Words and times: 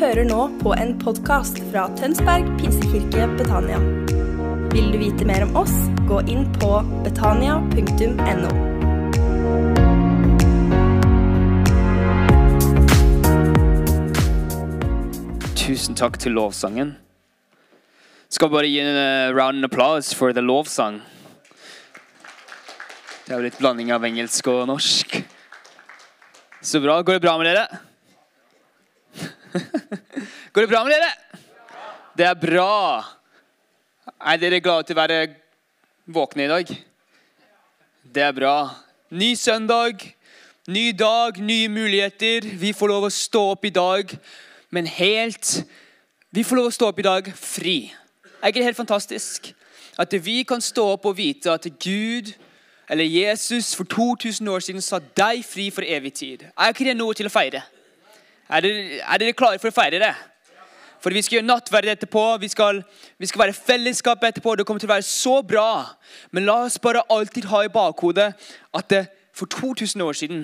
hører 0.00 0.24
nå 0.24 0.46
på 0.62 0.70
en 0.80 0.94
podkast 0.96 1.58
fra 1.68 1.82
Tønsberg 1.98 2.46
pinsekirke 2.56 3.26
Betania. 3.36 3.76
Vil 4.72 4.86
du 4.94 4.96
vite 4.96 5.26
mer 5.28 5.42
om 5.44 5.58
oss, 5.60 5.74
gå 6.08 6.22
inn 6.24 6.46
på 6.54 6.70
betania.no. 7.04 8.52
Tusen 15.60 15.98
takk 16.00 16.16
til 16.22 16.32
lovsangen. 16.38 16.94
Skal 18.32 18.48
bare 18.54 18.72
gi 18.72 18.80
en 18.80 18.88
eh, 18.94 19.34
round 19.36 19.60
of 19.60 19.68
applause 19.68 20.16
for 20.16 20.32
the 20.32 20.40
lovsang. 20.40 21.02
Det 23.26 23.36
er 23.36 23.36
jo 23.36 23.44
litt 23.50 23.60
blanding 23.60 23.92
av 23.92 24.08
engelsk 24.08 24.48
og 24.48 24.64
norsk. 24.72 25.20
Så 26.64 26.80
bra. 26.80 27.02
Går 27.04 27.20
det 27.20 27.26
bra 27.28 27.36
med 27.36 27.52
dere? 27.52 27.89
Går 30.52 30.60
det 30.60 30.70
bra 30.70 30.84
med 30.84 30.94
dere? 30.94 31.10
Det 32.16 32.26
er 32.26 32.38
bra. 32.38 33.02
Er 34.20 34.38
dere 34.38 34.60
glade 34.62 34.86
til 34.86 34.96
å 34.96 35.00
være 35.00 35.18
våkne 36.10 36.46
i 36.46 36.50
dag? 36.50 36.70
Det 38.02 38.22
er 38.22 38.34
bra. 38.36 38.54
Ny 39.10 39.34
søndag, 39.38 40.04
ny 40.70 40.90
dag, 40.92 41.40
nye 41.42 41.68
muligheter. 41.68 42.46
Vi 42.60 42.72
får 42.76 42.92
lov 42.92 43.08
å 43.08 43.14
stå 43.14 43.42
opp 43.54 43.66
i 43.66 43.74
dag, 43.74 44.16
men 44.70 44.86
helt 44.86 45.62
Vi 46.30 46.44
får 46.46 46.60
lov 46.60 46.68
å 46.68 46.74
stå 46.74 46.88
opp 46.92 47.00
i 47.02 47.02
dag 47.02 47.26
fri. 47.34 47.90
Er 48.38 48.52
ikke 48.52 48.60
det 48.60 48.68
helt 48.68 48.78
fantastisk? 48.78 49.48
At 49.98 50.14
vi 50.14 50.44
kan 50.46 50.62
stå 50.62 50.84
opp 50.92 51.08
og 51.10 51.16
vite 51.18 51.50
at 51.50 51.66
Gud 51.82 52.30
eller 52.86 53.02
Jesus 53.04 53.74
for 53.74 53.82
2000 53.82 54.46
år 54.48 54.62
siden 54.62 54.82
sa 54.82 55.00
deg 55.18 55.42
fri 55.42 55.72
for 55.74 55.82
evig 55.82 56.12
tid. 56.14 56.46
Er 56.54 56.70
ikke 56.70 56.86
det 56.86 56.94
noe 56.94 57.18
til 57.18 57.26
å 57.26 57.34
feire? 57.34 57.64
Er 58.50 58.64
dere, 58.64 59.00
er 59.00 59.22
dere 59.22 59.36
klare 59.38 59.60
for 59.62 59.70
å 59.70 59.74
feire 59.74 60.00
det? 60.02 60.14
For 61.00 61.14
vi 61.16 61.22
skal 61.24 61.38
gjøre 61.38 61.48
nattverd 61.48 61.88
etterpå, 61.94 62.22
vi 62.42 62.48
skal, 62.52 62.82
vi 63.18 63.28
skal 63.30 63.46
være 63.46 63.56
fellesskap 63.56 64.24
etterpå. 64.26 64.54
Det 64.58 64.66
kommer 64.68 64.82
til 64.82 64.90
å 64.90 64.92
være 64.92 65.06
så 65.06 65.38
bra. 65.46 65.70
Men 66.30 66.44
la 66.48 66.58
oss 66.66 66.76
bare 66.82 67.06
alltid 67.08 67.48
ha 67.48 67.62
i 67.64 67.72
bakhodet 67.72 68.32
at 68.76 68.90
det, 68.92 69.06
for 69.32 69.48
2000 69.48 70.02
år 70.04 70.18
siden 70.18 70.42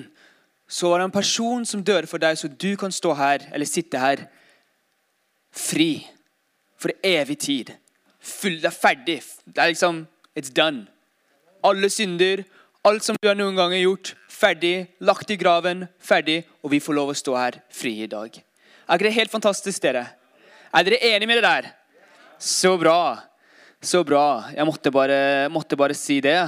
så 0.67 0.89
var 0.89 0.99
det 0.99 1.05
en 1.07 1.11
person 1.15 1.65
som 1.65 1.83
døde 1.83 2.07
for 2.07 2.19
deg, 2.19 2.39
så 2.39 2.49
du 2.49 2.73
kan 2.79 2.91
stå 2.91 3.13
her, 3.15 3.45
eller 3.53 3.69
sitte 3.69 3.99
her, 4.01 4.25
fri. 5.53 6.07
For 6.77 6.93
evig 7.05 7.37
tid. 7.41 7.71
Full, 8.21 8.59
det 8.61 8.69
er 8.69 8.75
ferdig. 8.75 9.21
Det 9.45 9.61
er 9.61 9.71
liksom 9.71 10.05
It's 10.37 10.53
done. 10.53 10.85
Alle 11.65 11.89
synder, 11.89 12.43
alt 12.87 13.03
som 13.03 13.17
du 13.19 13.27
har 13.27 13.35
noen 13.37 13.57
gang 13.57 13.73
gjort, 13.75 14.13
ferdig. 14.31 14.87
Lagt 15.03 15.31
i 15.33 15.37
graven, 15.39 15.85
ferdig. 15.99 16.41
Og 16.63 16.71
vi 16.71 16.81
får 16.83 16.95
lov 16.95 17.11
å 17.11 17.17
stå 17.17 17.35
her 17.37 17.59
fri 17.73 17.93
i 18.05 18.11
dag. 18.11 18.29
Er 18.87 18.95
ikke 18.95 19.07
det 19.09 19.17
helt 19.17 19.33
fantastisk, 19.33 19.81
dere? 19.83 20.05
Er 20.71 20.85
dere 20.87 21.01
enige 21.09 21.27
med 21.27 21.41
det 21.41 21.47
der? 21.47 21.71
Så 22.39 22.75
bra. 22.79 23.17
Så 23.83 24.03
bra. 24.07 24.49
Jeg 24.55 24.67
måtte 24.67 24.93
bare, 24.93 25.49
måtte 25.51 25.79
bare 25.79 25.97
si 25.97 26.21
det. 26.23 26.39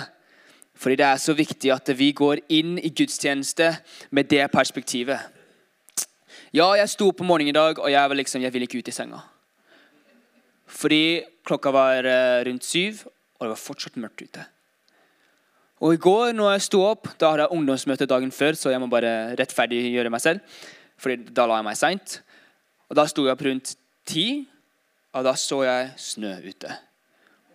Fordi 0.80 0.96
det 1.02 1.08
er 1.10 1.20
så 1.20 1.36
viktig 1.36 1.74
at 1.76 1.92
vi 2.00 2.14
går 2.16 2.46
inn 2.56 2.78
i 2.80 2.94
gudstjeneste 2.96 3.74
med 4.16 4.30
det 4.32 4.46
perspektivet. 4.54 5.20
Ja, 6.56 6.72
jeg 6.80 6.90
sto 6.90 7.10
opp 7.12 7.20
om 7.22 7.28
morgenen 7.30 7.52
i 7.52 7.58
dag, 7.58 7.82
og 7.84 7.92
jeg, 7.92 8.16
liksom, 8.22 8.42
jeg 8.42 8.54
ville 8.54 8.70
ikke 8.70 8.80
ut 8.80 8.90
i 8.90 8.96
senga. 8.96 9.20
Fordi 10.70 11.04
klokka 11.46 11.74
var 11.76 12.08
eh, 12.08 12.40
rundt 12.48 12.66
syv, 12.66 13.04
og 13.38 13.46
det 13.46 13.52
var 13.52 13.62
fortsatt 13.62 14.00
mørkt 14.00 14.24
ute. 14.24 14.46
Og 15.80 15.96
I 15.96 16.02
går 16.02 16.34
når 16.36 16.58
jeg 16.58 16.66
sto 16.68 16.82
opp, 16.84 17.08
da 17.20 17.32
hadde 17.32 17.46
jeg 17.46 17.56
ungdomsmøte 17.56 18.08
dagen 18.10 18.34
før, 18.36 18.58
så 18.60 18.74
jeg 18.74 18.82
må 18.84 18.90
bare 18.92 19.36
rettferdiggjøre 19.40 20.12
meg 20.12 20.24
selv. 20.24 20.58
Fordi 21.00 21.32
da 21.32 21.46
la 21.48 21.62
jeg 21.62 21.68
meg 21.70 21.80
seint. 21.80 22.18
Og 22.92 22.98
da 23.00 23.06
sto 23.08 23.24
jeg 23.24 23.38
opp 23.38 23.46
rundt 23.48 23.76
ti, 24.10 24.26
og 25.16 25.24
da 25.26 25.36
så 25.40 25.62
jeg 25.64 25.92
snø 26.02 26.34
ute. 26.44 26.74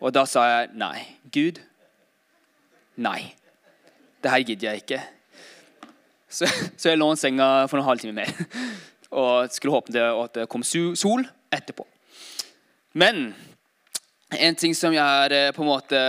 Og 0.01 0.15
da 0.15 0.25
sa 0.29 0.45
jeg 0.49 0.73
nei. 0.81 1.05
Gud, 1.33 1.61
nei. 2.97 3.35
Det 4.25 4.33
her 4.33 4.47
gidder 4.49 4.71
jeg 4.71 4.85
ikke. 4.85 5.03
Så, 6.35 6.49
så 6.81 6.95
jeg 6.95 6.99
lå 6.99 7.11
i 7.13 7.21
senga 7.21 7.49
for 7.69 7.79
en 7.79 7.87
halvtime 7.87 8.17
mer. 8.17 8.33
Og 9.15 9.53
skulle 9.55 9.77
håpe 9.77 9.93
det, 9.95 10.03
at 10.03 10.39
det 10.41 10.49
kom 10.51 10.65
sol 10.67 11.23
etterpå. 11.55 11.85
Men 12.99 13.29
en 14.35 14.57
ting 14.59 14.75
som 14.75 14.95
jeg 14.95 15.03
har 15.03 15.31
eh, 15.35 15.53
på 15.55 15.63
en 15.63 15.69
måte 15.69 16.01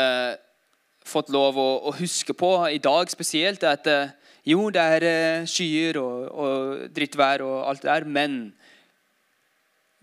fått 1.06 1.32
lov 1.34 1.58
å, 1.62 1.70
å 1.90 1.96
huske 2.00 2.34
på 2.38 2.52
i 2.72 2.82
dag 2.82 3.10
spesielt, 3.12 3.64
er 3.64 3.78
at 3.78 3.90
eh, 3.92 4.14
jo, 4.46 4.70
det 4.74 4.82
er 4.82 5.08
eh, 5.10 5.50
skyer 5.50 6.00
og, 6.02 6.24
og 6.30 6.88
drittvær 6.94 7.44
og 7.46 7.60
alt 7.70 7.86
det 7.86 7.92
der, 7.92 8.08
men 8.18 8.40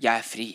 jeg 0.02 0.12
er 0.14 0.26
fri. 0.26 0.48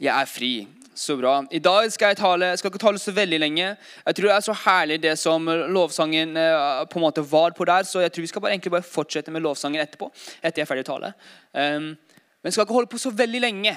Jeg 0.00 0.14
er 0.14 0.28
fri. 0.28 0.52
Så 1.00 1.14
bra. 1.16 1.38
I 1.54 1.60
dag 1.62 1.86
skal 1.92 2.10
jeg 2.10 2.18
tale, 2.18 2.48
skal 2.58 2.68
ikke 2.68 2.80
tale 2.82 3.00
så 3.00 3.12
veldig 3.16 3.38
lenge. 3.40 3.68
Jeg 4.04 4.16
tror 4.16 4.26
det 4.26 4.32
er 4.34 4.42
så 4.44 4.56
herlig 4.66 4.98
det 5.00 5.12
som 5.16 5.46
lovsangen 5.72 6.34
eh, 6.36 6.80
på 6.90 6.98
en 6.98 7.04
måte 7.06 7.24
var 7.24 7.54
på 7.56 7.64
der, 7.68 7.86
så 7.88 8.02
jeg 8.04 8.12
tror 8.12 8.26
vi 8.26 8.30
skal 8.32 8.44
bare, 8.44 8.52
egentlig 8.56 8.74
bare 8.74 8.84
fortsette 8.84 9.32
med 9.32 9.44
lovsangen 9.44 9.80
etterpå. 9.80 10.10
etter 10.42 10.60
jeg 10.60 10.66
er 10.66 10.68
ferdig 10.68 10.84
å 10.84 10.90
tale. 10.90 11.12
Um, 11.52 11.94
men 11.94 12.48
jeg 12.48 12.56
skal 12.56 12.66
ikke 12.66 12.76
holde 12.76 12.92
på 12.92 13.00
så 13.00 13.12
veldig 13.16 13.40
lenge. 13.46 13.74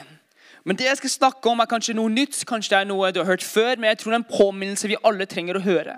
Men 0.64 0.80
det 0.80 0.88
jeg 0.88 0.98
skal 1.02 1.12
snakke 1.18 1.52
om, 1.52 1.60
er 1.60 1.70
kanskje 1.70 1.96
noe 1.98 2.12
nytt, 2.12 2.38
kanskje 2.48 2.72
det 2.72 2.80
er 2.80 2.90
noe 2.90 3.12
du 3.12 3.20
har 3.20 3.34
hørt 3.34 3.44
før, 3.44 3.76
men 3.76 3.92
jeg 3.92 4.00
tror 4.00 4.14
det 4.14 4.20
er 4.20 4.24
en 4.24 4.32
påminnelse 4.38 4.92
vi 4.92 5.00
alle 5.04 5.28
trenger 5.28 5.60
å 5.60 5.64
høre. 5.66 5.98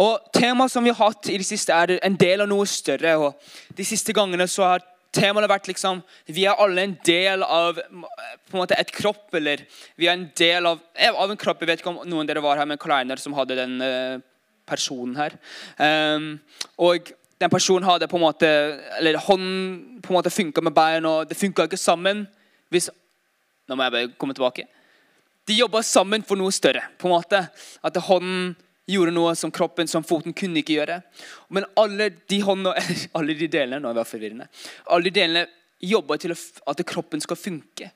Og 0.00 0.30
Temaet 0.32 0.72
som 0.72 0.86
vi 0.86 0.92
har 0.94 1.10
hatt 1.10 1.28
i 1.28 1.36
det 1.40 1.46
siste, 1.46 1.74
er 1.74 1.98
en 2.00 2.16
del 2.16 2.44
av 2.44 2.48
noe 2.48 2.64
større. 2.68 3.16
og 3.18 3.76
De 3.76 3.84
siste 3.84 4.14
gangene 4.16 4.46
så 4.48 4.64
har 4.64 4.86
temaet 5.12 5.50
vært 5.50 5.66
liksom 5.66 6.02
Vi 6.30 6.44
er 6.46 6.58
alle 6.62 6.84
en 6.86 6.96
del 7.04 7.42
av 7.42 7.74
på 7.76 8.56
en 8.56 8.62
måte 8.62 8.78
et 8.78 8.90
kropp, 8.94 9.28
eller 9.34 9.62
vi 9.98 10.08
er 10.08 10.16
en 10.16 10.28
del 10.38 10.66
av, 10.66 10.80
av 11.10 11.30
en 11.30 11.38
kropp. 11.38 11.60
Jeg 11.60 11.68
vet 11.70 11.82
ikke 11.82 11.92
om 11.92 12.00
noen 12.02 12.24
av 12.24 12.30
dere 12.30 12.42
var 12.42 12.58
her 12.58 12.66
med 12.66 12.80
Kleiner 12.82 13.20
som 13.20 13.34
hadde 13.36 13.58
den 13.58 13.76
uh, 13.82 14.22
personen 14.66 15.14
her. 15.18 15.36
Um, 15.78 16.32
og 16.78 17.12
den 17.40 17.52
personen 17.52 17.86
hadde 17.86 18.08
på 18.10 18.18
en 18.18 18.24
måte 18.24 18.48
eller 18.98 19.20
Hånden 19.22 20.00
på 20.02 20.10
en 20.10 20.18
måte 20.18 20.32
funka 20.34 20.64
med 20.64 20.74
bein, 20.74 21.06
og 21.06 21.28
det 21.28 21.38
funka 21.38 21.68
ikke 21.68 21.78
sammen. 21.78 22.24
Hvis, 22.70 22.90
nå 23.70 23.78
må 23.78 23.86
jeg 23.86 23.94
bare 23.94 24.10
komme 24.18 24.34
tilbake. 24.34 24.66
De 25.46 25.56
jobba 25.56 25.82
sammen 25.86 26.26
for 26.26 26.38
noe 26.38 26.52
større. 26.52 26.82
på 26.98 27.08
en 27.08 27.14
måte. 27.14 27.44
At 27.82 27.96
hånden 27.96 28.56
gjorde 28.90 29.14
noe 29.14 29.36
som 29.38 29.52
kroppen 29.54 29.88
som 29.88 30.04
foten 30.06 30.34
kunne 30.34 30.60
ikke 30.60 30.80
gjøre. 30.80 31.00
Men 31.54 31.68
alle 31.78 32.10
de, 32.10 32.40
håndene, 32.42 32.74
alle 33.16 33.38
de 33.38 33.48
delene 33.50 33.80
nå 33.82 33.92
er 33.92 34.00
vi 34.00 34.06
forvirrende, 34.10 34.50
alle 34.90 35.08
de 35.08 35.14
delene 35.20 35.46
jobba 35.80 36.18
til 36.20 36.34
at 36.34 36.84
kroppen 36.88 37.22
skal 37.24 37.38
funke. 37.38 37.92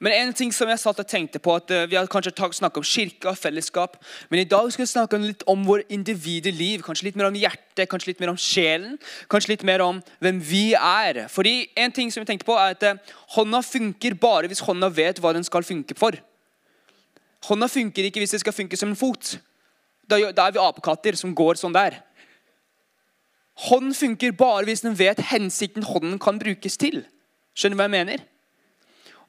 Men 0.00 0.14
en 0.16 0.30
ting 0.32 0.48
som 0.52 0.68
jeg 0.72 0.80
satt 0.80 1.00
og 1.02 1.08
tenkte 1.08 1.38
på, 1.42 1.52
at 1.60 1.70
eh, 1.70 1.86
Vi 1.90 1.96
har 1.98 2.08
kanskje 2.08 2.32
snakket 2.32 2.80
om 2.80 2.86
kirke 2.88 3.28
og 3.28 3.36
fellesskap, 3.36 3.98
men 4.30 4.40
i 4.40 4.48
dag 4.48 4.70
skal 4.72 4.86
vi 4.86 4.88
snakke 4.88 5.20
litt 5.20 5.44
om 5.46 5.66
vår 5.66 5.82
individuelle 5.92 6.56
liv. 6.56 6.82
Kanskje 6.82 7.10
litt 7.10 7.18
mer 7.20 7.28
om 7.28 7.36
hjertet, 7.36 7.88
kanskje 7.88 8.14
litt 8.14 8.20
mer 8.20 8.32
om 8.32 8.40
sjelen. 8.40 8.96
Kanskje 9.28 9.52
litt 9.52 9.66
mer 9.68 9.84
om 9.84 10.00
hvem 10.24 10.40
vi 10.40 10.72
er. 10.72 11.26
Fordi 11.28 11.68
en 11.76 11.92
ting 11.92 12.08
som 12.08 12.22
jeg 12.22 12.32
tenkte 12.32 12.48
på 12.48 12.56
er 12.56 12.72
at 12.78 12.88
eh, 12.88 13.14
Hånda 13.36 13.60
funker 13.62 14.16
bare 14.16 14.48
hvis 14.50 14.64
hånda 14.64 14.88
vet 14.90 15.20
hva 15.20 15.34
den 15.36 15.44
skal 15.44 15.62
funke 15.62 15.94
for. 15.98 16.16
Hånda 17.46 17.68
funker 17.68 18.08
ikke 18.08 18.24
hvis 18.24 18.32
det 18.34 18.40
skal 18.40 18.56
funke 18.56 18.80
som 18.80 18.94
en 18.94 18.98
fot. 18.98 19.36
Da, 20.08 20.16
er 20.18 20.56
vi 20.56 20.64
apekatter 20.64 21.16
som 21.18 21.36
går 21.36 21.60
sånn 21.60 21.76
der. 21.76 22.00
Hånd 23.68 23.92
funker 23.94 24.32
bare 24.32 24.64
hvis 24.64 24.82
den 24.82 24.96
vet 24.96 25.20
hensikten 25.30 25.84
hånden 25.84 26.18
kan 26.22 26.40
brukes 26.40 26.80
til. 26.80 27.02
Skjønner 27.52 27.76
du 27.76 27.82
hva 27.82 27.88
jeg 27.90 27.98
mener? 27.98 28.29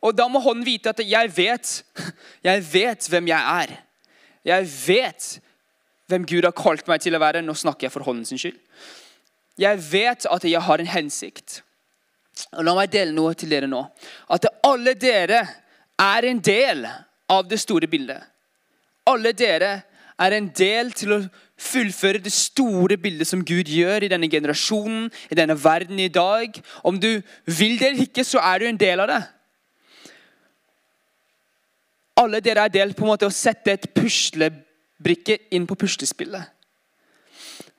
Og 0.01 0.17
Da 0.17 0.27
må 0.27 0.41
hånden 0.41 0.65
vite 0.65 0.89
at 0.89 1.01
jeg 1.05 1.31
vet, 1.35 1.71
jeg 2.43 2.65
vet 2.73 3.09
hvem 3.09 3.27
jeg 3.29 3.61
er. 3.63 3.75
Jeg 4.45 4.69
vet 4.87 5.27
hvem 6.09 6.25
Gud 6.27 6.47
har 6.47 6.55
kalt 6.57 6.87
meg 6.89 7.03
til 7.03 7.15
å 7.15 7.21
være. 7.21 7.43
Nå 7.45 7.53
snakker 7.57 7.87
jeg 7.87 7.93
for 7.93 8.07
hånden 8.07 8.25
sin 8.27 8.41
skyld. 8.41 8.57
Jeg 9.61 9.77
vet 9.91 10.25
at 10.25 10.47
jeg 10.47 10.63
har 10.65 10.81
en 10.81 10.89
hensikt. 10.89 11.61
Og 12.57 12.65
La 12.65 12.73
meg 12.75 12.91
dele 12.91 13.13
noe 13.13 13.35
til 13.37 13.51
dere 13.51 13.69
nå. 13.69 13.83
At 14.31 14.47
alle 14.65 14.95
dere 14.97 15.43
er 16.01 16.27
en 16.27 16.41
del 16.41 16.87
av 17.29 17.47
det 17.47 17.59
store 17.61 17.89
bildet. 17.91 18.23
Alle 19.09 19.33
dere 19.37 19.71
er 20.21 20.35
en 20.37 20.49
del 20.55 20.91
til 20.97 21.15
å 21.15 21.19
fullføre 21.61 22.21
det 22.21 22.33
store 22.33 22.97
bildet 23.01 23.29
som 23.29 23.43
Gud 23.45 23.69
gjør 23.69 24.05
i 24.05 24.09
denne 24.11 24.29
generasjonen, 24.31 25.09
i 25.29 25.37
denne 25.37 25.57
verden 25.57 25.99
i 26.01 26.09
dag. 26.09 26.57
Om 26.83 26.97
du 27.01 27.21
vil 27.45 27.77
det 27.79 27.91
eller 27.91 28.07
ikke, 28.07 28.25
så 28.25 28.41
er 28.41 28.61
du 28.61 28.69
en 28.69 28.81
del 28.81 29.03
av 29.03 29.11
det. 29.11 29.21
Alle 32.21 32.41
dere 32.43 32.67
er 32.67 32.73
delt 32.73 32.97
på 32.97 33.05
en 33.05 33.13
måte 33.13 33.27
å 33.29 33.33
sette 33.33 33.73
et 33.73 33.87
puslebrikke 33.97 35.39
inn 35.55 35.65
på 35.69 35.77
puslespillet. 35.79 36.43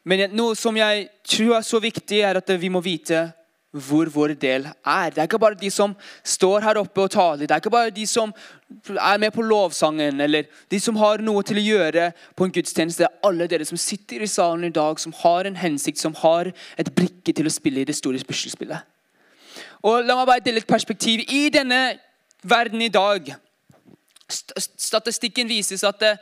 Men 0.03 0.33
noe 0.35 0.57
som 0.59 0.75
jeg 0.75 1.07
tror 1.31 1.61
er 1.61 1.67
så 1.67 1.79
viktig, 1.83 2.25
er 2.27 2.41
at 2.41 2.51
vi 2.59 2.71
må 2.73 2.83
vite 2.83 3.29
hvor 3.73 4.09
vår 4.13 4.35
del 4.37 4.67
er. 4.69 5.13
Det 5.13 5.23
er 5.23 5.29
ikke 5.29 5.41
bare 5.41 5.57
de 5.57 5.71
som 5.73 5.95
står 6.29 6.65
her 6.67 6.81
oppe 6.81 7.07
og 7.07 7.13
taler. 7.15 7.47
Det 7.47 7.55
er 7.55 7.63
ikke 7.63 7.73
bare 7.73 7.95
de 7.95 8.05
som 8.07 8.33
er 8.91 9.21
med 9.23 9.33
på 9.33 9.45
lovsangen, 9.47 10.21
eller 10.21 10.51
de 10.69 10.81
som 10.81 10.99
har 11.01 11.23
noe 11.25 11.45
til 11.47 11.61
å 11.61 11.65
gjøre 11.65 12.11
på 12.37 12.45
en 12.45 12.53
gudstjeneste. 12.53 13.05
Det 13.05 13.09
er 13.09 13.29
alle 13.31 13.49
dere 13.49 13.69
som 13.69 13.81
sitter 13.81 14.27
i 14.27 14.29
salen 14.29 14.67
i 14.69 14.75
dag, 14.75 15.01
som 15.01 15.15
har 15.23 15.49
en 15.49 15.57
hensikt, 15.57 16.03
som 16.03 16.17
har 16.21 16.53
et 16.53 16.93
brikke 16.93 17.33
til 17.33 17.49
å 17.49 17.55
spille 17.55 17.81
i 17.81 17.89
det 17.89 17.97
store 17.97 18.21
puslespillet. 18.29 18.85
Og 19.89 20.05
La 20.05 20.19
meg 20.19 20.29
bare 20.29 20.45
dele 20.45 20.61
et 20.61 20.69
perspektiv. 20.69 21.25
I 21.33 21.49
denne 21.53 21.81
verden 22.45 22.83
i 22.83 22.93
dag 22.93 23.33
Statistikken 24.33 25.51
vises 25.51 25.85
at 25.87 26.01
det, 26.03 26.17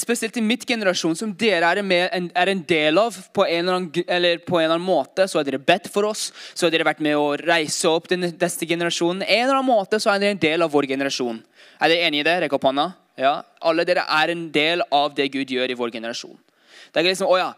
spesielt 0.00 0.36
i 0.36 0.44
mitt 0.44 0.64
generasjon, 0.68 1.16
som 1.16 1.32
dere 1.36 1.68
er, 1.68 1.82
med, 1.84 2.32
er 2.32 2.48
en 2.48 2.62
del 2.68 2.98
av 3.00 3.16
på 3.36 3.44
en, 3.44 3.68
annen, 3.68 4.04
eller 4.06 4.38
på 4.44 4.56
en 4.56 4.64
eller 4.64 4.78
annen 4.78 4.86
måte, 4.86 5.26
så 5.28 5.38
har 5.38 5.44
dere 5.48 5.60
bedt 5.60 5.90
for 5.92 6.08
oss, 6.08 6.30
så 6.54 6.66
har 6.66 6.72
dere 6.72 6.86
vært 6.88 7.02
med 7.04 7.18
å 7.18 7.34
reise 7.36 7.90
opp 7.90 8.08
den 8.08 8.24
neste 8.30 8.68
generasjonen. 8.68 9.26
En 9.26 9.44
eller 9.44 9.58
annen 9.58 9.68
måte 9.68 10.00
så 10.00 10.14
er 10.14 10.22
dere 10.22 10.36
en 10.36 10.40
del 10.46 10.64
av 10.64 10.72
vår 10.72 10.88
generasjon. 10.94 11.42
Er 11.76 11.92
dere 11.92 12.08
enige 12.08 12.24
i 12.24 12.28
det? 12.30 12.38
Rekk 12.46 12.56
opp 12.56 12.64
hånda. 12.70 12.88
Ja. 13.20 13.36
Alle 13.68 13.84
dere 13.88 14.06
er 14.16 14.32
en 14.32 14.48
del 14.52 14.84
av 14.92 15.12
det 15.16 15.28
Gud 15.34 15.52
gjør 15.52 15.72
i 15.72 15.76
vår 15.76 15.92
generasjon. 15.98 16.36
Det 16.92 17.02
er 17.02 17.10
liksom, 17.10 17.28
å 17.28 17.36
ja, 17.40 17.52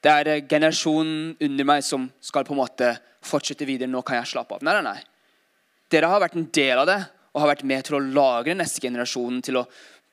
det 0.00 0.16
er 0.16 0.44
generasjonen 0.48 1.36
under 1.44 1.72
meg 1.74 1.84
som 1.84 2.08
skal 2.24 2.46
på 2.48 2.56
en 2.56 2.62
måte 2.62 2.94
fortsette 3.20 3.68
videre. 3.68 3.90
Nå 3.92 4.00
kan 4.00 4.16
jeg 4.16 4.32
slappe 4.32 4.56
av. 4.56 4.64
Nei, 4.64 4.78
nei, 4.80 4.94
nei. 4.94 5.00
Dere 5.92 6.08
har 6.08 6.22
vært 6.22 6.40
en 6.40 6.48
del 6.56 6.80
av 6.80 6.88
det 6.88 7.02
og 7.32 7.42
har 7.42 7.52
vært 7.52 7.66
med 7.68 7.86
til 7.86 7.98
å 7.98 8.02
lagre 8.02 8.56
neste 8.58 8.82
generasjon, 8.82 9.40
til 9.46 9.60
å, 9.60 9.64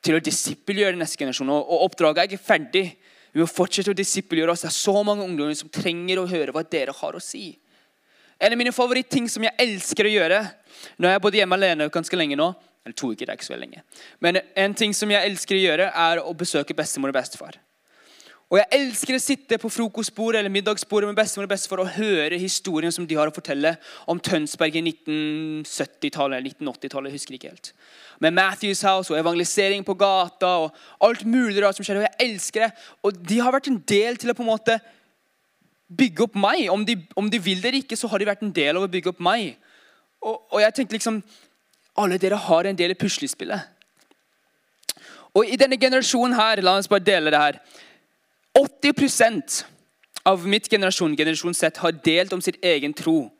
til 0.04 0.18
å 0.18 0.22
disippelgjøre 0.22 0.98
neste 0.98 1.20
generasjon. 1.20 1.50
Og, 1.54 1.62
og, 1.62 1.86
oppdraget 1.88 2.22
er 2.22 2.30
ikke 2.30 2.48
ferdig. 2.50 2.84
Vi 3.34 3.42
må 3.42 3.48
fortsette 3.50 3.92
å 3.92 3.98
disippelgjøre 3.98 4.54
oss. 4.54 4.64
Det 4.64 4.70
er 4.70 4.76
så 4.76 4.94
mange 5.06 5.26
ungdommer 5.26 5.56
som 5.58 5.72
trenger 5.72 6.22
å 6.22 6.28
høre 6.30 6.54
hva 6.54 6.64
dere 6.66 6.94
har 6.96 7.18
å 7.18 7.22
si. 7.22 7.50
En 8.38 8.54
av 8.54 8.60
mine 8.60 8.74
favorittting 8.74 9.26
som 9.30 9.42
jeg 9.42 9.56
elsker 9.58 10.06
å 10.06 10.12
gjøre 10.12 10.36
Nå 11.02 11.08
er 11.08 11.16
jeg 11.16 11.22
både 11.24 11.38
hjemme 11.40 11.56
alene 11.58 11.88
ganske 11.90 12.18
lenge 12.18 12.36
nå. 12.38 12.52
Eller 12.86 12.94
to 12.94 13.10
uker, 13.10 13.26
det 13.26 13.32
er 13.32 13.38
ikke 13.40 13.48
så 13.48 13.56
lenge. 13.58 13.80
Men 14.22 14.38
en 14.38 14.76
ting 14.78 14.92
som 14.94 15.10
jeg 15.10 15.26
elsker 15.26 15.58
å 15.58 15.64
gjøre, 15.64 15.88
er 15.90 16.20
å 16.22 16.34
besøke 16.38 16.76
bestemor 16.78 17.10
og 17.10 17.18
bestefar. 17.18 17.58
Og 18.48 18.56
jeg 18.56 18.78
elsker 18.78 19.12
å 19.12 19.20
sitte 19.20 19.56
på 19.60 19.68
frokostbordet 19.68 20.38
eller 20.40 20.52
middagsbordet 20.52 21.10
med 21.10 21.18
bestemor 21.18 21.44
og 21.44 21.50
bestefar 21.52 21.82
og 21.82 21.90
høre 21.98 22.38
historien 22.40 22.92
som 22.94 23.04
de 23.04 23.16
har 23.18 23.28
å 23.28 23.34
fortelle 23.34 23.74
om 24.08 24.20
Tønsberg 24.24 24.78
i 24.80 24.82
1970-tallet 24.86 26.38
eller 26.38 26.54
1980-tallet. 26.54 27.12
husker 27.12 27.36
ikke 27.36 27.50
helt. 27.50 27.74
Med 28.24 28.32
Matthews 28.38 28.80
House 28.88 29.12
og 29.12 29.18
evangelisering 29.20 29.84
på 29.84 29.96
gata 30.00 30.54
og 30.64 30.78
alt 31.04 31.26
mulig 31.28 31.60
rart 31.60 31.76
som 31.76 31.84
skjer. 31.84 32.00
Og 32.00 32.06
jeg 32.06 32.30
elsker 32.30 32.64
det. 32.64 32.70
Og 33.04 33.18
de 33.28 33.40
har 33.44 33.52
vært 33.52 33.68
en 33.68 33.82
del 33.92 34.16
til 34.16 34.32
å 34.32 34.36
på 34.38 34.46
en 34.46 34.48
måte 34.48 34.78
bygge 36.00 36.24
opp 36.24 36.38
meg. 36.40 36.70
Om 36.72 36.86
de, 36.88 36.96
om 37.20 37.28
de 37.28 37.40
vil 37.44 37.60
det 37.60 37.68
eller 37.68 37.84
ikke, 37.84 37.98
så 38.00 38.08
har 38.08 38.22
de 38.22 38.30
vært 38.30 38.46
en 38.46 38.54
del 38.56 38.80
av 38.80 38.86
å 38.86 38.88
bygge 38.94 39.12
opp 39.12 39.20
meg. 39.28 39.58
Og, 40.24 40.38
og 40.54 40.62
jeg 40.64 40.74
tenkte 40.78 40.96
liksom 40.96 41.20
Alle 41.98 42.16
dere 42.16 42.38
har 42.38 42.64
en 42.64 42.76
del 42.78 42.94
i 42.94 42.96
puslespillet. 42.96 43.60
Og 45.36 45.44
i 45.44 45.58
denne 45.60 45.76
generasjonen 45.76 46.36
her, 46.38 46.62
la 46.64 46.78
oss 46.78 46.88
bare 46.88 47.04
dele 47.04 47.32
det 47.34 47.40
her 47.42 47.60
80 48.58 49.64
av 50.22 50.46
mitt 50.46 50.70
generasjon, 50.70 51.16
generasjon 51.16 51.54
sett, 51.54 51.76
har 51.76 51.92
delt 51.92 52.32
om 52.32 52.40
sitt 52.42 52.58
egen 52.64 52.94
tro 52.94 53.30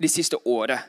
de 0.00 0.08
siste 0.08 0.36
året. 0.44 0.80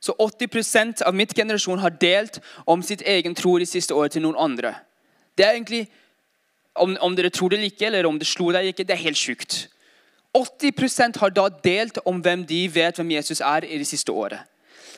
Så 0.00 0.14
80% 0.18 1.02
av 1.02 1.14
mitt 1.14 1.34
generasjon 1.36 1.78
har 1.78 1.92
delt 2.00 2.40
om 2.64 2.82
sitt 2.82 3.02
egen 3.02 3.34
tro 3.36 3.58
de 3.60 3.66
siste 3.68 3.94
året 3.94 4.16
til 4.16 4.24
noen 4.24 4.38
andre. 4.40 4.72
Det 5.36 5.44
er 5.44 5.52
egentlig, 5.52 5.82
om, 6.74 6.96
om 7.00 7.16
dere 7.16 7.30
tror 7.30 7.52
det 7.52 7.60
eller 7.60 7.72
ikke, 7.74 7.86
eller 7.86 8.08
om 8.08 8.18
det 8.18 8.28
slo 8.28 8.48
deg 8.56 8.70
ikke, 8.72 8.88
det 8.88 8.96
er 8.96 9.04
helt 9.04 9.20
sjukt. 9.20 9.58
80% 10.36 11.20
har 11.20 11.34
da 11.34 11.48
delt 11.64 12.00
om 12.08 12.22
hvem 12.24 12.46
de 12.48 12.62
vet 12.72 12.96
hvem 12.96 13.12
Jesus 13.18 13.42
er 13.44 13.66
i 13.68 13.78
det 13.82 13.88
siste 13.90 14.14
året. 14.16 14.46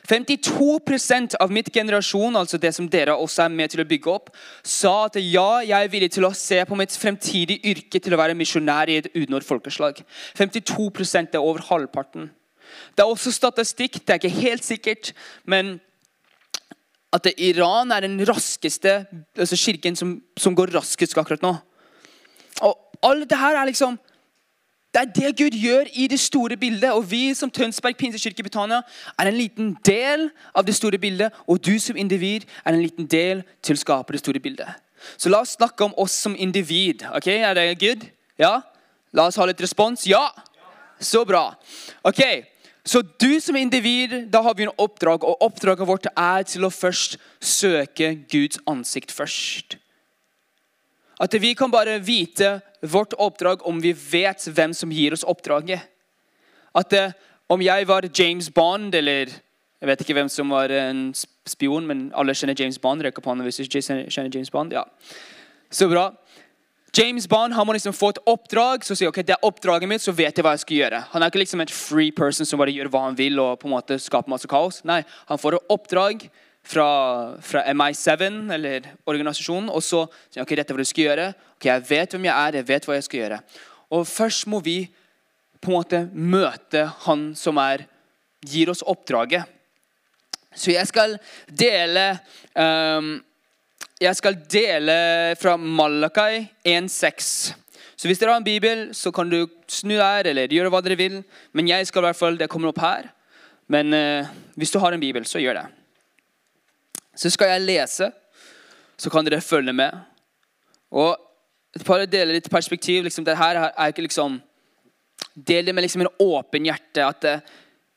52% 0.09 1.37
av 1.39 1.51
mitt 1.53 1.69
generasjon, 1.71 2.35
altså 2.35 2.59
det 2.59 2.73
som 2.75 2.89
dere 2.91 3.15
også 3.15 3.45
er 3.45 3.53
med 3.55 3.71
til 3.71 3.83
å 3.83 3.87
bygge 3.87 4.11
opp, 4.11 4.33
sa 4.67 5.05
at 5.05 5.15
ja, 5.21 5.61
jeg 5.63 5.77
er 5.77 5.91
villig 5.93 6.11
til 6.15 6.27
å 6.27 6.33
se 6.35 6.59
på 6.67 6.77
mitt 6.79 6.95
fremtidige 6.99 7.71
yrke 7.71 8.01
til 8.03 8.15
å 8.15 8.19
være 8.19 8.35
misjonær 8.35 8.91
i 8.91 8.99
et 8.99 9.11
unådd 9.15 9.47
folkeslag. 9.47 10.03
52% 10.39 11.37
er 11.37 11.43
over 11.43 11.63
halvparten. 11.69 12.27
Det 12.95 13.03
er 13.03 13.09
også 13.09 13.31
statistikk, 13.31 14.01
det 14.03 14.15
er 14.15 14.21
ikke 14.21 14.43
helt 14.43 14.67
sikkert, 14.67 15.13
men 15.47 15.77
at 17.13 17.29
Iran 17.37 17.93
er 17.93 18.07
den 18.07 18.17
raskeste 18.25 19.03
altså 19.37 19.59
kirken 19.59 19.95
som, 19.95 20.17
som 20.37 20.55
går 20.57 20.73
raskest 20.73 21.15
akkurat 21.17 21.45
nå. 21.45 21.53
Og 22.65 23.05
alt 23.05 23.29
det 23.29 23.37
her 23.37 23.59
er 23.59 23.69
liksom 23.69 23.99
det 24.93 25.01
er 25.01 25.13
det 25.15 25.37
Gud 25.37 25.55
gjør 25.57 25.87
i 25.97 26.05
det 26.07 26.19
store 26.21 26.57
bildet. 26.57 26.91
Og 26.93 27.07
vi 27.09 27.33
som 27.33 27.49
Tønsberg 27.51 27.97
Pinsekirke 27.97 28.43
Betania 28.45 28.83
er 29.17 29.29
en 29.29 29.37
liten 29.37 29.71
del 29.85 30.27
av 30.53 30.65
det 30.67 30.75
store 30.77 30.99
bildet. 31.01 31.33
Og 31.49 31.57
du 31.65 31.79
som 31.81 31.97
individ 31.97 32.45
er 32.61 32.75
en 32.75 32.83
liten 32.83 33.07
del 33.09 33.41
til 33.65 33.73
å 33.73 33.81
skape 33.81 34.13
det 34.13 34.21
store 34.21 34.41
bildet. 34.43 34.69
Så 35.17 35.33
la 35.33 35.41
oss 35.41 35.57
snakke 35.57 35.87
om 35.87 35.97
oss 35.97 36.13
som 36.13 36.35
individ. 36.37 37.03
ok? 37.15 37.27
Er 37.27 37.57
det 37.57 37.79
good? 37.79 38.05
Ja? 38.37 38.59
La 39.13 39.27
oss 39.27 39.37
ha 39.41 39.45
litt 39.49 39.61
respons. 39.61 40.05
Ja? 40.05 40.29
Så 40.99 41.25
bra. 41.25 41.53
Ok, 42.03 42.21
Så 42.85 42.99
du 43.01 43.39
som 43.39 43.55
individ, 43.55 44.27
da 44.27 44.41
har 44.43 44.53
vi 44.55 44.63
en 44.63 44.73
oppdrag. 44.77 45.23
Og 45.23 45.41
oppdraget 45.41 45.87
vårt 45.87 46.07
er 46.17 46.43
til 46.43 46.65
å 46.67 46.69
først 46.69 47.15
søke 47.39 48.09
Guds 48.27 48.59
ansikt 48.67 49.11
først. 49.11 49.77
At 51.23 51.35
vi 51.39 51.53
kan 51.55 51.71
bare 51.71 52.01
vite 52.03 52.57
vårt 52.81 53.13
oppdrag 53.15 53.63
om 53.67 53.79
vi 53.81 53.93
vet 53.93 54.43
hvem 54.51 54.73
som 54.75 54.91
gir 54.91 55.15
oss 55.15 55.23
oppdraget. 55.23 55.85
At 56.75 56.93
uh, 56.99 57.13
om 57.47 57.61
jeg 57.63 57.87
var 57.87 58.09
James 58.11 58.49
Bond, 58.51 58.95
eller 58.95 59.31
jeg 59.83 59.87
vet 59.87 60.01
ikke 60.03 60.15
hvem 60.17 60.31
som 60.31 60.51
var 60.51 60.71
en 60.71 61.13
spion, 61.47 61.87
men 61.87 62.09
alle 62.15 62.35
kjenner 62.35 62.57
James 62.59 62.79
Bond. 62.79 63.03
Rekker 63.03 63.23
på 63.23 63.31
han 63.31 63.43
hvis 63.45 63.61
du 63.61 63.79
kjenner 63.79 64.31
James 64.31 64.51
Bond. 64.51 64.75
Ja. 64.75 64.83
Så 65.71 65.87
bra. 65.91 66.09
James 66.93 67.27
Bond 67.27 67.53
har 67.53 67.65
man 67.65 67.73
liksom 67.73 67.95
fått 67.97 68.19
oppdrag, 68.29 68.83
så 68.85 68.95
sier 68.95 69.09
ok, 69.09 69.23
det 69.25 69.33
er 69.33 69.47
oppdraget 69.47 69.89
mitt, 69.89 70.03
så 70.03 70.13
vet 70.13 70.37
jeg 70.37 70.45
hva 70.45 70.51
jeg 70.53 70.61
skal 70.61 70.77
gjøre. 70.77 70.99
Han 71.09 71.23
er 71.23 71.31
ikke 71.31 71.41
liksom 71.41 71.63
en 71.63 71.71
free 71.73 72.13
person 72.13 72.45
som 72.45 72.61
bare 72.61 72.75
gjør 72.75 72.91
hva 72.93 73.07
han 73.07 73.17
vil 73.17 73.39
og 73.41 73.55
på 73.61 73.65
en 73.67 73.73
måte 73.73 73.97
skaper 74.01 74.29
masse 74.29 74.49
kaos. 74.49 74.83
Nei, 74.85 75.01
Han 75.31 75.41
får 75.41 75.57
et 75.57 75.73
oppdrag 75.73 76.27
fra, 76.63 76.87
fra 77.43 77.63
MI7, 77.73 78.51
eller 78.55 78.87
organisasjonen, 79.09 79.69
og 79.69 79.83
så 79.83 80.05
sier 80.31 80.43
ok, 80.43 80.55
dette 80.55 80.71
er 80.71 80.77
hva 80.77 80.85
du 80.85 80.89
skal 80.89 81.07
gjøre. 81.09 81.29
Ok, 81.57 81.67
Jeg 81.69 81.85
vet 81.89 82.15
hvem 82.15 82.27
jeg 82.29 82.35
er, 82.35 82.59
jeg 82.59 82.67
vet 82.69 82.87
hva 82.87 82.97
jeg 82.97 83.07
skal 83.07 83.19
gjøre. 83.19 83.39
Og 83.93 84.05
først 84.07 84.47
må 84.49 84.61
vi 84.63 84.77
på 85.63 85.71
en 85.71 85.77
måte 85.77 85.99
møte 86.13 86.85
han 87.05 87.31
som 87.39 87.59
er, 87.61 87.85
gir 88.43 88.71
oss 88.71 88.83
oppdraget. 88.83 89.47
Så 90.55 90.73
jeg 90.73 90.85
skal 90.85 91.15
dele 91.49 92.11
um, 92.53 93.15
Jeg 93.97 94.17
skal 94.19 94.35
dele 94.51 94.95
fra 95.39 95.55
Malakai 95.57 96.43
1,6. 96.67 97.53
Så 97.95 98.09
hvis 98.09 98.19
dere 98.19 98.35
har 98.35 98.41
en 98.41 98.45
bibel, 98.45 98.89
så 98.93 99.13
kan 99.15 99.29
du 99.31 99.47
snu 99.71 99.95
der 99.95 100.27
eller 100.29 100.51
gjøre 100.51 100.69
hva 100.73 100.81
dere 100.83 100.99
vil. 100.99 101.21
Men 101.53 101.69
jeg 101.71 101.87
skal 101.87 102.03
i 102.03 102.09
hvert 102.09 102.19
fall, 102.19 102.37
det 102.37 102.49
kommer 102.51 102.73
opp 102.73 102.81
her. 102.83 103.07
Men 103.71 103.95
uh, 103.95 104.33
hvis 104.59 104.73
du 104.73 104.81
har 104.83 104.93
en 104.93 105.01
bibel, 105.01 105.25
så 105.25 105.39
gjør 105.39 105.61
det. 105.61 105.65
Så 107.15 107.29
skal 107.33 107.53
jeg 107.53 107.65
lese, 107.67 108.09
så 108.97 109.09
kan 109.09 109.25
dere 109.25 109.41
følge 109.41 109.73
med. 109.73 109.93
Og 110.93 111.17
bare 111.85 112.09
dele 112.09 112.35
litt 112.37 112.49
perspektiv. 112.51 113.03
Liksom, 113.05 113.25
det 113.25 113.37
her 113.37 113.59
er 113.67 113.93
ikke 113.93 114.07
liksom 114.07 114.41
Del 115.33 115.65
det 115.65 115.73
med 115.73 115.81
liksom 115.85 116.03
en 116.03 116.11
åpen 116.21 116.65
hjerte. 116.67 117.05
At 117.05 117.21
det, 117.21 117.37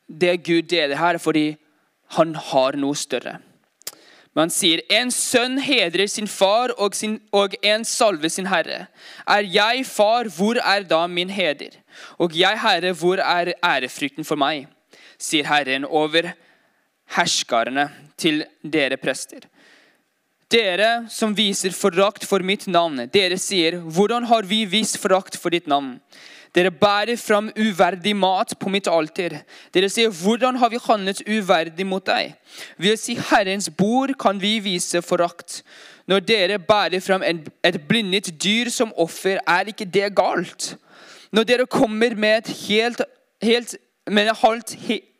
det 0.07 0.37
Gud 0.45 0.69
deler 0.71 0.97
her, 0.97 1.17
er 1.17 1.21
fordi 1.21 1.51
han 2.17 2.33
har 2.33 2.77
noe 2.79 2.97
større. 2.97 3.35
Men 4.33 4.47
han 4.47 4.53
sier 4.53 4.81
en 4.93 5.11
sønn 5.13 5.59
hedrer 5.61 6.07
sin 6.09 6.29
far, 6.29 6.73
og, 6.77 6.95
sin, 6.95 7.19
og 7.33 7.53
en 7.65 7.85
salve 7.85 8.29
sin 8.29 8.49
herre. 8.49 8.87
Er 9.27 9.45
jeg 9.45 9.85
far, 9.89 10.29
hvor 10.33 10.57
er 10.61 10.87
da 10.87 11.03
min 11.07 11.29
heder? 11.29 11.77
Og 12.17 12.33
jeg, 12.37 12.57
herre, 12.61 12.93
hvor 12.93 13.21
er 13.21 13.53
ærefrykten 13.65 14.25
for 14.25 14.39
meg? 14.39 14.65
sier 15.17 15.47
Herren 15.49 15.85
over 15.85 16.31
herskerne 17.15 17.89
til 18.17 18.43
dere 18.63 18.97
prester. 18.97 19.45
Dere 20.47 21.09
som 21.11 21.33
viser 21.35 21.73
forakt 21.75 22.23
for 22.23 22.39
mitt 22.39 22.67
navn, 22.71 23.09
dere 23.11 23.37
sier, 23.37 23.81
'Hvordan 23.81 24.23
har 24.25 24.43
vi 24.43 24.65
vist 24.65 24.97
forakt 24.97 25.35
for 25.35 25.49
ditt 25.49 25.67
navn?' 25.67 25.99
Dere 26.55 26.71
bærer 26.71 27.17
fram 27.17 27.51
uverdig 27.55 28.15
mat 28.15 28.53
på 28.59 28.69
mitt 28.69 28.87
alter. 28.87 29.43
Dere 29.73 29.89
sier, 29.89 30.09
'Hvordan 30.09 30.55
har 30.57 30.69
vi 30.69 30.79
handlet 30.79 31.21
uverdig 31.27 31.85
mot 31.85 32.05
deg?' 32.05 32.33
Ved 32.77 32.93
å 32.93 32.97
si 32.97 33.15
Herrens 33.15 33.69
bord 33.69 34.17
kan 34.17 34.39
vi 34.39 34.59
vise 34.59 35.01
forakt. 35.01 35.63
Når 36.07 36.19
dere 36.25 36.59
bærer 36.59 37.01
fram 37.01 37.21
et 37.21 37.87
blindet 37.87 38.31
dyr 38.41 38.69
som 38.69 38.93
offer, 38.97 39.39
er 39.45 39.65
ikke 39.65 39.91
det 39.91 40.15
galt. 40.15 40.77
Når 41.33 41.43
dere 41.43 41.65
kommer 41.65 42.15
med 42.15 42.37
et 42.37 42.47
helt, 42.69 43.01
helt 43.41 43.75
med 44.07 44.27
et 44.27 44.37
halvt 44.37 44.75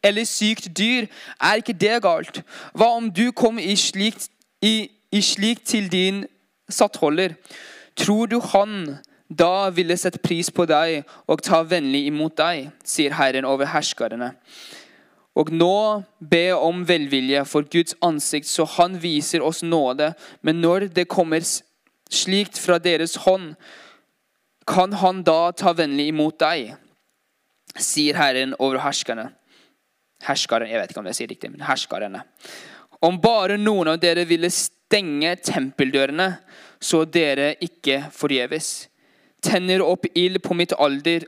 eller 0.07 0.27
sykt 0.27 0.69
dyr, 0.77 1.07
er 1.39 1.61
ikke 1.61 1.75
det 1.75 2.01
galt. 2.05 2.41
Hva 2.73 2.93
om 2.97 3.11
du 3.11 3.29
kom 3.35 3.59
i 3.59 3.75
slikt, 3.79 4.29
i, 4.63 4.89
i 5.11 5.21
slikt 5.21 5.67
til 5.73 5.91
din 5.91 6.23
sattholder? 6.69 7.35
Tror 7.97 8.25
du 8.31 8.39
han 8.53 8.97
da 9.27 9.69
ville 9.75 9.97
sett 9.99 10.21
pris 10.23 10.49
på 10.53 10.65
deg 10.69 11.03
og 11.27 11.43
ta 11.43 11.59
vennlig 11.67 12.05
imot 12.07 12.37
deg, 12.39 12.69
sier 12.87 13.15
Herren 13.17 13.47
over 13.47 13.67
herskerne. 13.73 14.31
Og 15.37 15.51
nå 15.53 16.03
be 16.17 16.47
om 16.55 16.81
velvilje 16.87 17.43
for 17.45 17.67
Guds 17.69 17.93
ansikt, 18.01 18.47
så 18.49 18.65
han 18.77 18.97
viser 19.01 19.43
oss 19.45 19.61
nåde. 19.63 20.13
Men 20.41 20.63
når 20.63 20.87
det 20.95 21.09
kommer 21.11 21.43
slikt 22.09 22.57
fra 22.57 22.79
deres 22.81 23.19
hånd, 23.27 23.53
kan 24.67 24.95
han 24.99 25.21
da 25.23 25.51
ta 25.55 25.75
vennlig 25.77 26.09
imot 26.11 26.39
deg, 26.41 26.73
sier 27.77 28.17
Herren 28.17 28.55
over 28.57 28.81
herskerne. 28.81 29.29
Herskaren, 30.25 30.69
jeg 30.71 30.81
vet 30.81 30.91
ikke 30.91 31.01
om 31.03 31.09
jeg 31.11 31.19
sier 31.19 31.31
riktig, 31.31 31.51
men 31.53 31.65
herskerne. 31.67 32.23
Om 33.05 33.19
bare 33.21 33.59
noen 33.61 33.91
av 33.93 33.99
dere 34.01 34.25
ville 34.25 34.49
stenge 34.53 35.35
tempeldørene, 35.45 36.31
så 36.81 37.03
dere 37.05 37.53
ikke 37.61 38.07
forgjeves. 38.13 38.87
Tenner 39.43 39.83
opp 39.85 40.07
ild 40.17 40.41
på 40.41 40.57
mitt 40.57 40.73
alder, 40.73 41.27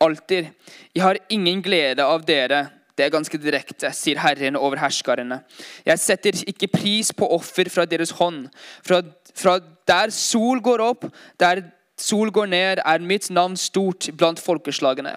alter. 0.00 0.50
Jeg 0.96 1.04
har 1.04 1.20
ingen 1.28 1.60
glede 1.64 2.04
av 2.04 2.24
dere. 2.26 2.68
Det 2.96 3.06
er 3.06 3.12
ganske 3.12 3.38
direkte, 3.40 3.92
sier 3.96 4.20
Herren 4.20 4.58
over 4.60 4.80
herskarene. 4.80 5.42
Jeg 5.86 6.00
setter 6.02 6.40
ikke 6.50 6.68
pris 6.72 7.12
på 7.16 7.28
offer 7.32 7.68
fra 7.72 7.86
deres 7.88 8.12
hånd. 8.18 8.48
Fra, 8.84 9.02
fra 9.36 9.58
der 9.88 10.12
sol 10.12 10.60
går 10.64 10.82
opp, 10.84 11.06
der 11.40 11.62
sol 12.00 12.32
går 12.32 12.50
ned, 12.52 12.82
er 12.84 13.04
mitt 13.04 13.28
navn 13.32 13.56
stort 13.60 14.08
blant 14.16 14.40
folkeslagene. 14.40 15.14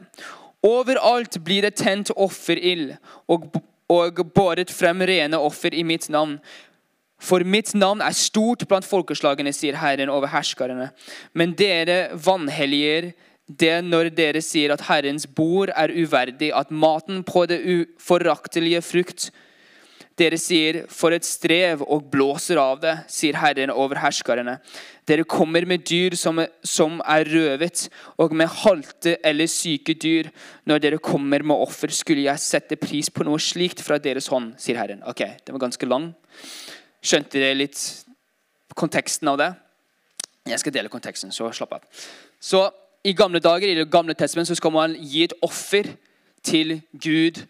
Overalt 0.63 1.37
blir 1.43 1.65
det 1.65 1.75
tent 1.81 2.11
offerild 2.15 2.95
og, 3.27 3.49
og 3.91 4.21
båret 4.35 4.71
frem 4.71 5.03
rene 5.03 5.39
offer 5.39 5.75
i 5.75 5.83
mitt 5.83 6.07
navn. 6.13 6.37
For 7.23 7.43
mitt 7.47 7.71
navn 7.75 8.01
er 8.03 8.15
stort 8.15 8.65
blant 8.67 8.87
folkeslagene, 8.87 9.53
sier 9.55 9.77
Herren 9.79 10.11
over 10.11 10.31
herskerne. 10.31 10.89
Men 11.35 11.55
dere 11.59 12.15
vanhelliger 12.15 13.13
det 13.47 13.75
når 13.83 14.09
dere 14.15 14.41
sier 14.43 14.71
at 14.73 14.85
Herrens 14.87 15.25
bord 15.27 15.71
er 15.75 15.91
uverdig, 15.91 16.51
at 16.55 16.71
maten 16.71 17.23
på 17.27 17.45
det 17.51 17.59
foraktelige 17.99 18.81
frukt 18.83 19.31
dere 20.19 20.37
sier, 20.37 20.83
for 20.93 21.15
et 21.15 21.25
strev, 21.25 21.81
og 21.89 22.05
blåser 22.13 22.59
av 22.61 22.81
det, 22.83 22.93
sier 23.09 23.37
Herren 23.41 23.71
over 23.73 23.97
herskerne. 24.03 24.59
Dere 25.09 25.25
kommer 25.25 25.65
med 25.65 25.85
dyr 25.89 26.15
som, 26.19 26.37
som 26.61 26.99
er 27.01 27.25
røvet, 27.33 27.87
og 28.21 28.35
med 28.37 28.51
halte 28.61 29.15
eller 29.25 29.49
syke 29.49 29.95
dyr. 29.97 30.29
Når 30.69 30.83
dere 30.83 31.01
kommer 31.01 31.43
med 31.43 31.65
offer, 31.65 31.91
skulle 31.91 32.27
jeg 32.27 32.43
sette 32.45 32.77
pris 32.79 33.09
på 33.09 33.25
noe 33.25 33.41
slikt 33.41 33.81
fra 33.83 33.97
deres 34.01 34.29
hånd, 34.29 34.53
sier 34.61 34.77
Herren. 34.79 35.01
Ok, 35.09 35.25
Det 35.43 35.55
var 35.55 35.65
ganske 35.65 35.89
lang. 35.89 36.11
Skjønte 37.03 37.41
dere 37.41 37.57
litt 37.57 37.81
konteksten 38.77 39.33
av 39.33 39.41
det? 39.41 39.51
Jeg 40.47 40.59
skal 40.59 40.75
dele 40.75 40.91
konteksten, 40.93 41.33
så 41.33 41.49
slapp 41.55 41.79
av. 41.79 42.07
Så 42.39 42.67
I 43.03 43.15
gamle 43.17 43.41
dager 43.43 43.67
i 43.67 43.75
det 43.75 43.89
gamle 43.91 44.13
testament 44.15 44.47
så 44.47 44.55
skal 44.55 44.71
man 44.71 44.93
gi 44.95 45.25
et 45.25 45.33
offer 45.43 45.89
til 46.43 46.81
Gud 46.93 47.41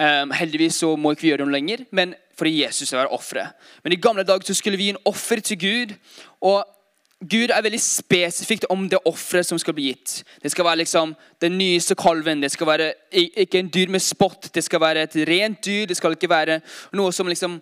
Um, 0.00 0.30
heldigvis 0.32 0.78
så 0.80 0.94
må 0.96 1.12
ikke 1.12 1.26
vi 1.26 1.28
gjøre 1.28 1.44
det 1.44 1.52
lenger, 1.52 1.80
men 1.92 2.14
fordi 2.38 2.62
Jesus 2.62 2.92
er 2.96 3.10
offeret. 3.12 3.52
Men 3.84 3.92
i 3.92 4.00
gamle 4.00 4.24
dager 4.24 4.48
så 4.48 4.54
skulle 4.56 4.78
vi 4.80 4.88
gi 4.88 4.94
en 4.94 5.02
offer 5.04 5.40
til 5.44 5.58
Gud. 5.60 5.96
og 6.40 6.64
Gud 7.20 7.52
er 7.52 7.60
veldig 7.60 7.80
spesifikt 7.80 8.64
om 8.72 8.86
det 8.88 8.98
offeret 9.04 9.44
som 9.46 9.58
skal 9.60 9.74
bli 9.76 9.90
gitt. 9.90 10.22
Det 10.42 10.50
skal 10.50 10.64
være 10.64 10.80
liksom 10.80 11.12
den 11.40 11.58
nyeste 11.58 11.94
kalven. 11.94 12.40
Det 12.40 12.48
skal 12.50 12.66
være 12.66 12.92
ikke 13.12 13.58
en 13.58 13.68
dyr 13.68 13.92
med 13.92 14.00
spott. 14.00 14.48
Det 14.54 14.64
skal 14.64 14.80
være 14.80 15.02
et 15.02 15.16
rent 15.28 15.60
dyr. 15.66 15.84
Det 15.86 15.96
skal 15.96 16.16
ikke 16.16 16.30
være 16.30 16.60
noe 16.96 17.12
som 17.12 17.28
liksom 17.28 17.58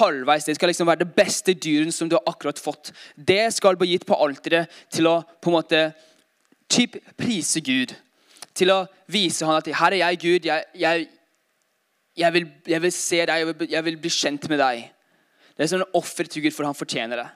halvveis. 0.00 0.44
Det 0.44 0.56
skal 0.58 0.68
liksom 0.68 0.90
være 0.90 1.04
det 1.04 1.14
beste 1.14 1.54
dyren 1.54 1.92
som 1.92 2.10
du 2.10 2.16
har 2.18 2.34
akkurat 2.34 2.58
fått. 2.58 2.90
Det 3.14 3.52
skal 3.54 3.78
bli 3.78 3.92
gitt 3.92 4.06
på 4.06 4.18
alteret 4.18 4.66
til 4.90 5.06
å 5.06 5.20
på 5.22 5.52
en 5.52 5.58
måte 5.60 5.84
typ 6.68 6.98
prise 7.14 7.62
Gud. 7.62 7.94
Til 8.54 8.74
å 8.74 8.86
vise 9.06 9.46
han 9.46 9.62
at 9.62 9.70
'her 9.70 9.92
er 9.92 10.02
jeg, 10.02 10.18
Gud'. 10.18 10.46
jeg, 10.46 10.64
jeg 10.74 11.08
jeg 12.20 12.34
vil, 12.34 12.46
jeg 12.68 12.82
vil 12.84 12.94
se 12.94 13.20
deg, 13.24 13.42
jeg 13.42 13.48
vil, 13.50 13.68
jeg 13.74 13.86
vil, 13.86 13.98
bli 14.00 14.12
kjent 14.12 14.48
med 14.52 14.60
deg. 14.60 14.86
Det 15.56 15.64
er 15.64 15.72
sånn 15.72 15.84
offer 15.96 16.28
til 16.30 16.44
Gud, 16.44 16.54
for 16.56 16.68
han 16.68 16.76
fortjener 16.76 17.22
det. 17.22 17.28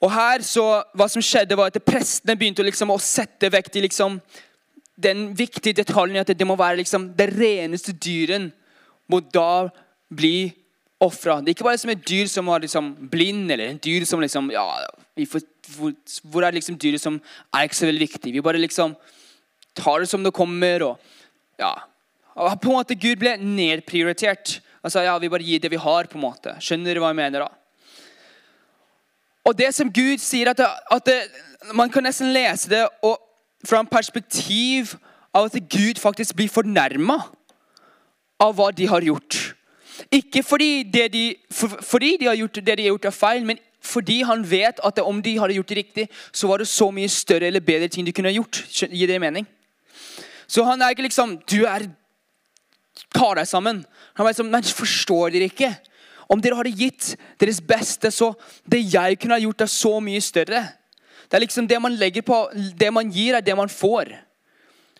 Og 0.00 0.12
her 0.14 0.44
så, 0.46 0.64
Hva 0.96 1.08
som 1.12 1.24
skjedde, 1.24 1.58
var 1.58 1.70
at 1.70 1.82
prestene 1.84 2.38
begynte 2.38 2.64
liksom 2.64 2.92
å 2.92 3.00
sette 3.02 3.50
vekk 3.52 3.68
de 3.74 3.84
liksom, 3.84 4.16
den 5.00 5.28
viktige 5.36 5.76
detaljen 5.82 6.22
at 6.22 6.32
det 6.32 6.48
må 6.48 6.56
være 6.60 6.80
liksom, 6.80 7.10
det 7.16 7.30
reneste 7.34 7.92
dyren 7.96 8.50
må 9.10 9.20
da 9.32 9.68
bli 10.10 10.50
ofra. 11.00 11.38
Det 11.40 11.50
er 11.50 11.56
ikke 11.56 11.68
bare 11.68 11.80
som 11.80 11.92
et 11.92 12.02
dyr 12.06 12.28
som 12.30 12.48
var 12.50 12.62
liksom 12.62 12.92
blind, 13.12 13.48
eller 13.50 13.72
en 13.72 13.80
dyr 13.82 14.04
som 14.08 14.20
liksom 14.22 14.50
ja, 14.52 14.64
får, 15.28 15.44
hvor, 15.76 15.94
hvor, 16.28 16.44
er 16.44 16.56
liksom 16.56 16.78
dyret 16.80 17.02
som 17.02 17.16
er 17.56 17.66
ikke 17.66 17.78
så 17.78 17.88
veldig 17.88 18.08
viktig? 18.08 18.34
Vi 18.34 18.44
bare 18.44 18.60
liksom 18.60 18.94
tar 19.76 20.02
det 20.02 20.10
som 20.10 20.24
det 20.24 20.34
kommer. 20.36 20.84
og 20.90 21.60
ja, 21.60 21.72
på 22.34 22.70
en 22.70 22.76
måte 22.76 22.94
Gud 22.98 23.18
ble 23.20 23.36
nedprioritert. 23.36 24.60
Altså, 24.82 25.02
ja, 25.04 25.18
Vi 25.18 25.28
bare 25.28 25.42
gir 25.42 25.60
det 25.60 25.70
vi 25.70 25.76
har. 25.76 26.06
på 26.06 26.18
en 26.18 26.24
måte. 26.24 26.56
Skjønner 26.60 26.94
du 26.94 27.00
hva 27.00 27.10
jeg 27.12 27.16
mener? 27.16 27.40
da? 27.40 27.48
Og 29.44 29.56
det 29.56 29.74
som 29.74 29.90
Gud 29.92 30.18
sier, 30.18 30.50
at, 30.50 30.56
det, 30.56 30.66
at 30.90 31.06
det, 31.06 31.20
man 31.74 31.90
kan 31.90 32.04
nesten 32.04 32.32
lese 32.32 32.68
det 32.70 32.86
og, 33.02 33.18
fra 33.64 33.80
en 33.80 33.86
perspektiv 33.86 34.96
av 35.34 35.48
at 35.48 35.68
Gud 35.68 35.98
faktisk 35.98 36.36
blir 36.36 36.48
fornærma 36.48 37.18
av 38.40 38.54
hva 38.56 38.70
de 38.72 38.86
har 38.86 39.04
gjort. 39.04 39.54
Ikke 40.12 40.42
fordi, 40.42 40.82
de, 40.82 41.36
for, 41.52 41.68
fordi 41.82 42.16
de 42.20 42.26
har 42.30 42.38
gjort 42.38 42.60
det 42.60 42.76
de 42.76 42.86
har 42.86 42.94
gjort 42.94 43.10
er 43.10 43.16
feil, 43.16 43.44
men 43.44 43.58
fordi 43.80 44.22
han 44.22 44.42
vet 44.44 44.80
at 44.84 44.98
om 45.02 45.22
de 45.22 45.38
hadde 45.38 45.56
gjort 45.56 45.68
det 45.68 45.76
riktig, 45.76 46.08
så 46.32 46.48
var 46.48 46.60
det 46.60 46.68
så 46.68 46.90
mye 46.92 47.08
større 47.08 47.48
eller 47.48 47.64
bedre 47.64 47.88
ting 47.88 48.06
de 48.06 48.12
kunne 48.12 48.28
ha 48.28 48.36
gjort. 48.36 48.62
Gir 48.92 49.08
det 49.08 49.20
mening? 49.20 49.46
Så 50.50 50.64
han 50.66 50.82
er 50.82 50.90
ikke 50.90 51.06
liksom 51.06 51.38
Du 51.46 51.62
er 51.64 51.86
Ta 53.14 53.32
deg 53.38 53.48
sammen. 53.48 53.84
Han 54.14 54.24
var 54.24 54.32
liksom, 54.32 54.50
Men 54.50 54.62
forstår 54.62 55.32
dere 55.34 55.48
ikke? 55.50 55.72
Om 56.30 56.42
dere 56.42 56.58
hadde 56.60 56.76
gitt 56.78 57.16
deres 57.40 57.58
beste, 57.60 58.10
så 58.14 58.32
det 58.70 58.84
jeg 58.92 59.18
kunne 59.18 59.34
ha 59.34 59.42
gjort, 59.42 59.64
er 59.64 59.72
så 59.72 59.96
mye 60.00 60.20
større. 60.22 60.62
Det 61.26 61.38
er 61.38 61.42
liksom 61.42 61.66
det 61.66 61.80
man 61.82 61.96
legger 61.98 62.22
på, 62.26 62.38
det 62.54 62.92
man 62.94 63.10
gir, 63.10 63.34
er 63.34 63.42
det 63.42 63.56
man 63.56 63.70
får. 63.70 64.12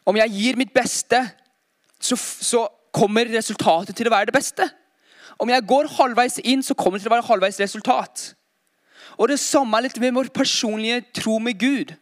Om 0.06 0.18
jeg 0.18 0.34
gir 0.34 0.58
mitt 0.58 0.72
beste, 0.74 1.22
så, 2.00 2.16
så 2.16 2.66
kommer 2.94 3.30
resultatet 3.30 3.94
til 3.96 4.08
å 4.08 4.14
være 4.14 4.30
det 4.30 4.34
beste. 4.34 4.66
Om 5.40 5.50
jeg 5.52 5.66
går 5.70 5.90
halvveis 5.96 6.40
inn, 6.42 6.62
så 6.66 6.74
kommer 6.74 6.98
det 6.98 7.06
til 7.06 7.12
å 7.12 7.16
være 7.16 7.28
halvveis 7.28 7.60
resultat. 7.62 8.32
Og 9.18 9.28
Det 9.28 9.38
samme 9.40 9.76
er 9.76 9.86
litt 9.86 10.00
med 10.00 10.16
vår 10.16 10.30
personlige 10.34 11.02
tro 11.14 11.38
med 11.38 11.58
Gud. 11.60 11.94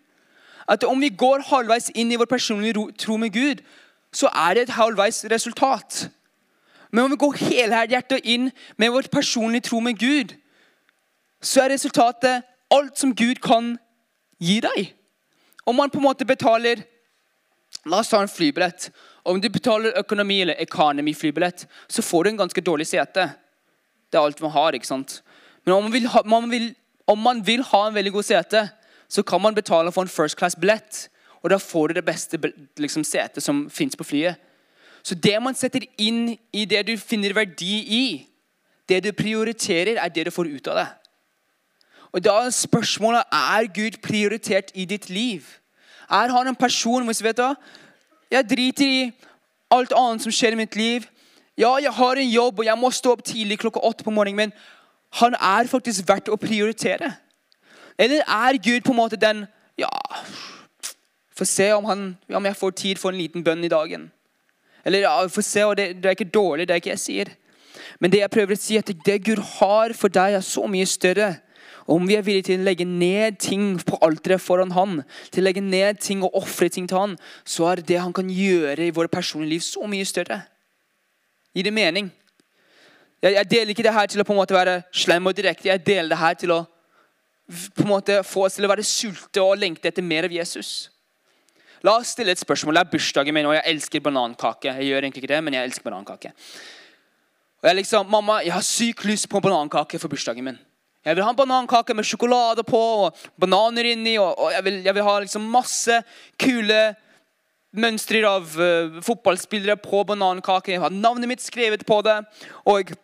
At 0.68 0.84
Om 0.84 1.00
vi 1.00 1.08
går 1.08 1.44
halvveis 1.50 1.90
inn 1.94 2.12
i 2.12 2.18
vår 2.20 2.30
personlige 2.30 2.88
tro 2.98 3.16
med 3.16 3.32
Gud, 3.32 3.62
så 4.12 4.30
er 4.32 4.54
det 4.54 4.62
et 4.62 4.76
halvveis 4.76 5.24
resultat. 5.30 6.08
Men 6.90 7.04
om 7.04 7.10
vi 7.10 7.20
går 7.20 7.40
helhjertet 7.48 8.24
inn 8.24 8.50
med 8.76 8.92
vårt 8.94 9.10
personlige 9.12 9.68
tro 9.68 9.80
med 9.80 9.98
Gud, 9.98 10.34
så 11.42 11.64
er 11.64 11.74
resultatet 11.74 12.46
alt 12.72 12.98
som 12.98 13.14
Gud 13.14 13.42
kan 13.44 13.76
gi 14.40 14.60
deg. 14.64 14.94
Om 15.66 15.76
man 15.76 15.90
på 15.90 16.00
en 16.00 16.08
måte 16.08 16.28
betaler 16.28 16.84
La 17.88 18.00
oss 18.00 18.08
ta 18.08 18.18
en 18.20 18.28
flybillett. 18.28 18.88
Om 19.28 19.40
du 19.40 19.48
betaler 19.52 19.96
økonomi- 20.00 20.40
eller 20.42 20.56
economy-flybillett, 20.60 21.66
så 21.88 22.02
får 22.02 22.24
du 22.24 22.30
en 22.30 22.40
ganske 22.40 22.60
dårlig 22.64 22.86
sete. 22.88 23.28
Det 24.10 24.18
er 24.18 24.24
alt 24.24 24.40
man 24.40 24.50
har. 24.50 24.72
ikke 24.72 24.86
sant? 24.86 25.22
Men 25.64 25.74
om 25.74 25.82
man 25.82 25.92
vil 25.92 26.08
ha, 26.08 26.22
man 26.24 26.50
vil, 26.50 26.74
om 27.06 27.18
man 27.18 27.46
vil 27.46 27.62
ha 27.62 27.86
en 27.86 27.94
veldig 27.94 28.12
god 28.12 28.22
sete, 28.22 28.68
så 29.08 29.22
kan 29.22 29.40
man 29.40 29.54
betale 29.54 29.92
for 29.92 30.02
en 30.02 30.08
first 30.08 30.36
class-billett. 30.36 31.08
Og 31.42 31.50
da 31.50 31.59
får 31.62 31.88
du 31.88 31.99
det 31.99 32.04
beste 32.07 32.38
liksom, 32.76 33.04
setet 33.07 33.42
som 33.42 33.66
fins 33.71 33.97
på 33.97 34.04
flyet. 34.04 34.37
Så 35.02 35.14
det 35.14 35.37
man 35.42 35.54
setter 35.54 35.87
inn 35.99 36.35
i 36.52 36.64
det 36.68 36.83
du 36.88 36.97
finner 37.00 37.35
verdi 37.37 37.76
i, 37.87 38.07
det 38.88 39.02
du 39.04 39.12
prioriterer, 39.12 40.00
er 40.00 40.09
det 40.09 40.26
du 40.26 40.30
får 40.35 40.50
ut 40.50 40.71
av 40.73 40.80
det. 40.80 40.88
Og 42.12 42.25
da 42.25 42.35
er 42.47 42.54
spørsmålet 42.57 43.28
er 43.33 43.68
Gud 43.75 44.00
prioritert 44.02 44.73
i 44.75 44.87
ditt 44.88 45.11
liv. 45.12 45.45
Er 46.11 46.33
han 46.33 46.49
en 46.49 46.57
person 46.57 47.04
hvis 47.07 47.23
vet 47.23 47.37
du, 47.37 47.54
Jeg 48.30 48.45
driter 48.49 48.85
i 48.85 49.12
alt 49.73 49.92
annet 49.97 50.23
som 50.23 50.33
skjer 50.33 50.52
i 50.52 50.61
mitt 50.61 50.76
liv. 50.76 51.07
Ja, 51.57 51.76
jeg 51.80 51.92
har 51.92 52.16
en 52.16 52.30
jobb, 52.30 52.59
og 52.59 52.64
jeg 52.64 52.78
må 52.78 52.90
stå 52.90 53.14
opp 53.16 53.25
tidlig 53.25 53.59
klokka 53.59 53.80
åtte 53.80 54.04
på 54.04 54.12
morgenen, 54.12 54.37
men 54.37 54.52
han 55.21 55.35
er 55.35 55.68
faktisk 55.71 56.04
verdt 56.09 56.28
å 56.28 56.37
prioritere. 56.37 57.14
Eller 57.99 58.21
er 58.23 58.61
Gud 58.61 58.85
på 58.85 58.92
en 58.92 59.00
måte 59.00 59.16
den 59.16 59.47
Ja, 59.78 59.90
få 61.38 61.47
se 61.47 61.73
om, 61.73 61.85
han, 61.87 62.07
om, 62.35 62.47
jeg 62.49 62.59
får 62.59 62.78
tid 62.80 63.00
for 63.00 63.14
en 63.14 63.21
liten 63.21 63.45
bønn 63.47 63.62
i 63.64 63.71
dagen. 63.71 64.09
Eller 64.87 65.04
ja, 65.07 65.14
få 65.30 65.42
se, 65.45 65.64
og 65.66 65.76
det, 65.78 65.92
det, 65.99 66.09
er 66.09 66.16
ikke 66.16 66.33
dårlig, 66.35 66.66
det 66.66 66.75
er 66.75 66.83
ikke 66.83 66.95
jeg 66.97 67.04
sier. 67.04 67.35
Men 68.02 68.11
det 68.11 68.23
jeg 68.25 68.33
prøver 68.35 68.57
å 68.57 68.61
si, 68.61 68.78
er 68.78 68.83
at 68.83 69.04
det 69.07 69.21
Gud 69.26 69.42
har 69.59 69.95
for 69.99 70.11
deg, 70.12 70.38
er 70.38 70.45
så 70.45 70.66
mye 70.71 70.87
større. 70.88 71.37
Og 71.88 71.97
om 71.97 72.09
vi 72.09 72.18
er 72.18 72.25
villige 72.25 72.50
til 72.50 72.61
å 72.61 72.66
legge 72.66 72.85
ned 72.85 73.38
ting 73.40 73.71
på 73.80 73.97
alteret 74.04 74.42
foran 74.45 74.75
Han, 74.76 75.00
til 75.33 75.42
å 75.42 75.47
legge 75.47 75.64
ned 75.64 76.02
ting 76.04 76.25
og 76.26 76.35
ofre 76.37 76.68
ting 76.68 76.88
til 76.88 77.00
Han, 77.00 77.14
så 77.49 77.71
er 77.71 77.83
det 77.87 78.02
han 78.02 78.12
kan 78.12 78.28
gjøre 78.28 78.90
i 78.90 78.95
våre 78.95 79.09
personlige 79.09 79.54
liv, 79.54 79.64
så 79.64 79.88
mye 79.88 80.09
større. 80.09 80.42
Gir 81.57 81.64
det 81.64 81.73
mening? 81.73 82.11
Jeg, 83.23 83.38
jeg 83.38 83.50
deler 83.50 83.73
ikke 83.73 83.87
det 83.87 83.95
her 83.95 84.11
til 84.11 84.21
å 84.21 84.26
på 84.26 84.35
en 84.35 84.42
måte 84.42 84.59
være 84.59 84.83
slem 84.92 85.30
og 85.30 85.38
direkte. 85.38 85.71
Jeg 85.71 85.87
deler 85.87 86.12
det 86.12 86.21
her 86.21 86.37
til 86.38 86.54
å 86.59 86.61
på 87.49 87.87
en 87.87 87.92
måte 87.95 88.21
få 88.28 88.45
oss 88.45 88.59
til 88.59 88.68
å 88.68 88.71
være 88.71 88.85
sulte 88.85 89.40
og 89.40 89.57
lengte 89.57 89.88
etter 89.88 90.04
mer 90.04 90.28
av 90.28 90.35
Jesus. 90.35 90.90
La 91.87 91.94
oss 91.99 92.14
stille 92.14 92.32
et 92.35 92.40
spørsmål. 92.40 92.75
Det 92.75 92.80
er 92.82 92.92
bursdagen 92.92 93.37
min, 93.37 93.47
og 93.47 93.54
jeg 93.54 93.75
elsker 93.75 94.02
banankake. 94.02 94.73
Jeg 94.80 94.88
gjør 94.88 95.04
egentlig 95.04 95.23
ikke 95.23 95.35
det, 95.35 95.42
men 95.44 95.54
jeg 95.54 95.68
elsker 95.68 95.87
banankake. 95.87 96.32
Og 97.62 97.68
jeg 97.70 97.78
liksom, 97.80 98.11
Mamma, 98.11 98.40
jeg 98.47 98.54
har 98.54 98.66
sykt 98.66 99.04
lyst 99.06 99.28
på 99.30 99.42
banankake 99.42 99.99
for 99.99 100.11
bursdagen 100.11 100.47
min. 100.47 100.58
Jeg 101.06 101.16
vil 101.16 101.25
ha 101.25 101.30
en 101.30 101.38
banankake 101.38 101.94
med 101.94 102.06
sjokolade 102.06 102.64
på 102.66 102.78
og 102.78 103.20
bananer 103.40 103.87
inni. 103.92 104.18
og, 104.18 104.35
og 104.38 104.52
jeg, 104.52 104.64
vil, 104.64 104.80
jeg, 104.85 104.94
vil, 104.94 105.06
ha 105.06 105.18
liksom 105.23 105.47
masse 105.52 106.00
kule 106.40 106.80
mønstre 107.78 108.23
av 108.26 108.56
uh, 108.58 108.99
fotballspillere 109.04 109.78
på 109.80 110.02
banankaken. 110.08 110.75
Jeg 110.75 110.82
har 110.82 110.94
navnet 110.94 111.30
mitt 111.30 111.44
skrevet 111.44 111.87
på 111.87 112.00
det. 112.02 112.18
Og 112.66 112.82
jeg, 112.82 112.99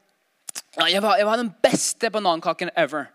jeg, 0.90 1.04
ha, 1.04 1.14
jeg 1.21 1.28
var 1.31 1.40
den 1.40 1.52
beste 1.62 2.11
banankaken 2.11 2.75
ever. 2.76 3.09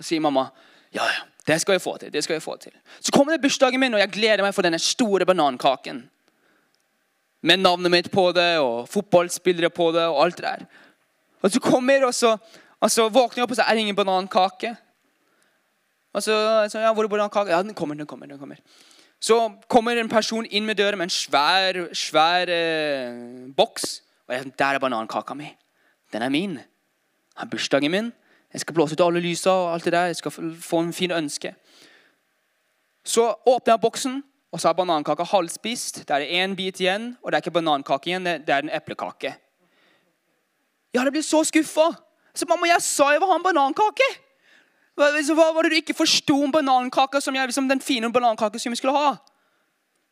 Og 0.00 0.08
sier 0.08 0.24
mamma 0.24 0.48
ja, 0.94 1.04
ja, 1.04 1.22
det 1.46 1.60
skal 1.60 1.76
jeg 1.76 1.82
få 1.82 1.96
til. 2.00 2.12
det 2.12 2.24
skal 2.24 2.34
jeg 2.34 2.42
få 2.42 2.56
til. 2.56 2.72
Så 3.00 3.12
kommer 3.12 3.32
det 3.32 3.42
bursdagen 3.42 3.80
min, 3.80 3.94
og 3.94 4.00
jeg 4.00 4.12
gleder 4.12 4.42
meg 4.42 4.54
for 4.54 4.64
denne 4.64 4.78
store 4.78 5.26
banankaken. 5.26 6.04
Med 7.42 7.60
navnet 7.60 7.90
mitt 7.90 8.10
på 8.10 8.30
det, 8.32 8.58
og 8.58 8.88
fotballspillere 8.88 9.70
på 9.70 9.90
det, 9.92 10.06
og 10.06 10.22
alt 10.24 10.36
det 10.36 10.44
der. 10.44 10.64
Og 11.42 11.50
så 11.50 11.60
kommer 11.60 12.06
og 12.06 12.14
så, 12.14 12.36
og 12.80 12.90
så 12.90 13.08
våkner 13.08 13.42
jeg 13.42 13.44
opp, 13.44 13.50
og 13.50 13.56
så 13.56 13.66
er 13.68 13.74
det 13.74 13.84
ingen 13.84 13.96
banankake. 13.96 14.72
Og 16.14 16.22
så, 16.22 16.34
så 16.72 16.80
ja, 16.80 16.92
hvor 16.92 17.04
er 17.04 17.12
banankake? 17.12 17.50
Ja, 17.50 17.62
den 17.62 17.74
kommer, 17.74 17.94
den 17.94 18.06
kommer. 18.06 18.26
den 18.26 18.38
kommer. 18.38 18.56
Så 19.20 19.52
kommer 19.68 19.96
en 19.96 20.08
person 20.08 20.46
inn 20.46 20.66
med 20.66 20.78
døra 20.78 20.96
med 20.96 21.10
en 21.10 21.12
svær, 21.12 21.76
svær 21.92 22.48
eh, 22.48 23.20
boks. 23.56 24.00
Og 24.28 24.34
jeg, 24.34 24.52
der 24.58 24.76
er 24.76 24.78
banankaka 24.78 25.34
mi. 25.34 25.50
Den 26.12 26.22
er 26.22 26.32
min. 26.32 26.56
Det 26.56 27.44
er 27.44 27.50
bursdagen 27.50 27.92
min. 27.92 28.12
Jeg 28.54 28.62
skal 28.62 28.74
blåse 28.74 28.94
ut 28.94 29.02
alle 29.02 29.20
lysa 29.20 29.50
og 29.50 29.72
alt 29.74 29.84
det 29.84 29.92
der. 29.92 30.12
Jeg 30.12 30.16
skal 30.16 30.32
få 30.62 30.80
en 30.84 30.92
fin 30.94 31.10
ønske. 31.10 31.54
Så 33.04 33.26
åpner 33.46 33.72
jeg 33.74 33.80
boksen, 33.80 34.22
og 34.52 34.60
så 34.60 34.70
er 34.70 34.76
banankaka 34.78 35.26
halvspist. 35.26 36.04
Der 36.08 36.14
er 36.14 36.18
det 36.22 36.30
én 36.30 36.54
bit 36.54 36.80
igjen, 36.80 37.16
og 37.22 37.32
det 37.32 37.36
er 37.36 37.42
ikke 37.42 37.58
banankake 37.58 38.10
igjen, 38.10 38.24
det 38.24 38.48
er 38.48 38.62
en 38.62 38.70
eplekake. 38.70 39.34
Jeg 40.94 41.02
hadde 41.02 41.10
blitt 41.10 41.26
så 41.26 41.42
skuffa. 41.44 41.90
Så 42.34 42.46
mamma, 42.48 42.70
jeg 42.70 42.82
sa 42.82 43.10
jeg 43.10 43.20
vil 43.20 43.30
ha 43.30 43.36
en 43.40 43.42
banankake. 43.42 44.08
Hva, 44.94 45.10
var 45.54 45.66
det 45.66 45.72
du 45.72 45.76
ikke 45.80 45.98
forsto 45.98 46.38
om 46.44 46.52
banankaka 46.54 47.20
som 47.20 47.34
jeg, 47.34 47.50
liksom 47.50 47.68
den 47.68 47.82
fine 47.82 48.12
banankaka 48.12 48.58
som 48.58 48.70
jeg 48.70 48.78
skulle 48.78 48.94
ha? 48.94 49.16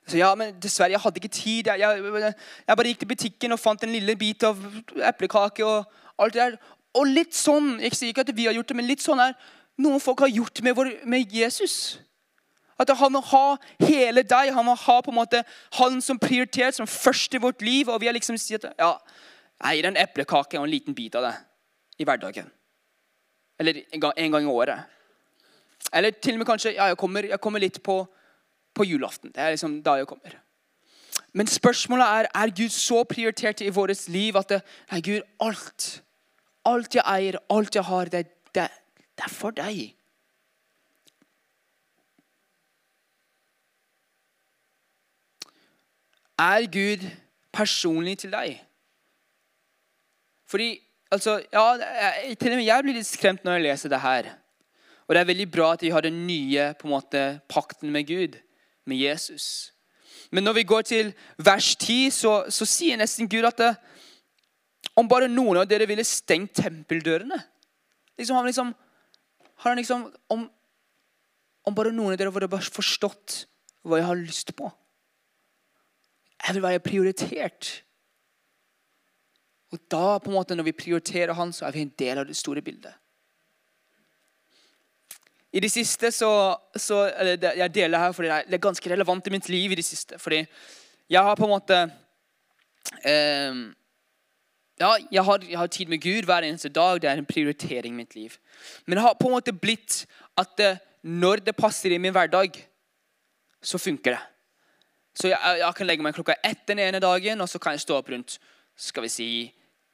Så 0.07 0.19
ja, 0.19 0.35
men 0.35 0.57
dessverre, 0.59 0.91
jeg 0.91 1.01
hadde 1.01 1.23
ikke 1.23 1.31
tid. 1.31 1.71
Jeg, 1.71 1.79
jeg, 1.79 2.35
jeg 2.67 2.77
bare 2.77 2.91
gikk 2.91 3.05
til 3.05 3.09
butikken 3.15 3.55
og 3.55 3.63
fant 3.63 3.85
en 3.87 3.95
lille 3.95 4.17
bit 4.19 4.43
av 4.43 4.59
eplekake. 5.07 5.65
og 5.65 5.85
alt 6.19 6.35
det 6.35 6.43
der. 6.43 6.57
Og 6.99 7.09
litt 7.09 7.37
sånn 7.37 7.79
jeg 7.81 7.97
sier 7.97 8.13
ikke 8.13 8.25
at 8.27 8.33
vi 8.37 8.47
har 8.49 8.57
gjort 8.57 8.73
det, 8.73 8.77
men 8.77 8.89
litt 8.89 9.05
sånn 9.05 9.21
er 9.23 9.37
noen 9.81 10.03
folk 10.03 10.21
har 10.25 10.33
gjort 10.33 10.61
med, 10.65 10.77
vår, 10.77 10.91
med 11.09 11.33
Jesus. 11.33 11.99
At 12.79 12.91
Han 12.99 13.15
må 13.15 13.23
ha 13.31 13.57
hele 13.81 14.25
deg. 14.27 14.53
Han 14.53 14.67
må 14.67 14.75
ha 14.75 15.01
på 15.01 15.13
en 15.13 15.21
måte 15.21 15.43
han 15.79 16.01
som 16.05 16.19
prioritert 16.19 16.77
som 16.77 16.89
først 16.89 17.35
i 17.35 17.43
vårt 17.43 17.63
liv. 17.63 17.89
Og 17.89 18.01
vi 18.03 18.11
har 18.11 18.17
liksom 18.17 18.39
sagt 18.41 18.67
ja, 18.79 18.93
jeg 19.63 19.79
gir 19.79 19.89
en 19.89 20.01
eplekake 20.01 20.59
og 20.59 20.67
en 20.67 20.73
liten 20.73 20.97
bit 20.97 21.15
av 21.19 21.29
det 21.29 21.35
i 22.03 22.07
hverdagen. 22.09 22.51
Eller 23.61 23.85
en 23.93 24.01
gang, 24.01 24.13
en 24.17 24.33
gang 24.33 24.49
i 24.49 24.51
året. 24.51 24.89
Eller 25.93 26.11
til 26.11 26.37
og 26.37 26.43
med 26.43 26.49
kanskje 26.49 26.75
ja, 26.75 26.89
jeg 26.91 26.99
kommer, 26.99 27.27
jeg 27.29 27.41
kommer 27.41 27.63
litt 27.63 27.83
på, 27.83 28.03
på, 28.75 28.87
julaften. 28.87 29.33
Det 29.35 29.43
er 29.43 29.55
liksom 29.55 29.81
da 29.85 29.99
jeg 30.01 30.09
kommer. 30.11 30.39
Men 31.33 31.47
spørsmålet 31.47 32.07
er 32.07 32.31
er 32.35 32.55
Gud 32.57 32.73
så 32.73 33.05
prioritert 33.05 33.61
i 33.61 33.69
vårt 33.69 34.09
liv 34.09 34.37
at 34.37 34.49
det, 34.49 34.63
er 34.91 35.01
Gud, 35.01 35.23
alt 35.41 36.03
Alt 36.69 36.95
jeg 36.95 37.03
eier, 37.07 37.39
alt 37.51 37.75
jeg 37.75 37.85
har, 37.85 38.11
det, 38.13 38.27
det, 38.55 38.69
det 39.19 39.27
er 39.27 39.33
for 39.33 39.55
deg. 39.57 39.97
Er 46.43 46.67
Gud 46.71 47.05
personlig 47.53 48.19
til 48.23 48.33
deg? 48.33 48.61
Fordi, 50.49 50.81
altså, 51.11 51.43
ja, 51.53 51.67
Til 52.41 52.51
og 52.51 52.57
med 52.57 52.67
jeg 52.67 52.85
blir 52.85 52.97
litt 52.99 53.09
skremt 53.09 53.45
når 53.45 53.59
jeg 53.59 53.67
leser 53.67 53.93
det 53.93 54.01
her. 54.01 54.33
Og 55.07 55.15
det 55.15 55.21
er 55.21 55.29
veldig 55.29 55.51
bra 55.51 55.73
at 55.75 55.83
vi 55.83 55.93
har 55.93 56.05
den 56.05 56.27
nye 56.27 56.73
på 56.79 56.89
en 56.89 56.95
måte, 56.95 57.23
pakten 57.49 57.91
med 57.91 58.07
Gud, 58.07 58.39
med 58.87 58.97
Jesus. 58.97 59.73
Men 60.31 60.45
når 60.45 60.53
vi 60.53 60.63
går 60.63 60.83
til 60.83 61.13
vers 61.37 61.77
10, 61.77 62.11
så, 62.11 62.45
så 62.49 62.67
sier 62.67 62.97
nesten 62.97 63.29
Gud 63.29 63.45
at 63.45 63.59
det, 63.59 63.75
om 64.99 65.09
bare 65.09 65.31
noen 65.31 65.63
av 65.63 65.69
dere 65.69 65.89
ville 65.89 66.05
stengt 66.05 66.55
tempeldørene 66.61 67.39
liksom, 68.19 68.37
han 68.37 68.47
liksom, 68.47 68.75
har 69.57 69.71
han 69.71 69.77
liksom 69.77 70.13
om, 70.27 70.51
om 71.63 71.75
bare 71.75 71.93
noen 71.95 72.15
av 72.15 72.21
dere 72.21 72.33
hadde 72.35 72.63
forstått 72.73 73.45
hva 73.83 73.99
jeg 73.99 74.07
har 74.07 74.21
lyst 74.21 74.55
på. 74.59 74.69
Jeg 76.43 76.57
vil 76.57 76.65
være 76.65 76.83
prioritert. 76.83 77.71
Og 79.73 79.81
da, 79.91 80.19
på 80.21 80.31
en 80.31 80.37
måte, 80.37 80.57
når 80.59 80.69
vi 80.71 80.77
prioriterer 80.77 81.35
han, 81.39 81.53
så 81.55 81.67
er 81.67 81.75
vi 81.75 81.85
en 81.87 81.95
del 81.99 82.21
av 82.21 82.29
det 82.29 82.37
store 82.39 82.63
bildet. 82.63 82.95
I 85.53 85.61
det 85.61 85.69
siste 85.69 86.09
så, 86.15 86.31
så 86.81 87.03
Jeg 87.13 87.73
deler 87.75 88.01
her 88.01 88.15
fordi 88.17 88.31
det 88.49 88.57
er 88.57 88.63
ganske 88.63 88.89
relevant 88.89 89.27
i 89.29 89.33
mitt 89.35 89.49
liv. 89.53 89.73
i 89.73 89.77
det 89.77 89.85
siste, 89.85 90.19
fordi 90.19 90.47
jeg 91.11 91.23
har 91.23 91.37
på 91.37 91.45
en 91.45 91.53
måte 91.53 91.79
eh, 93.05 93.53
ja, 94.83 94.91
jeg 95.13 95.25
har, 95.25 95.45
jeg 95.49 95.59
har, 95.59 95.71
tid 95.71 95.87
med 95.93 96.03
Gud 96.03 96.27
hver 96.27 96.43
eneste 96.47 96.69
dag. 96.69 96.99
Det 97.03 97.11
er 97.11 97.21
en 97.21 97.29
prioritering 97.29 97.95
i 97.95 98.03
mitt 98.03 98.15
liv. 98.15 98.37
Men 98.87 98.99
det 98.99 99.07
har 99.07 99.17
på 99.21 99.31
en 99.31 99.37
måte 99.37 99.55
blitt 99.55 100.03
at 100.39 100.59
det, 100.59 100.73
når 101.03 101.45
det 101.47 101.57
passer 101.57 101.95
i 101.95 101.99
min 102.03 102.15
hverdag, 102.15 102.57
så 103.63 103.79
funker 103.79 104.17
det. 104.17 104.21
Så 105.15 105.29
jeg, 105.29 105.39
jeg, 105.61 105.75
kan 105.77 105.87
legge 105.87 106.03
meg 106.03 106.15
klokka 106.17 106.35
ett 106.45 106.67
den 106.69 106.81
ene 106.83 107.01
dagen, 107.03 107.41
og 107.41 107.49
så 107.49 107.61
kan 107.63 107.77
jeg 107.77 107.85
stå 107.85 107.99
opp 108.01 108.09
rundt 108.11 108.39
skal 108.77 109.05
vi 109.05 109.11
si, 109.13 109.29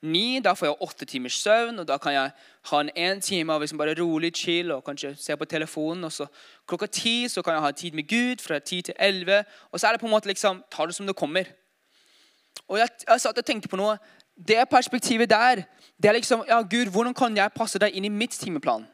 ni. 0.06 0.38
Da 0.40 0.54
får 0.54 0.68
jeg 0.68 0.82
åtte 0.86 1.08
timers 1.10 1.40
søvn, 1.42 1.82
og 1.82 1.88
da 1.88 1.98
kan 1.98 2.14
jeg 2.14 2.30
ha 2.70 2.80
en 2.80 2.92
én 2.94 3.20
time 3.20 3.52
av 3.52 3.60
liksom 3.60 3.80
bare 3.80 3.96
rolig 3.98 4.30
chill 4.36 4.70
og 4.72 4.84
kanskje 4.86 5.16
se 5.18 5.36
på 5.36 5.48
telefonen. 5.50 6.04
Og 6.06 6.12
så 6.12 6.28
klokka 6.68 6.86
ti 6.86 7.16
så 7.28 7.42
kan 7.42 7.58
jeg 7.58 7.66
ha 7.66 7.70
tid 7.70 7.98
med 7.98 8.08
Gud 8.08 8.44
fra 8.44 8.58
ti 8.58 8.80
til 8.82 8.94
elleve. 8.98 9.42
Og 9.72 9.80
så 9.80 9.88
er 9.88 9.92
det 9.92 10.00
på 10.00 10.06
en 10.06 10.14
måte 10.14 10.30
liksom, 10.30 10.62
tar 10.70 10.86
det 10.86 10.94
som 10.94 11.06
det 11.06 11.16
kommer. 11.16 11.50
Og 12.68 12.78
jeg, 12.78 12.88
jeg 13.08 13.20
satt 13.20 13.38
og 13.38 13.46
tenkte 13.46 13.68
på 13.68 13.78
noe 13.80 13.98
det 14.38 14.68
perspektivet 14.70 15.30
der, 15.30 15.64
det 16.02 16.08
er 16.08 16.12
liksom 16.12 16.44
ja, 16.48 16.60
Gud, 16.62 16.86
hvordan 16.86 17.14
kan 17.14 17.36
jeg 17.36 17.52
passe 17.52 17.78
deg 17.78 17.96
inn 17.96 18.06
i 18.06 18.12
mitt 18.12 18.36
timeplan? 18.38 18.86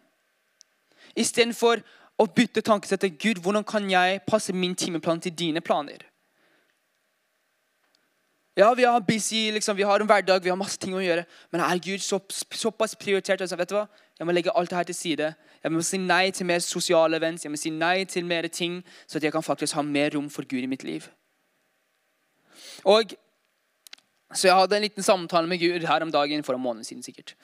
Istedenfor 1.17 1.83
å 2.19 2.27
bytte 2.27 2.63
tankesettet 2.65 3.19
Gud, 3.21 3.43
hvordan 3.43 3.65
kan 3.65 3.91
jeg 3.91 4.23
passe 4.27 4.53
min 4.53 4.75
timeplan 4.75 5.21
til 5.21 5.35
dine 5.37 5.61
planer? 5.61 6.07
Ja, 8.57 8.75
vi 8.75 8.85
har 8.87 9.01
busy, 9.01 9.51
liksom, 9.51 9.77
vi 9.77 9.83
har 9.83 10.01
en 10.01 10.07
hverdag, 10.07 10.43
vi 10.43 10.49
har 10.49 10.57
masse 10.57 10.79
ting 10.79 10.95
å 10.95 11.03
gjøre. 11.03 11.25
Men 11.51 11.61
er 11.67 11.81
Gud 11.83 11.99
så, 11.99 12.21
såpass 12.55 12.95
prioritert? 12.95 13.41
Altså, 13.43 13.59
vet 13.59 13.73
du 13.73 13.75
hva? 13.75 13.89
Jeg 14.15 14.29
må 14.29 14.35
legge 14.35 14.55
alt 14.55 14.71
det 14.71 14.79
her 14.79 14.87
til 14.87 14.95
side. 14.95 15.33
Jeg 15.65 15.75
må 15.75 15.83
si 15.83 15.99
nei 15.99 16.29
til 16.31 16.47
mer 16.47 16.63
sosiale 16.63 17.19
events, 17.19 17.43
jeg 17.45 17.51
må 17.51 17.59
si 17.59 17.73
nei 17.75 18.05
til 18.07 18.25
mer 18.31 18.47
ting, 18.47 18.79
så 19.11 19.19
at 19.19 19.27
jeg 19.27 19.35
kan 19.35 19.43
faktisk 19.43 19.75
ha 19.75 19.83
mer 19.83 20.15
rom 20.15 20.31
for 20.31 20.47
Gud 20.47 20.63
i 20.63 20.71
mitt 20.71 20.87
liv. 20.87 21.09
Og 22.87 23.17
så 24.35 24.49
jeg 24.49 24.57
hadde 24.59 24.77
en 24.77 24.83
liten 24.83 25.03
samtale 25.07 25.49
med 25.49 25.61
Gud 25.63 25.87
her 25.87 26.03
om 26.03 26.13
dagen 26.13 26.43
for 26.43 26.55
en 26.55 26.63
måned 26.63 26.85
siden. 26.85 27.03
sikkert. 27.03 27.35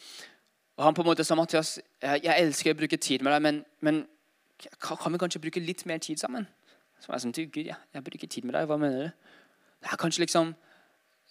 Og 0.76 0.85
Han 0.85 0.94
på 0.94 1.03
en 1.03 1.07
måte 1.07 1.24
sa 1.24 1.35
Mathias, 1.35 1.79
jeg 2.03 2.35
elsker 2.38 2.72
å 2.72 2.79
bruke 2.79 2.96
tid 2.96 3.22
med 3.22 3.33
deg, 3.33 3.42
men, 3.42 3.64
men 3.81 4.07
kan 4.81 5.12
vi 5.12 5.20
kanskje 5.20 5.40
bruke 5.40 5.61
litt 5.61 5.87
mer 5.87 5.98
tid 5.98 6.18
sammen? 6.20 6.46
Så 7.00 7.12
jeg 7.12 7.22
sånn, 7.24 7.35
Gud, 7.37 7.66
ja, 7.68 7.76
jeg 7.94 8.05
bruker 8.05 8.29
tid 8.29 8.44
med 8.44 8.57
deg. 8.57 8.66
Hva 8.68 8.79
mener 8.81 9.07
du? 9.07 9.29
Det 9.81 9.92
er 9.92 10.00
kanskje 10.00 10.26
liksom, 10.26 10.55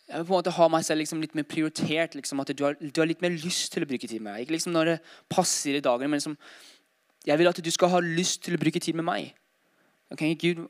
Jeg 0.10 0.17
vil 0.17 0.26
på 0.26 0.34
en 0.34 0.39
måte 0.39 0.52
ha 0.56 0.67
meg 0.74 0.86
selv 0.86 1.04
liksom 1.04 1.19
litt 1.22 1.36
mer 1.38 1.45
prioritert. 1.45 2.15
Liksom, 2.17 2.39
at 2.41 2.54
du 2.58 2.63
har, 2.65 2.78
du 2.80 3.02
har, 3.02 3.06
litt 3.06 3.22
mer 3.22 3.30
lyst 3.30 3.74
til 3.74 3.86
å 3.86 3.89
bruke 3.89 4.08
tid 4.08 4.22
med 4.22 4.32
meg. 4.32 4.45
Ikke 4.45 4.56
liksom 4.56 4.74
når 4.74 4.86
det 4.89 4.95
passer 5.30 5.78
i 5.78 5.84
dagene, 5.86 6.10
men 6.10 6.17
liksom, 6.17 6.38
jeg 7.28 7.38
vil 7.38 7.50
at 7.52 7.62
du 7.62 7.69
skal 7.69 7.91
ha 7.93 8.00
lyst 8.02 8.41
til 8.45 8.58
å 8.58 8.62
bruke 8.62 8.82
tid 8.82 8.98
med 8.98 9.06
meg. 9.06 9.36
Okay, 10.10 10.34
Gud, 10.34 10.63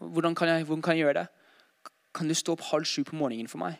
hvordan 0.00 0.34
kan, 0.34 0.48
jeg, 0.48 0.64
hvordan 0.64 0.82
kan 0.82 0.96
jeg 0.96 1.04
gjøre 1.04 1.18
det? 1.20 1.26
Kan 2.16 2.32
du 2.32 2.34
stå 2.34 2.56
opp 2.56 2.64
halv 2.70 2.88
sju 2.88 3.02
på 3.04 3.16
morgenen 3.20 3.48
for 3.52 3.60
meg? 3.60 3.76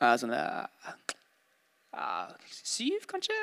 Sånn 0.00 0.32
ja, 0.32 0.66
Syv, 2.48 3.04
kanskje? 3.10 3.36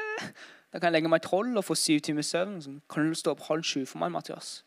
Da 0.72 0.80
kan 0.80 0.90
jeg 0.90 0.98
legge 0.98 1.12
meg 1.12 1.24
tolv 1.26 1.60
og 1.60 1.66
få 1.66 1.78
syv 1.78 2.02
timer 2.06 2.26
søvn. 2.26 2.58
Sånn, 2.64 2.82
kan 2.90 3.08
du 3.08 3.18
stå 3.18 3.36
opp 3.36 3.46
halv 3.48 3.66
sju 3.68 3.84
for 3.86 4.02
meg, 4.02 4.12
Mathias? 4.16 4.62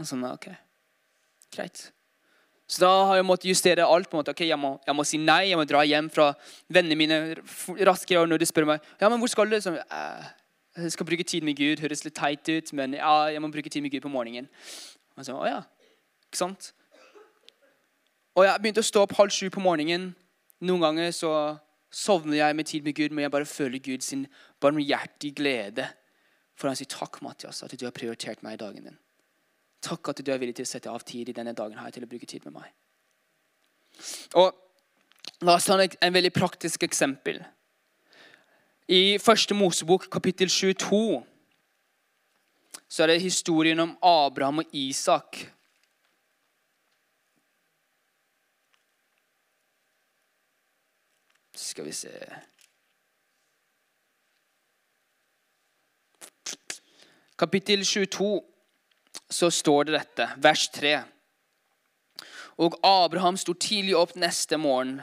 Og 0.00 0.06
sånn, 0.08 0.24
ok, 0.26 0.48
greit. 1.54 1.90
Så 2.70 2.84
da 2.84 2.90
har 3.10 3.18
jeg 3.18 3.26
måttet 3.26 3.50
justere 3.50 3.86
alt. 3.86 4.08
på 4.08 4.16
en 4.16 4.22
måte. 4.22 4.32
Ok, 4.34 4.44
jeg 4.46 4.58
må, 4.58 4.76
jeg 4.86 4.94
må, 4.94 5.04
si 5.04 5.18
nei, 5.18 5.50
jeg 5.50 5.58
må 5.58 5.66
dra 5.66 5.82
hjem 5.82 6.08
fra 6.14 6.30
vennene 6.70 6.98
mine 6.98 7.18
raskere. 7.86 8.22
Og 8.22 8.30
når 8.30 8.42
de 8.42 8.46
spør 8.46 8.68
meg 8.70 8.84
ja, 9.00 9.08
men 9.10 9.18
hvor 9.18 9.30
skal 9.30 9.50
du, 9.50 9.58
så, 9.60 9.74
jeg 10.78 10.94
skal 10.94 11.08
bruke 11.08 11.26
tid 11.26 11.46
med 11.46 11.58
Gud. 11.58 11.82
Høres 11.82 12.04
litt 12.06 12.14
teit 12.14 12.46
ut, 12.46 12.72
men 12.78 12.94
ja, 12.94 13.14
jeg 13.34 13.42
må 13.42 13.50
bruke 13.50 13.72
tid 13.72 13.82
med 13.82 13.90
Gud 13.90 14.06
på 14.06 14.12
morgenen. 14.12 14.46
Og 15.18 15.26
så, 15.26 15.34
å 15.34 15.48
ja, 15.50 15.64
ikke 16.30 16.44
sant? 16.44 16.70
Og 18.38 18.46
jeg 18.46 18.62
begynte 18.62 18.84
å 18.84 18.86
stå 18.86 19.04
opp 19.04 19.16
halv 19.18 19.34
sju 19.34 19.48
på 19.52 19.62
morgenen. 19.64 20.10
Noen 20.62 20.84
ganger 20.84 21.12
så 21.16 21.32
sovner 21.90 22.38
jeg 22.38 22.56
med 22.56 22.68
tid 22.70 22.86
med 22.86 22.94
Gud, 22.94 23.10
men 23.10 23.24
jeg 23.26 23.34
bare 23.34 23.48
føler 23.48 23.82
Gud 23.82 24.06
sin 24.06 24.26
barmhjertige 24.62 25.40
glede. 25.40 25.88
For 26.54 26.70
han 26.70 26.78
sier 26.78 26.90
takk, 26.92 27.18
Mathias, 27.24 27.62
at 27.64 27.74
du 27.74 27.86
har 27.86 27.96
prioritert 27.96 28.44
meg 28.46 28.58
i 28.58 28.62
dagen 28.62 28.90
din. 28.90 28.98
Takk 29.82 30.12
at 30.12 30.20
du 30.22 30.30
er 30.30 30.38
villig 30.38 30.58
til 30.60 30.68
å 30.68 30.70
sette 30.70 30.92
av 30.92 31.02
tid 31.08 31.32
i 31.32 31.36
denne 31.36 31.56
dagen 31.56 31.80
her 31.80 31.92
til 31.94 32.04
å 32.04 32.10
bruke 32.10 32.28
tid 32.28 32.44
med 32.46 32.60
meg. 32.60 32.74
Og 34.38 34.52
La 35.40 35.54
oss 35.56 35.64
ta 35.64 35.78
en 35.80 36.12
veldig 36.12 36.32
praktisk 36.36 36.82
eksempel. 36.84 37.38
I 38.90 39.16
første 39.22 39.56
Mosebok, 39.56 40.08
kapittel 40.12 40.50
22, 40.52 41.22
så 42.90 43.02
er 43.02 43.12
det 43.12 43.22
historien 43.22 43.80
om 43.80 43.94
Abraham 44.04 44.60
og 44.60 44.74
Isak 44.76 45.38
Skal 51.60 51.84
vi 51.84 51.92
se 51.92 52.10
Kapittel 57.36 57.84
22 57.84 58.42
så 59.30 59.50
står 59.50 59.84
det 59.84 59.92
dette, 59.94 60.26
vers 60.36 60.66
3. 60.74 60.90
Og 62.60 62.76
Abraham 62.84 63.38
sto 63.40 63.54
tidlig 63.56 63.94
opp 63.96 64.12
neste 64.18 64.58
morgen, 64.60 64.98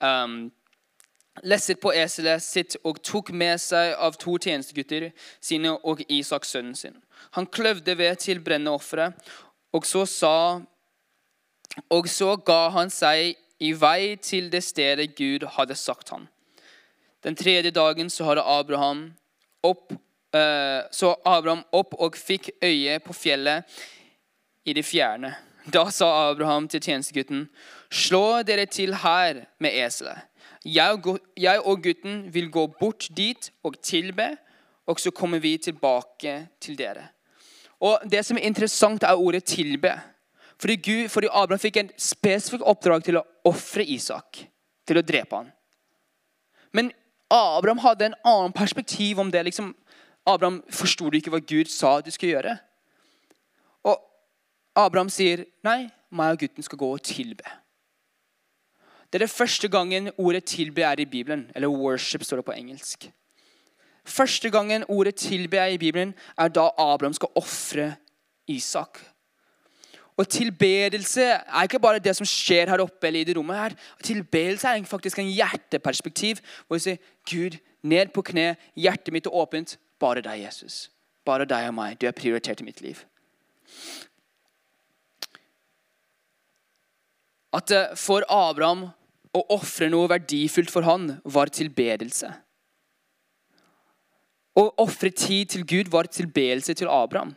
um, 0.00 0.48
lesset 1.44 1.80
på 1.82 1.92
eselet 1.92 2.40
sitt 2.44 2.78
og 2.84 3.02
tok 3.04 3.32
med 3.36 3.60
seg 3.60 3.92
av 4.00 4.16
to 4.20 4.38
tjenestegutter 4.40 5.10
sine 5.42 5.74
og 5.84 6.00
Isak 6.08 6.48
sønnen 6.48 6.78
sin. 6.78 6.96
Han 7.36 7.50
kløvde 7.50 7.98
ved 7.98 8.16
til 8.24 8.40
brenneofferet, 8.40 9.16
og 9.72 9.86
så 9.86 10.06
sa 10.08 10.36
Og 11.86 12.08
så 12.10 12.34
ga 12.36 12.70
han 12.74 12.88
seg 12.90 13.36
i 13.60 13.72
vei 13.72 14.16
til 14.16 14.50
det 14.52 14.64
stedet 14.64 15.14
Gud 15.16 15.46
hadde 15.56 15.74
sagt 15.74 16.10
ham. 16.10 16.28
Den 17.24 17.36
tredje 17.36 17.70
dagen 17.70 18.10
så 18.10 18.24
hadde 18.24 18.42
Abraham 18.42 19.12
opp 19.62 19.92
Eh, 20.34 20.82
så 20.90 21.16
Abraham 21.24 21.64
opp 21.74 21.94
og 21.98 22.14
fikk 22.16 22.52
øye 22.62 22.98
på 23.02 23.14
fjellet 23.14 23.66
i 24.64 24.74
det 24.76 24.84
fjerne. 24.86 25.32
Da 25.66 25.88
sa 25.90 26.30
Abraham 26.30 26.68
til 26.70 26.80
tjenestegutten, 26.80 27.48
slå 27.90 28.42
dere 28.46 28.66
til 28.70 28.94
her 29.02 29.44
med 29.58 29.74
eselet. 29.74 30.26
Jeg 30.64 31.60
og 31.64 31.82
gutten 31.82 32.22
vil 32.32 32.50
gå 32.50 32.66
bort 32.78 33.08
dit 33.16 33.50
og 33.64 33.80
tilbe, 33.82 34.36
og 34.86 35.00
så 35.00 35.10
kommer 35.10 35.38
vi 35.38 35.56
tilbake 35.56 36.46
til 36.60 36.78
dere. 36.78 37.08
Og 37.80 37.98
Det 38.10 38.24
som 38.26 38.36
er 38.36 38.46
interessant, 38.46 39.02
er 39.02 39.14
ordet 39.14 39.50
'tilbe'. 39.50 39.98
Fordi, 40.60 40.76
Gud, 40.76 41.08
fordi 41.08 41.28
Abraham 41.32 41.60
fikk 41.62 41.76
en 41.80 41.92
spesifikk 41.96 42.66
oppdrag 42.68 43.04
til 43.04 43.16
å 43.16 43.26
ofre 43.48 43.84
Isak. 43.84 44.42
Til 44.86 45.00
å 45.00 45.04
drepe 45.06 45.38
han. 45.38 45.52
Men 46.76 46.92
Abraham 47.30 47.80
hadde 47.80 48.10
en 48.10 48.18
annen 48.26 48.52
perspektiv 48.52 49.18
om 49.18 49.30
det. 49.30 49.44
liksom 49.44 49.74
Abraham 50.26 50.62
forsto 50.68 51.08
ikke 51.14 51.30
hva 51.30 51.40
Gud 51.40 51.70
sa 51.70 52.00
du 52.00 52.10
skulle 52.10 52.34
gjøre. 52.34 52.58
Og 53.84 53.96
Abraham 54.76 55.08
sier, 55.08 55.46
'Nei, 55.64 55.90
meg 56.10 56.32
og 56.32 56.38
gutten 56.38 56.62
skal 56.62 56.78
gå 56.78 56.92
og 56.92 57.02
tilbe'. 57.02 57.50
Det 59.10 59.18
er 59.18 59.26
det 59.26 59.30
første 59.30 59.68
gangen 59.68 60.10
ordet 60.18 60.44
'tilbe' 60.44 60.84
er 60.84 61.00
i 61.00 61.04
Bibelen. 61.04 61.50
Eller 61.54 61.68
'worship' 61.68 62.24
står 62.24 62.36
det 62.36 62.44
på 62.44 62.52
engelsk. 62.52 63.10
Første 64.04 64.50
gangen 64.50 64.84
ordet 64.88 65.16
'tilbe' 65.16 65.58
er 65.58 65.66
i 65.66 65.78
Bibelen, 65.78 66.14
er 66.38 66.48
da 66.48 66.70
Abraham 66.78 67.12
skal 67.12 67.28
ofre 67.34 67.96
Isak. 68.48 69.00
Og 70.20 70.28
Tilbedelse 70.28 71.24
er 71.24 71.64
ikke 71.64 71.80
bare 71.80 72.02
det 72.02 72.12
som 72.18 72.28
skjer 72.28 72.68
her 72.68 72.82
oppe 72.84 73.08
eller 73.08 73.22
i 73.22 73.24
det 73.24 73.36
rommet. 73.38 73.56
her. 73.56 73.76
Tilbedelse 74.04 74.68
er 74.68 74.84
faktisk 74.84 75.18
en 75.18 75.32
hjerteperspektiv. 75.32 76.42
hvor 76.66 76.76
vi 76.76 76.80
sier, 76.80 76.96
Gud, 77.30 77.56
ned 77.82 78.12
på 78.12 78.22
kne, 78.22 78.56
hjertet 78.76 79.12
mitt 79.12 79.26
er 79.26 79.34
åpent. 79.34 79.78
Bare 79.98 80.20
deg, 80.20 80.44
Jesus. 80.44 80.90
Bare 81.24 81.44
deg 81.44 81.68
og 81.68 81.74
meg. 81.74 81.96
Du 82.00 82.06
er 82.06 82.12
prioritert 82.12 82.60
i 82.60 82.64
mitt 82.64 82.80
liv. 82.80 83.00
At 87.52 87.70
eh, 87.70 87.96
for 87.96 88.24
Abraham 88.28 88.90
å 89.34 89.42
ofre 89.54 89.88
noe 89.90 90.08
verdifullt 90.10 90.70
for 90.70 90.86
han 90.86 91.20
var 91.24 91.50
tilbedelse. 91.54 92.30
Å 94.58 94.64
ofre 94.82 95.10
tid 95.10 95.52
til 95.54 95.66
Gud 95.66 95.90
var 95.90 96.10
tilbedelse 96.10 96.74
til 96.74 96.90
Abraham. 96.90 97.36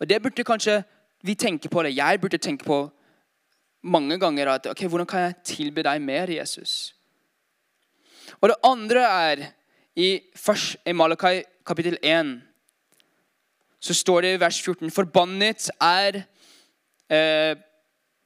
Og 0.00 0.08
Det 0.08 0.22
burde 0.22 0.44
kanskje 0.44 0.82
vi 1.22 1.34
tenker 1.34 1.70
på 1.70 1.82
det. 1.82 1.96
Jeg 1.96 2.20
burde 2.20 2.38
tenke 2.38 2.64
på 2.64 2.82
mange 3.82 4.18
ganger 4.18 4.54
at 4.54 4.66
ok, 4.70 4.84
hvordan 4.86 5.06
kan 5.08 5.26
jeg 5.26 5.38
tilbe 5.44 5.84
deg 5.86 6.02
mer, 6.02 6.30
Jesus? 6.30 6.94
Og 8.40 8.50
det 8.50 8.58
andre 8.66 9.04
er 9.06 9.46
i, 9.98 10.20
først, 10.36 10.76
i 10.86 10.94
Malakai 10.94 11.42
kapittel 11.66 11.98
1 12.02 12.36
så 13.80 13.94
står 13.94 14.24
det 14.24 14.32
i 14.34 14.40
vers 14.42 14.58
14.: 14.62 14.90
Forbannet 14.90 15.68
er 15.80 16.22
eh, 17.10 17.54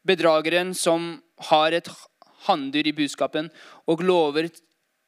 bedrageren 0.06 0.72
som 0.74 1.22
har 1.48 1.76
et 1.76 1.88
hanndyr 2.46 2.88
i 2.88 2.94
budskapen 2.96 3.50
og 3.86 4.02
lover, 4.04 4.48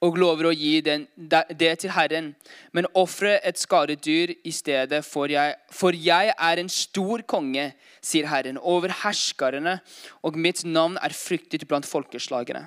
og 0.05 0.19
lover 0.21 0.51
å 0.51 0.53
gi 0.53 0.79
den, 0.85 1.07
det 1.17 1.71
til 1.81 1.93
Herren, 1.95 2.33
men 2.77 2.89
ofre 2.99 3.39
et 3.47 3.59
skadedyr 3.61 4.35
i 4.45 4.53
stedet, 4.53 5.01
for 5.07 5.33
jeg, 5.33 5.55
for 5.73 5.97
jeg 5.97 6.35
er 6.35 6.61
en 6.61 6.71
stor 6.73 7.25
konge, 7.29 7.71
sier 8.05 8.29
Herren, 8.29 8.61
over 8.61 8.93
herskerne, 9.05 9.79
og 10.23 10.37
mitt 10.37 10.65
navn 10.69 10.99
er 11.01 11.17
fryktet 11.17 11.65
blant 11.69 11.89
folkeslagene. 11.89 12.67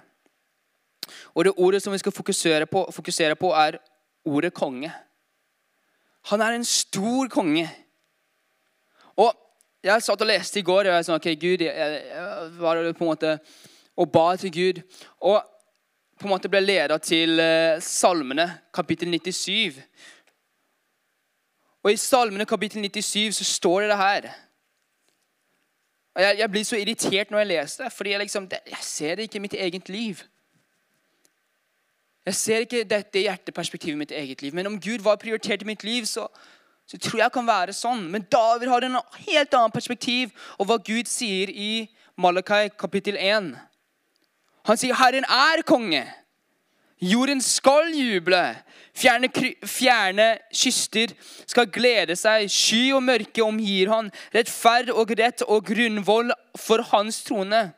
Og 1.36 1.46
Det 1.46 1.54
ordet 1.58 1.84
som 1.84 1.94
vi 1.94 2.02
skal 2.02 2.16
fokusere 2.16 2.66
på, 2.66 2.88
fokusere 2.92 3.38
på 3.40 3.54
er 3.56 3.78
ordet 4.26 4.54
konge. 4.54 4.92
Han 6.32 6.42
er 6.42 6.58
en 6.58 6.66
stor 6.66 7.30
konge. 7.32 7.70
Og 9.16 9.34
Jeg 9.84 10.04
satt 10.04 10.22
og 10.22 10.28
leste 10.28 10.60
i 10.60 10.66
går 10.66 10.90
og 10.90 10.96
jeg 10.98 11.06
sa, 11.06 11.16
ok, 11.16 11.28
Gud, 11.40 11.62
jeg, 11.64 12.02
jeg 12.10 12.48
var 12.60 12.80
på 12.98 13.06
en 13.06 13.12
måte 13.12 13.36
og 13.96 14.10
ba 14.12 14.36
til 14.36 14.52
Gud. 14.52 14.82
Og 15.22 15.38
på 16.18 16.26
en 16.26 16.34
måte 16.34 16.50
ble 16.50 16.62
leda 16.64 16.98
til 17.02 17.38
uh, 17.40 17.78
Salmene, 17.84 18.48
kapittel 18.74 19.12
97. 19.14 19.78
Og 21.86 21.92
I 21.94 22.00
Salmene 22.02 22.46
kapittel 22.50 22.82
97 22.82 23.38
så 23.38 23.46
står 23.48 23.86
det 23.86 23.90
det 23.94 23.98
her. 24.02 24.30
Jeg, 26.18 26.40
jeg 26.40 26.52
blir 26.52 26.66
så 26.66 26.80
irritert 26.82 27.32
når 27.32 27.44
jeg 27.44 27.52
leser 27.52 27.84
det, 27.84 27.94
fordi 27.94 28.12
jeg, 28.12 28.20
liksom, 28.20 28.50
jeg 28.52 28.82
ser 28.82 29.16
det 29.16 29.28
ikke 29.28 29.38
i 29.38 29.46
mitt 29.46 29.54
eget 29.54 29.90
liv. 29.90 30.24
Jeg 32.28 32.36
ser 32.36 32.66
ikke 32.66 32.84
dette 32.84 33.22
hjerteperspektivet 33.24 33.96
i 33.96 34.02
mitt 34.02 34.12
eget 34.12 34.42
liv. 34.42 34.56
Men 34.56 34.68
om 34.68 34.80
Gud 34.82 35.06
var 35.06 35.22
prioritert 35.22 35.62
i 35.62 35.70
mitt 35.70 35.84
liv, 35.84 36.06
så, 36.06 36.26
så 36.88 36.98
tror 36.98 37.22
jeg 37.22 37.32
kan 37.32 37.48
være 37.48 37.76
sånn. 37.78 38.04
Men 38.12 38.26
David 38.32 38.68
har 38.74 38.84
en 38.84 38.98
helt 39.30 39.54
annen 39.54 39.72
perspektiv 39.72 40.34
og 40.58 40.68
hva 40.68 40.80
Gud 40.82 41.08
sier 41.08 41.54
i 41.54 41.88
Malakai 42.20 42.68
kapittel 42.74 43.16
1. 43.22 43.54
Han 44.68 44.78
sier 44.78 44.94
'Herren 44.94 45.24
er 45.24 45.64
konge'. 45.64 46.06
Jorden 47.02 47.42
skal 47.42 47.94
juble. 47.94 48.56
Fjerne, 48.98 49.30
fjerne 49.64 50.28
kyster 50.54 51.14
skal 51.46 51.68
glede 51.70 52.16
seg. 52.18 52.50
Sky 52.50 52.92
og 52.98 53.04
mørke 53.06 53.44
omgir 53.46 53.92
han. 53.94 54.10
Rettferd 54.34 54.90
og 54.90 55.14
rett 55.20 55.44
og 55.46 55.66
grunnvoll 55.70 56.34
for 56.58 56.82
hans 56.92 57.22
trone. 57.28 57.72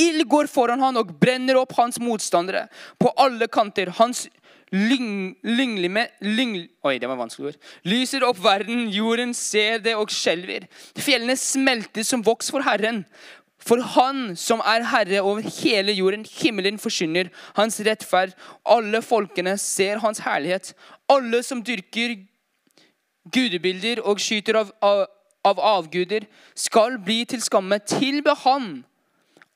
Ild 0.00 0.24
går 0.24 0.48
foran 0.48 0.80
han 0.80 0.96
og 0.96 1.12
brenner 1.20 1.60
opp 1.60 1.74
hans 1.76 2.00
motstandere 2.00 2.64
på 2.98 3.12
alle 3.20 3.46
kanter. 3.52 3.92
Hans 3.98 4.24
lyng, 4.72 5.34
lynglime, 5.44 6.06
lyng, 6.24 6.56
oi, 6.88 6.96
det 6.98 7.10
var 7.10 7.20
vanskelig 7.20 7.52
ord. 7.52 7.58
Lyser 7.84 8.24
opp 8.24 8.40
verden, 8.40 8.86
jorden 8.88 9.34
ser 9.36 9.82
det 9.84 9.92
og 10.00 10.12
skjelver. 10.12 10.64
Fjellene 10.96 11.36
smelter 11.36 12.06
som 12.08 12.24
voks 12.24 12.48
for 12.54 12.64
Herren. 12.64 13.04
For 13.62 13.80
Han 13.94 14.36
som 14.36 14.60
er 14.66 14.84
herre 14.90 15.22
over 15.22 15.46
hele 15.62 15.94
jorden, 15.94 16.26
himmelen 16.26 16.78
forsyner 16.82 17.30
hans 17.56 17.80
rettferd. 17.86 18.34
Alle 18.66 19.02
folkene 19.02 19.56
ser 19.58 20.02
hans 20.02 20.22
herlighet. 20.26 20.74
Alle 21.08 21.42
som 21.46 21.62
dyrker 21.62 22.16
gudebilder 23.32 24.02
og 24.02 24.20
skyter 24.20 24.58
av, 24.58 24.72
av, 24.82 25.04
av 25.46 25.60
avguder, 25.60 26.26
skal 26.54 26.98
bli 26.98 27.22
til 27.24 27.42
skamme. 27.42 27.78
Tilbe 27.86 28.34
Han 28.44 28.82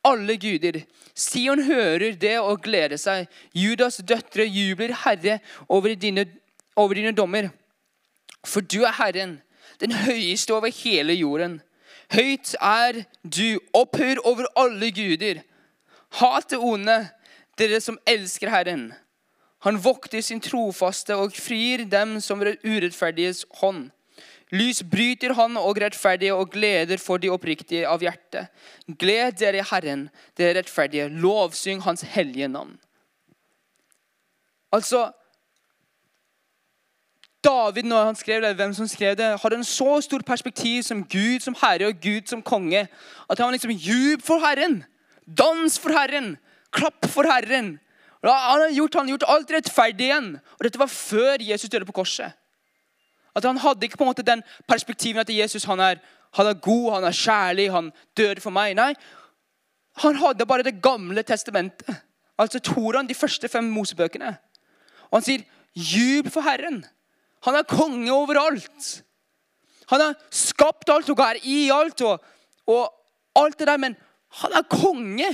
alle 0.06 0.36
guder. 0.36 0.80
Sion 1.16 1.62
hører 1.66 2.14
det 2.20 2.36
og 2.40 2.62
gleder 2.64 2.98
seg. 3.00 3.26
Judas 3.56 3.98
døtre 4.06 4.46
jubler, 4.46 4.94
Herre, 5.04 5.38
over 5.68 5.94
dine, 5.94 6.26
over 6.76 6.98
dine 6.98 7.14
dommer. 7.16 7.50
For 8.46 8.62
du 8.62 8.82
er 8.84 8.94
Herren, 9.00 9.38
den 9.80 9.92
høyeste 10.06 10.54
over 10.54 10.70
hele 10.70 11.16
jorden. 11.18 11.60
Høyt 12.14 12.54
er 12.62 13.02
du, 13.22 13.58
opphør 13.74 14.20
over 14.24 14.46
alle 14.58 14.92
guder. 14.94 15.42
Hat 16.20 16.50
det 16.52 16.60
onde, 16.62 17.00
dere 17.58 17.80
som 17.82 17.98
elsker 18.06 18.52
Herren. 18.52 18.92
Han 19.66 19.80
vokter 19.82 20.22
sin 20.22 20.40
trofaste 20.40 21.16
og 21.18 21.34
frir 21.34 21.86
dem 21.90 22.18
som 22.22 22.42
er 22.44 22.58
urettferdiges 22.62 23.44
hånd. 23.60 23.88
Lys 24.54 24.84
bryter 24.86 25.34
han 25.34 25.56
og 25.58 25.80
rettferdige 25.82 26.34
og 26.36 26.52
gleder 26.54 27.00
for 27.02 27.18
de 27.18 27.32
oppriktige 27.34 27.88
av 27.90 28.04
hjertet. 28.04 28.46
Gled 28.86 29.40
dere 29.40 29.58
i 29.58 29.66
Herren, 29.66 30.06
dere 30.38 30.60
rettferdige. 30.60 31.08
Lovsyng 31.10 31.82
Hans 31.82 32.06
hellige 32.14 32.46
navn. 32.52 32.76
Altså 34.70 35.08
David, 37.46 37.86
når 37.86 38.04
han 38.04 38.16
skrev 38.18 38.42
det, 38.42 38.56
hvem 38.58 38.74
som 38.74 38.88
skrev 38.90 39.16
det, 39.16 39.26
hadde 39.42 39.56
en 39.60 39.64
så 39.64 40.00
stor 40.02 40.22
perspektiv 40.26 40.82
som 40.82 41.04
Gud 41.06 41.44
som 41.44 41.54
herre 41.60 41.86
og 41.92 42.00
Gud 42.02 42.26
som 42.26 42.42
konge 42.42 42.86
at 43.30 43.38
han 43.38 43.54
liksom 43.54 43.70
jub 43.70 44.22
for 44.22 44.42
Herren. 44.42 44.84
Dans 45.26 45.78
for 45.78 45.94
Herren. 45.94 46.36
Klapp 46.72 47.06
for 47.06 47.22
Herren. 47.22 47.78
Han 48.22 48.60
har 48.60 48.72
gjort, 48.74 48.98
gjort 49.08 49.28
alt 49.28 49.52
rettferdig 49.54 50.08
igjen. 50.08 50.32
Og 50.58 50.66
dette 50.66 50.80
var 50.80 50.90
før 50.90 51.42
Jesus 51.42 51.70
døde 51.70 51.86
på 51.86 51.92
korset. 51.92 52.32
At 53.36 53.44
Han 53.44 53.58
hadde 53.58 53.84
ikke 53.84 53.96
på 54.00 54.04
en 54.04 54.10
måte 54.10 54.26
den 54.26 54.42
perspektiven 54.68 55.20
at 55.20 55.30
Jesus 55.30 55.64
han 55.64 55.80
er, 55.80 55.96
han 56.34 56.46
er 56.46 56.54
god, 56.54 56.92
han 56.94 57.04
er 57.04 57.12
kjærlig, 57.12 57.70
han 57.72 57.92
døde 58.16 58.40
for 58.40 58.50
meg. 58.50 58.74
Nei, 58.74 58.94
han 60.02 60.16
hadde 60.16 60.46
bare 60.46 60.62
Det 60.62 60.82
gamle 60.82 61.22
testamentet. 61.22 62.02
altså 62.38 62.58
Toran, 62.58 63.06
de 63.06 63.14
første 63.14 63.48
fem 63.48 63.64
Mosebøkene. 63.64 64.36
Og 65.10 65.18
han 65.18 65.22
sier, 65.22 65.42
'Jubel 65.76 66.30
for 66.30 66.40
Herren'. 66.40 66.95
Han 67.46 67.58
er 67.58 67.68
konge 67.70 68.12
overalt. 68.12 68.88
Han 69.90 70.02
har 70.02 70.14
skapt 70.34 70.90
alt 70.90 71.10
og 71.12 71.20
er 71.22 71.38
i 71.46 71.66
alt 71.70 72.02
og, 72.06 72.22
og 72.66 72.88
alt 73.38 73.58
det 73.58 73.68
der, 73.68 73.78
men 73.78 73.94
han 74.42 74.56
er 74.58 74.66
konge. 74.70 75.28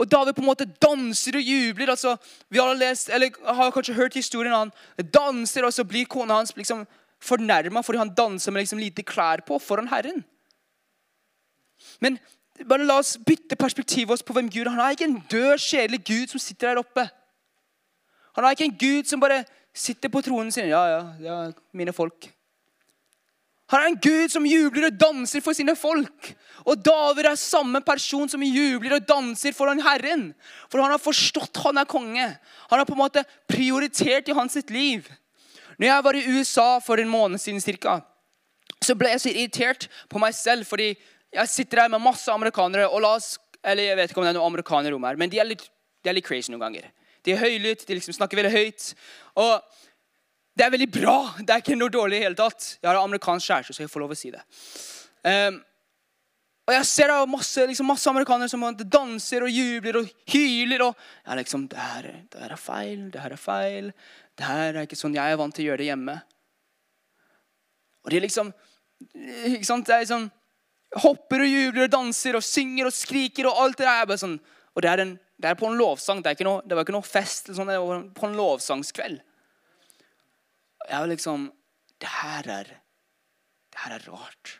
Og 0.00 0.08
David 0.10 0.34
på 0.34 0.42
en 0.42 0.48
måte 0.48 0.66
danser 0.82 1.36
og 1.36 1.44
jubler. 1.44 1.90
altså, 1.90 2.16
Vi 2.48 2.58
har 2.58 2.74
lest, 2.74 3.10
har 3.10 3.70
kanskje 3.70 3.94
hørt 3.94 4.14
historien 4.14 4.54
han 4.54 4.72
danser, 5.12 5.64
og 5.64 5.72
så 5.72 5.84
blir 5.84 6.08
kona 6.08 6.40
hans 6.40 6.56
liksom 6.56 6.86
fornærma 7.20 7.82
fordi 7.84 7.98
han 8.00 8.14
danser 8.16 8.52
med 8.52 8.62
liksom 8.62 8.78
lite 8.80 9.02
klær 9.04 9.42
på 9.46 9.58
foran 9.60 9.88
Herren. 9.88 10.24
Men 12.00 12.18
bare 12.68 12.84
la 12.84 12.96
oss 12.98 13.18
bytte 13.26 13.56
perspektivet 13.56 14.12
oss 14.12 14.24
på 14.24 14.32
hvem 14.32 14.48
Gud 14.50 14.66
er. 14.66 14.70
Han 14.70 14.80
er 14.80 14.96
ikke 14.96 15.08
en 15.08 15.22
død, 15.30 15.58
kjedelig 15.58 16.00
Gud 16.04 16.32
som 16.32 16.40
sitter 16.40 16.68
der 16.68 16.80
oppe. 16.80 17.06
Han 18.36 18.44
er 18.44 18.56
ikke 18.56 18.64
en 18.64 18.78
Gud 18.80 19.04
som 19.04 19.20
bare 19.20 19.44
sitter 19.74 20.12
på 20.12 20.22
tronen 20.22 20.52
sin. 20.52 20.68
Ja, 20.70 20.82
ja, 20.88 21.00
ja, 21.22 21.38
mine 21.76 21.94
folk. 21.94 22.30
Han 23.70 23.84
er 23.84 23.92
en 23.92 24.00
Gud 24.02 24.32
som 24.32 24.46
jubler 24.48 24.88
og 24.88 24.96
danser 24.98 25.42
for 25.44 25.54
sine 25.54 25.76
folk. 25.78 26.32
Og 26.66 26.80
David 26.82 27.28
er 27.30 27.38
samme 27.38 27.78
person 27.86 28.28
som 28.28 28.42
jubler 28.42 28.96
og 28.96 29.06
danser 29.06 29.54
foran 29.54 29.82
Herren. 29.84 30.32
For 30.66 30.82
han 30.82 30.90
har 30.90 31.02
forstått 31.02 31.62
han 31.62 31.78
er 31.78 31.88
konge. 31.88 32.26
Han 32.72 32.80
har 32.80 32.88
på 32.88 32.96
en 32.96 33.02
måte 33.04 33.22
prioritert 33.50 34.28
i 34.28 34.34
hans 34.34 34.58
sitt 34.58 34.74
liv. 34.74 35.06
Når 35.78 35.86
jeg 35.86 36.04
var 36.04 36.18
i 36.18 36.24
USA 36.34 36.68
for 36.82 36.98
en 36.98 37.12
måned 37.12 37.40
siden 37.40 37.62
cirka, 37.62 38.00
så 38.82 38.96
ble 38.98 39.14
jeg 39.14 39.22
så 39.22 39.30
irritert 39.30 39.86
på 40.10 40.18
meg 40.18 40.34
selv. 40.34 40.66
Fordi 40.66 40.90
jeg 41.30 41.52
sitter 41.54 41.84
her 41.84 41.92
med 41.94 42.02
masse 42.02 42.26
amerikanere. 42.32 42.88
og 42.90 43.04
la 43.06 43.14
oss, 43.20 43.36
eller 43.62 43.82
Jeg 43.82 43.96
vet 43.96 44.10
ikke 44.10 44.18
om 44.18 44.26
det 44.26 44.34
er 44.34 44.40
noen 44.40 44.50
amerikanere 44.50 44.90
i 44.90 44.94
rommet 44.94 45.10
her, 45.10 45.16
men 45.16 45.30
de 45.30 45.38
er, 45.38 45.46
litt, 45.46 45.62
de 46.02 46.10
er 46.10 46.18
litt 46.18 46.26
crazy 46.26 46.50
noen 46.50 46.66
ganger. 46.66 46.90
De 47.26 47.34
er 47.34 47.42
høylytte, 47.42 47.86
de 47.88 47.96
liksom 47.98 48.16
snakker 48.16 48.40
veldig 48.40 48.52
høyt. 48.54 48.92
Og 49.40 49.56
det 50.56 50.66
er 50.66 50.74
veldig 50.74 50.90
bra. 50.92 51.16
Det 51.38 51.54
er 51.54 51.64
ikke 51.64 51.78
noe 51.78 51.92
dårlig 51.92 52.20
i 52.20 52.24
hele 52.24 52.38
tatt. 52.38 52.76
Jeg 52.80 52.88
har 52.88 52.98
en 52.98 53.08
amerikansk 53.08 53.50
kjæreste, 53.50 53.76
så 53.76 53.84
jeg 53.84 53.92
får 53.92 54.04
lov 54.04 54.14
å 54.14 54.18
si 54.18 54.32
det. 54.34 54.42
Um, 55.24 55.60
og 56.70 56.74
jeg 56.76 56.86
ser 56.86 57.10
da 57.10 57.20
masse, 57.26 57.62
liksom, 57.66 57.88
masse 57.90 58.10
amerikanere 58.10 58.50
som 58.52 58.62
danser 58.78 59.42
og 59.42 59.50
jubler 59.50 60.00
og 60.00 60.10
hyler. 60.30 60.84
og 60.86 61.06
er 61.26 61.40
liksom, 61.40 61.64
det 61.70 61.78
her, 61.80 62.10
det 62.30 62.42
her 62.44 62.52
er 62.54 62.60
feil, 62.60 63.06
det 63.10 63.22
her 63.24 63.34
er 63.34 63.40
feil. 63.40 63.92
Det 64.38 64.46
her 64.46 64.74
er 64.74 64.86
ikke 64.86 64.98
sånn 65.00 65.16
jeg 65.16 65.32
er 65.32 65.40
vant 65.40 65.56
til 65.56 65.64
å 65.64 65.70
gjøre 65.70 65.82
det 65.82 65.88
hjemme. 65.90 66.20
Og 68.04 68.12
de 68.14 68.20
liksom 68.22 68.52
ikke 69.00 69.66
sant, 69.66 69.88
det 69.88 69.96
er 69.96 70.04
liksom, 70.04 70.28
Hopper 71.00 71.44
og 71.44 71.46
jubler 71.46 71.84
og 71.86 71.92
danser 71.92 72.34
og 72.34 72.42
synger 72.42 72.88
og 72.88 72.94
skriker 72.94 73.46
og 73.46 73.60
alt 73.62 73.76
det 73.78 73.86
der. 73.86 74.00
Jeg 74.00 74.08
bare 74.10 74.22
sånn, 74.24 74.40
Og 74.74 74.82
det 74.82 74.90
er, 74.90 75.02
en, 75.04 75.12
det 75.40 75.48
er 75.48 75.56
på 75.56 75.68
en 75.70 75.78
lovsang. 75.78 76.20
Det, 76.24 76.34
noe, 76.44 76.60
det 76.66 76.76
var 76.76 76.84
ikke 76.84 76.96
noe 76.96 77.06
fest. 77.06 77.48
Eller 77.48 77.56
Sånn, 77.56 77.70
det 77.72 77.78
var 77.80 78.02
på 78.16 78.28
en 78.28 78.36
lovsangskveld. 78.36 79.22
Jeg 80.88 80.96
var 80.96 81.10
liksom 81.10 81.46
Det 82.00 82.08
her 82.08 82.48
er 82.48 82.74
Det 83.70 83.80
her 83.84 83.94
er 83.96 84.04
rart. 84.10 84.58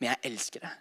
Men 0.00 0.10
jeg 0.12 0.32
elsker 0.32 0.64
det. 0.64 0.72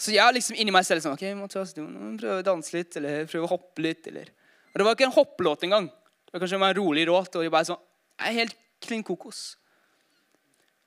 Så 0.00 0.12
jeg 0.12 0.34
liksom 0.36 0.56
inni 0.60 0.72
meg 0.74 0.84
selv 0.84 1.02
sånn, 1.02 1.16
ok, 1.16 1.24
Mathias, 1.38 1.72
du 1.76 1.82
må 1.82 2.10
prøve 2.20 2.42
å 2.42 2.44
danse 2.44 2.74
litt, 2.74 2.96
eller 2.98 3.28
prøve 3.30 3.48
å 3.48 3.52
hoppe 3.54 3.84
litt. 3.84 4.08
eller... 4.10 4.28
Og 4.72 4.80
Det 4.80 4.86
var 4.86 4.96
ikke 4.96 5.06
en 5.08 5.16
hoppelåt 5.16 5.64
engang. 5.64 5.86
Det 5.88 6.34
var 6.34 6.42
kanskje 6.42 6.58
en 6.60 6.76
rolig 6.76 7.06
låt. 7.08 7.36
og 7.36 7.44
jeg 7.44 7.52
bare 7.52 7.68
sånn, 7.68 7.80
jeg 8.20 8.28
er 8.28 8.38
helt 8.40 8.58
klin 8.84 9.04
kokos. 9.06 9.56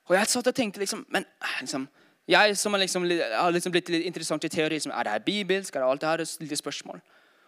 Og 0.10 0.15
jeg 0.17 0.30
satt 0.30 0.49
og 0.49 0.58
tenkte 0.58 0.82
liksom, 0.82 1.06
men 1.13 1.25
liksom, 1.62 1.88
Jeg 2.29 2.57
som 2.57 2.75
har 2.75 2.83
liksom, 2.83 3.07
har 3.09 3.51
liksom 3.51 3.73
blitt 3.73 3.89
litt 3.89 4.05
interessant 4.05 4.43
i 4.45 4.51
teori, 4.53 4.77
som, 4.79 4.91
er 4.93 5.07
det 5.07 5.15
her 5.15 5.25
bibelsk? 5.25 5.75
er 5.75 5.81
det 5.81 5.89
alt 5.89 6.01
det 6.01 6.09
her, 6.09 6.25
lite 6.43 6.59
spørsmål. 6.59 7.01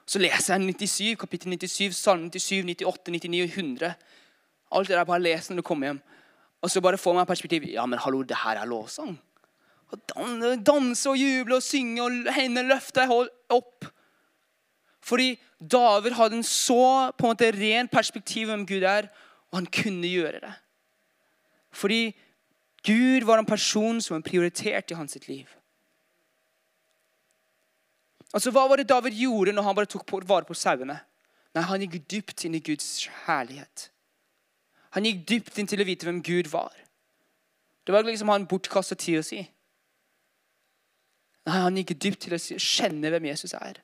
Så 0.10 0.20
leser 0.20 0.56
jeg 0.56 0.74
97, 0.74 1.18
kapittel 1.22 1.54
97, 1.54 1.94
salme 1.96 2.32
97, 2.34 2.64
98, 2.82 3.12
99 3.14 3.44
og 3.44 3.60
100. 3.60 3.92
Alt 4.72 4.90
det 4.90 4.98
der 4.98 5.06
bare 5.06 5.22
les 5.22 5.50
når 5.50 5.62
du 5.62 5.66
kommer 5.68 5.92
hjem. 5.92 6.02
Og 6.62 6.72
så 6.72 6.82
bare 6.82 6.98
får 6.98 7.14
man 7.14 7.30
perspektiv. 7.30 7.68
Ja, 7.70 7.86
men 7.86 8.00
hallo, 8.00 8.24
det 8.24 8.38
her 8.44 8.58
er 8.58 8.70
lovsang. 8.70 9.20
Danse 10.66 11.10
og 11.10 11.20
juble 11.20 11.58
og 11.60 11.66
synge 11.66 12.04
og 12.04 12.34
hendene 12.34 12.70
løfte 12.70 13.06
opp. 13.52 13.86
Fordi 15.02 15.36
David 15.60 16.16
hadde 16.18 16.40
en 16.40 16.46
så 16.46 17.12
på 17.18 17.26
en 17.26 17.34
måte 17.34 17.52
ren 17.54 17.90
perspektiv 17.92 18.50
om 18.54 18.66
Gud 18.66 18.86
er, 18.86 19.10
og 19.52 19.62
han 19.62 19.70
kunne 19.74 20.08
gjøre 20.08 20.42
det. 20.42 20.54
Fordi 21.74 22.12
Gud 22.84 23.24
var 23.24 23.38
en 23.38 23.46
person 23.46 24.02
som 24.02 24.16
var 24.16 24.26
prioritert 24.26 24.92
i 24.92 24.98
hans 24.98 25.18
liv. 25.28 25.50
Altså, 28.34 28.52
Hva 28.52 28.68
var 28.70 28.80
det 28.80 28.90
David 28.90 29.18
gjorde 29.20 29.54
når 29.54 29.64
han 29.64 29.76
bare 29.76 29.92
tok 29.92 30.08
vare 30.28 30.48
på 30.48 30.58
sauene? 30.58 31.00
Nei, 31.54 31.64
Han 31.68 31.84
gikk 31.84 32.00
dypt 32.10 32.46
inn 32.46 32.56
i 32.56 32.64
Guds 32.64 33.08
herlighet. 33.26 33.90
Han 34.96 35.06
gikk 35.06 35.26
dypt 35.28 35.58
inn 35.60 35.68
til 35.68 35.84
å 35.84 35.88
vite 35.88 36.08
hvem 36.08 36.22
Gud 36.24 36.50
var. 36.52 36.74
Det 37.86 37.94
var 37.94 38.04
liksom 38.08 38.30
han 38.32 38.48
bortkasta 38.48 38.96
tid 38.96 39.20
å 39.20 39.26
si. 39.26 39.42
Nei, 41.46 41.58
Han 41.58 41.78
gikk 41.78 41.96
dypt 42.00 42.22
til 42.26 42.36
å 42.38 42.42
kjenne 42.42 43.12
hvem 43.12 43.30
Jesus 43.32 43.54
er. 43.58 43.82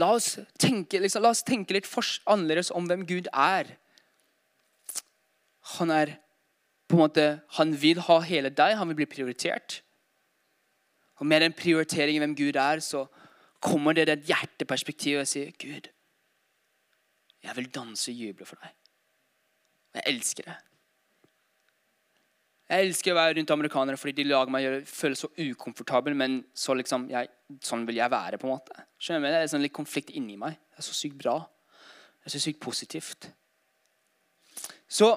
La 0.00 0.12
oss 0.16 0.38
tenke, 0.58 1.00
liksom, 1.02 1.22
la 1.22 1.32
oss 1.34 1.44
tenke 1.44 1.74
litt 1.76 1.88
annerledes 2.26 2.70
om 2.72 2.86
hvem 2.88 3.04
Gud 3.06 3.28
er. 3.32 3.76
Han 5.78 5.90
er 5.94 6.16
på 6.88 6.96
en 6.96 7.04
måte, 7.04 7.26
han 7.58 7.74
vil 7.82 8.00
ha 8.02 8.18
hele 8.26 8.50
deg, 8.50 8.76
han 8.76 8.88
vil 8.90 8.98
bli 9.02 9.06
prioritert. 9.06 9.82
Og 11.20 11.26
Med 11.26 11.42
den 11.44 11.52
prioriteringen 11.52 12.24
hvem 12.24 12.36
Gud 12.36 12.56
er, 12.56 12.80
så 12.80 13.06
kommer 13.60 13.92
det 13.92 14.08
et 14.08 14.24
hjerteperspektiv 14.24 15.20
og 15.20 15.28
sier, 15.28 15.52
'Gud, 15.52 15.90
jeg 17.42 17.56
vil 17.56 17.70
danse 17.70 18.10
og 18.10 18.16
juble 18.16 18.46
for 18.46 18.56
deg.' 18.56 18.74
Jeg 19.94 20.02
elsker 20.06 20.44
det. 20.46 20.56
Jeg 22.70 22.86
elsker 22.86 23.10
å 23.12 23.18
være 23.18 23.34
rundt 23.34 23.50
amerikanere 23.50 23.98
fordi 23.98 24.12
de 24.20 24.28
lager 24.28 24.52
meg 24.54 24.84
føle 24.86 25.18
så 25.18 25.26
ukomfortabel. 25.34 26.14
Men 26.14 26.44
så 26.54 26.76
liksom, 26.78 27.08
jeg, 27.10 27.26
sånn 27.66 27.82
vil 27.88 27.98
jeg 27.98 28.10
være. 28.10 28.38
på 28.38 28.46
en 28.46 28.52
måte. 28.54 28.84
Skjønner 29.02 29.26
du? 29.26 29.34
Det 29.34 29.40
er 29.40 29.50
sånn 29.50 29.64
litt 29.64 29.74
konflikt 29.74 30.12
inni 30.14 30.36
meg. 30.38 30.54
Det 30.70 30.78
er 30.78 30.86
så 30.86 30.94
sykt 30.94 31.18
bra. 31.18 31.34
Det 32.20 32.30
er 32.30 32.36
så 32.36 32.42
sykt 32.44 32.60
positivt. 32.62 33.30
Så 34.86 35.10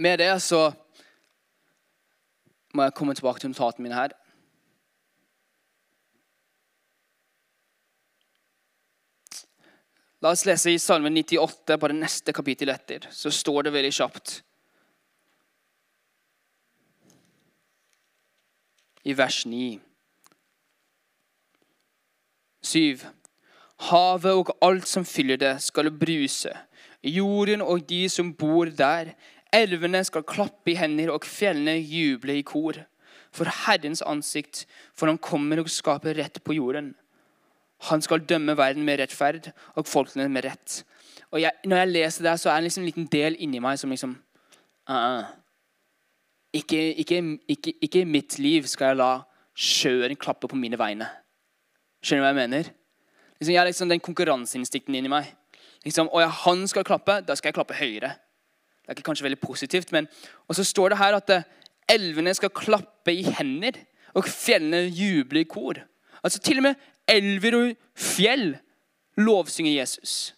med 0.00 0.18
det 0.22 0.32
så 0.42 0.70
må 2.74 2.86
jeg 2.86 2.94
komme 2.96 3.14
tilbake 3.14 3.42
til 3.42 3.52
notatene 3.52 3.84
mine 3.84 3.98
her. 3.98 4.14
La 10.20 10.34
oss 10.34 10.44
lese 10.44 10.72
i 10.74 10.80
Salme 10.80 11.08
98, 11.08 11.78
på 11.80 11.88
det 11.88 11.96
neste 11.96 12.32
kapittelet 12.36 12.76
etter. 12.76 13.08
Så 13.12 13.32
står 13.32 13.66
det 13.66 13.72
veldig 13.72 13.92
kjapt. 13.96 14.34
I 19.08 19.16
vers 19.16 19.38
9. 19.48 19.78
7. 22.68 23.06
Havet 23.88 24.36
og 24.36 24.52
alt 24.60 24.88
som 24.88 25.08
fyller 25.08 25.40
det, 25.40 25.54
skal 25.64 25.88
bruse. 25.88 26.52
Jorden 27.00 27.64
og 27.64 27.86
de 27.88 28.04
som 28.12 28.34
bor 28.36 28.68
der. 28.68 29.14
Elvene 29.54 30.02
skal 30.06 30.26
klappe 30.26 30.72
i 30.72 30.78
hender, 30.78 31.10
og 31.10 31.26
fjellene 31.26 31.78
juble 31.78 32.38
i 32.38 32.46
kor. 32.46 32.78
For 33.34 33.50
Herrens 33.64 34.02
ansikt, 34.02 34.64
for 34.94 35.10
han 35.10 35.18
kommer 35.22 35.62
og 35.62 35.70
skaper 35.70 36.18
rett 36.18 36.40
på 36.44 36.56
jorden. 36.56 36.94
Han 37.88 38.02
skal 38.04 38.24
dømme 38.28 38.56
verden 38.58 38.84
med 38.84 39.00
rettferd 39.00 39.50
og 39.74 39.86
folkene 39.88 40.28
med 40.28 40.44
rett. 40.44 40.82
Og 41.30 41.40
jeg, 41.40 41.52
Når 41.64 41.76
jeg 41.76 41.88
leser 41.88 42.24
det, 42.24 42.40
så 42.40 42.50
er 42.50 42.60
det 42.60 42.68
liksom 42.68 42.82
en 42.82 42.90
liten 42.90 43.06
del 43.06 43.36
inni 43.38 43.60
meg 43.62 43.78
som 43.78 43.90
liksom 43.90 44.16
uh, 44.90 45.24
ikke, 46.52 46.94
ikke, 46.94 47.38
ikke, 47.48 47.72
ikke, 47.80 48.00
i 48.00 48.04
mitt 48.04 48.38
liv 48.38 48.66
skal 48.66 48.92
jeg 48.92 49.00
la 49.00 49.10
sjøen 49.54 50.16
klappe 50.16 50.48
på 50.50 50.58
mine 50.58 50.78
vegne. 50.78 51.06
Skjønner 52.02 52.24
du 52.24 52.26
hva 52.26 52.32
jeg 52.32 52.40
mener? 52.40 52.72
Liksom, 53.38 53.52
jeg 53.52 53.60
har 53.60 53.68
liksom 53.68 53.88
den 53.88 54.02
konkurranseinstinkten 54.02 54.94
inni 54.94 55.12
meg. 55.12 55.30
Liksom, 55.84 56.10
og 56.12 56.20
ja, 56.20 56.28
han 56.44 56.66
skal 56.68 56.84
klappe, 56.84 57.20
da 57.24 57.36
skal 57.38 57.50
jeg 57.50 57.56
klappe 57.60 57.78
høyere. 57.78 58.12
Det 58.90 58.96
er 58.96 58.98
ikke 58.98 59.06
kanskje 59.06 59.24
veldig 59.28 59.38
positivt, 59.38 59.92
men 59.92 60.08
Og 60.48 60.56
så 60.58 60.64
står 60.64 60.88
det 60.88 60.98
her 60.98 61.14
at 61.14 61.30
eh, 61.30 61.42
elvene 61.88 62.34
skal 62.34 62.50
klappe 62.50 63.12
i 63.14 63.22
hender, 63.22 63.78
og 64.14 64.26
fjellene 64.26 64.88
juble 64.90 65.40
i 65.40 65.46
kor. 65.46 65.78
Altså 66.24 66.40
Til 66.42 66.58
og 66.58 66.62
med 66.62 66.74
elver 67.06 67.54
og 67.54 67.76
fjell 67.94 68.56
lovsynger 69.16 69.72
Jesus. 69.72 70.34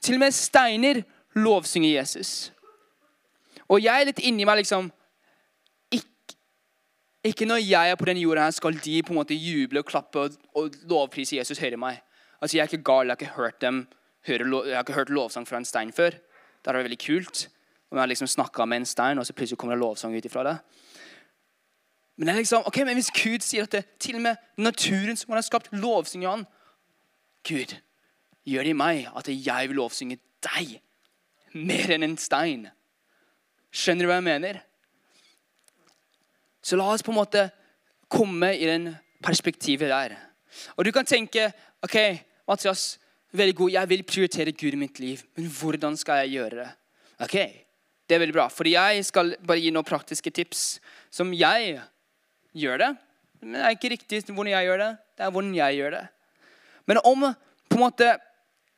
Til 0.00 0.14
og 0.14 0.20
med 0.20 0.30
steiner 0.30 1.02
lovsynger 1.34 1.90
Jesus. 1.90 2.52
Og 3.68 3.82
jeg 3.82 4.00
er 4.00 4.06
litt 4.06 4.22
inni 4.22 4.46
meg 4.46 4.60
liksom 4.60 4.92
ikke, 5.90 6.38
ikke, 7.24 7.50
når 7.50 7.64
jeg 7.66 7.90
er 7.90 7.98
på 7.98 8.06
denne 8.06 8.22
jorda, 8.22 8.46
her 8.46 8.54
skal 8.54 8.78
de 8.78 9.02
på 9.02 9.10
en 9.10 9.18
måte 9.18 9.34
juble 9.34 9.82
og 9.82 9.90
klappe 9.90 10.22
og, 10.22 10.38
og 10.54 10.78
lovprise 10.86 11.34
Jesus 11.40 11.58
høyere 11.58 11.74
enn 11.74 11.82
meg. 11.82 11.98
Altså 12.38 12.56
Jeg 12.60 12.62
er 12.62 12.70
ikke 12.70 12.86
gal, 12.86 13.10
jeg 13.10 13.16
har 13.16 13.22
ikke 13.24 13.42
hørt 13.42 13.60
dem 13.60 13.88
høre, 14.28 14.66
jeg 14.68 14.76
har 14.76 14.86
ikke 14.86 15.00
hørt 15.00 15.10
lovsang 15.10 15.48
fra 15.48 15.58
en 15.58 15.66
stein 15.66 15.90
før. 15.92 16.14
Det 16.14 16.70
hadde 16.70 16.78
vært 16.78 16.90
veldig 16.90 17.04
kult. 17.06 17.48
Og 17.90 17.96
vi 17.96 18.02
har 18.02 18.10
liksom 18.10 18.28
snakka 18.30 18.66
med 18.66 18.82
en 18.82 18.86
stein, 18.86 19.18
og 19.18 19.26
så 19.26 19.32
plutselig 19.32 19.58
kommer 19.58 19.76
det 19.76 19.80
lovsang 19.80 20.16
ut 20.16 20.24
ifra 20.24 20.44
det. 20.44 20.56
Men, 22.16 22.26
det 22.26 22.32
er 22.32 22.40
liksom, 22.40 22.62
ok, 22.66 22.78
men 22.88 22.96
hvis 22.96 23.12
Gud 23.12 23.44
sier 23.44 23.66
at 23.66 23.72
det, 23.72 23.84
til 24.00 24.16
og 24.16 24.24
med 24.24 24.36
naturen 24.56 25.16
som 25.16 25.32
han 25.32 25.38
har 25.38 25.46
skapt, 25.46 25.68
lovsynger 25.72 26.30
han 26.30 26.46
Gud, 27.46 27.76
gjør 28.46 28.64
det 28.64 28.72
i 28.72 28.78
meg 28.78 29.10
at 29.16 29.28
jeg 29.30 29.68
vil 29.68 29.78
lovsynge 29.78 30.18
deg 30.46 30.78
mer 31.56 31.92
enn 31.94 32.06
en 32.06 32.16
stein. 32.20 32.66
Skjønner 33.70 34.06
du 34.06 34.10
hva 34.10 34.18
jeg 34.18 34.26
mener? 34.26 34.60
Så 36.64 36.78
la 36.78 36.88
oss 36.90 37.04
på 37.04 37.12
en 37.12 37.20
måte 37.20 37.44
komme 38.10 38.50
i 38.56 38.66
den 38.66 38.90
perspektivet 39.22 39.92
der. 39.92 40.16
Og 40.76 40.86
du 40.86 40.92
kan 40.94 41.06
tenke 41.06 41.50
ok, 41.84 41.96
Mathias, 42.48 42.96
veldig 43.36 43.54
god, 43.58 43.70
jeg 43.76 43.90
vil 43.92 44.04
prioritere 44.08 44.56
Gud 44.56 44.74
i 44.74 44.80
mitt 44.80 44.98
liv, 45.02 45.22
men 45.36 45.50
hvordan 45.52 45.96
skal 46.00 46.24
jeg 46.24 46.38
gjøre 46.38 46.62
det? 46.62 46.68
Ok, 47.26 47.36
Det 48.06 48.14
er 48.14 48.22
veldig 48.22 48.36
bra, 48.36 48.46
fordi 48.52 48.76
jeg 48.76 49.04
skal 49.08 49.34
bare 49.42 49.58
gi 49.58 49.72
noen 49.74 49.86
praktiske 49.86 50.30
tips 50.30 50.78
som 51.10 51.32
jeg 51.34 51.80
gjør 52.54 52.82
det. 52.84 52.92
Men 53.42 53.58
det 53.58 53.64
er 53.64 53.74
ikke 53.74 53.90
riktig 53.92 54.22
hvordan 54.28 54.52
jeg 54.52 54.68
gjør 54.68 54.82
det. 54.84 54.92
Det 55.18 55.26
er 55.26 55.34
hvordan 55.34 55.56
jeg 55.56 55.80
gjør 55.80 55.96
det. 55.96 56.04
Men 56.86 57.02
om 57.02 57.26
på 57.66 57.78
en 57.78 57.82
måte 57.82 58.14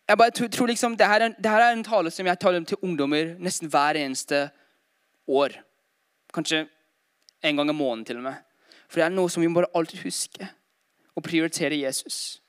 jeg 0.09 0.17
bare 0.17 0.33
tror 0.33 0.71
liksom, 0.71 0.97
det 0.97 1.07
her, 1.07 1.21
er, 1.21 1.35
det 1.37 1.51
her 1.51 1.61
er 1.61 1.75
en 1.77 1.85
tale 1.85 2.11
som 2.11 2.27
jeg 2.27 2.41
taler 2.41 2.65
til 2.65 2.81
ungdommer 2.81 3.35
nesten 3.45 3.69
hver 3.69 3.99
eneste 4.01 4.47
år. 5.29 5.53
Kanskje 6.33 6.65
en 7.45 7.57
gang 7.57 7.69
i 7.69 7.77
måneden 7.77 8.07
til 8.09 8.17
og 8.17 8.25
med. 8.31 8.39
For 8.89 9.03
det 9.03 9.05
er 9.05 9.13
noe 9.13 9.29
som 9.29 9.45
vi 9.45 9.51
må 9.53 9.61
bare 9.61 9.69
alltid 9.77 10.01
huske. 10.07 10.49
Å 11.13 11.21
prioritere 11.21 11.77
Jesus. 11.77 12.41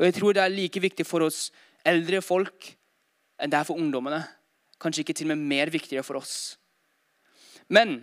Og 0.00 0.08
jeg 0.08 0.16
tror 0.18 0.34
det 0.34 0.42
er 0.42 0.50
like 0.50 0.82
viktig 0.82 1.06
for 1.06 1.22
oss 1.28 1.52
eldre 1.86 2.18
folk 2.26 2.72
enn 3.38 3.52
det 3.52 3.60
er 3.60 3.68
for 3.68 3.78
ungdommene. 3.78 4.24
Kanskje 4.78 5.02
ikke 5.04 5.16
til 5.18 5.30
og 5.30 5.36
med 5.36 5.50
mer 5.50 5.72
viktigere 5.74 6.06
for 6.06 6.20
oss. 6.20 6.58
Men 7.68 8.00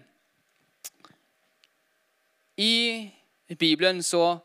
i 2.57 3.11
Bibelen 3.59 4.03
så 4.03 4.39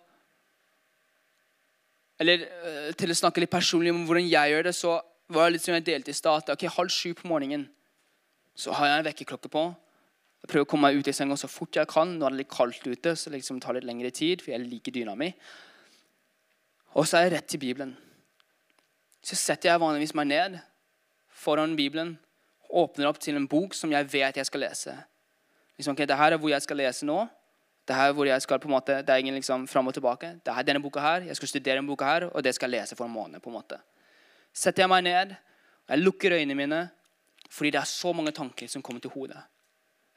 Eller 2.20 2.42
eh, 2.44 2.90
til 3.00 3.08
å 3.08 3.16
snakke 3.16 3.40
litt 3.40 3.52
personlig 3.52 3.94
om 3.94 4.02
hvordan 4.04 4.26
jeg 4.28 4.52
gjør 4.52 4.66
det, 4.66 4.74
så 4.76 4.98
var 5.32 5.46
det 5.46 5.54
litt 5.54 5.64
som 5.64 5.72
jeg 5.72 5.86
delte 5.86 6.12
i 6.12 6.18
stad. 6.18 6.50
Okay, 6.52 6.68
halv 6.68 6.92
sju 6.92 7.14
på 7.16 7.30
morgenen 7.30 7.62
så 8.52 8.74
har 8.76 8.90
jeg 8.90 8.98
en 8.98 9.06
vekkerklokke 9.06 9.48
på. 9.48 9.62
Jeg 10.42 10.50
prøver 10.52 10.66
å 10.66 10.68
komme 10.68 10.90
meg 10.90 11.00
ut 11.00 11.08
i 11.08 11.14
senga 11.16 11.38
så 11.40 11.48
fort 11.48 11.78
jeg 11.78 11.88
kan. 11.88 12.12
Nå 12.18 12.26
er 12.26 12.34
det 12.34 12.42
litt 12.42 12.52
kaldt 12.52 12.84
ute, 12.84 13.14
så 13.16 13.30
det 13.30 13.38
liksom 13.38 13.62
tar 13.64 13.78
litt 13.78 13.88
lengre 13.88 14.10
tid. 14.12 14.44
for 14.44 14.52
jeg 14.52 14.66
liker 14.66 14.92
dyna 14.92 15.14
mi. 15.16 15.30
Og 16.92 17.08
så 17.08 17.16
er 17.16 17.28
jeg 17.28 17.34
rett 17.38 17.48
til 17.48 17.62
Bibelen. 17.62 17.96
Så 19.24 19.36
setter 19.36 19.70
jeg 19.70 19.80
vanligvis 19.80 20.12
meg 20.20 20.28
ned 20.28 20.60
foran 21.40 21.76
Bibelen, 21.76 22.18
åpner 22.70 23.08
opp 23.10 23.18
til 23.22 23.38
en 23.38 23.48
bok 23.50 23.74
som 23.74 23.92
jeg 23.92 24.06
vet 24.12 24.36
jeg 24.36 24.46
skal 24.46 24.64
lese. 24.66 24.94
Liksom, 25.78 25.96
okay, 25.96 26.06
det 26.06 26.18
her 26.20 26.36
er 26.36 26.40
hvor 26.40 26.52
jeg 26.52 26.62
skal 26.62 26.78
lese 26.78 27.06
nå. 27.08 27.24
Det 27.88 27.96
her 27.96 28.12
hvor 28.14 28.28
jeg 28.28 28.42
skal 28.44 28.60
på 28.62 28.68
en 28.68 28.76
måte, 28.76 29.00
det 29.02 29.10
er 29.10 29.22
ingen 29.22 29.34
liksom 29.34 29.64
fram 29.66 29.88
og 29.90 29.94
tilbake. 29.96 30.34
Det 30.44 30.52
er 30.52 30.66
denne 30.66 30.82
boka 30.82 31.00
her, 31.00 31.24
Jeg 31.26 31.36
skal 31.36 31.48
studere 31.48 31.80
denne 31.80 31.88
boka 31.88 32.04
her, 32.04 32.28
og 32.28 32.44
det 32.44 32.54
skal 32.54 32.70
jeg 32.70 32.82
lese 32.82 32.96
for 32.96 33.04
en 33.04 33.10
måned. 33.10 33.40
på 33.40 33.50
en 33.50 33.56
måte. 33.56 33.80
Setter 34.52 34.82
jeg 34.82 34.88
meg 34.88 35.02
ned, 35.04 35.32
og 35.88 35.94
jeg 35.96 35.98
lukker 35.98 36.32
øynene 36.32 36.54
mine, 36.54 36.90
fordi 37.50 37.70
det 37.70 37.80
er 37.80 37.84
så 37.84 38.12
mange 38.12 38.30
tanker 38.30 38.68
som 38.68 38.82
kommer 38.82 39.00
til 39.00 39.10
hodet. 39.10 39.40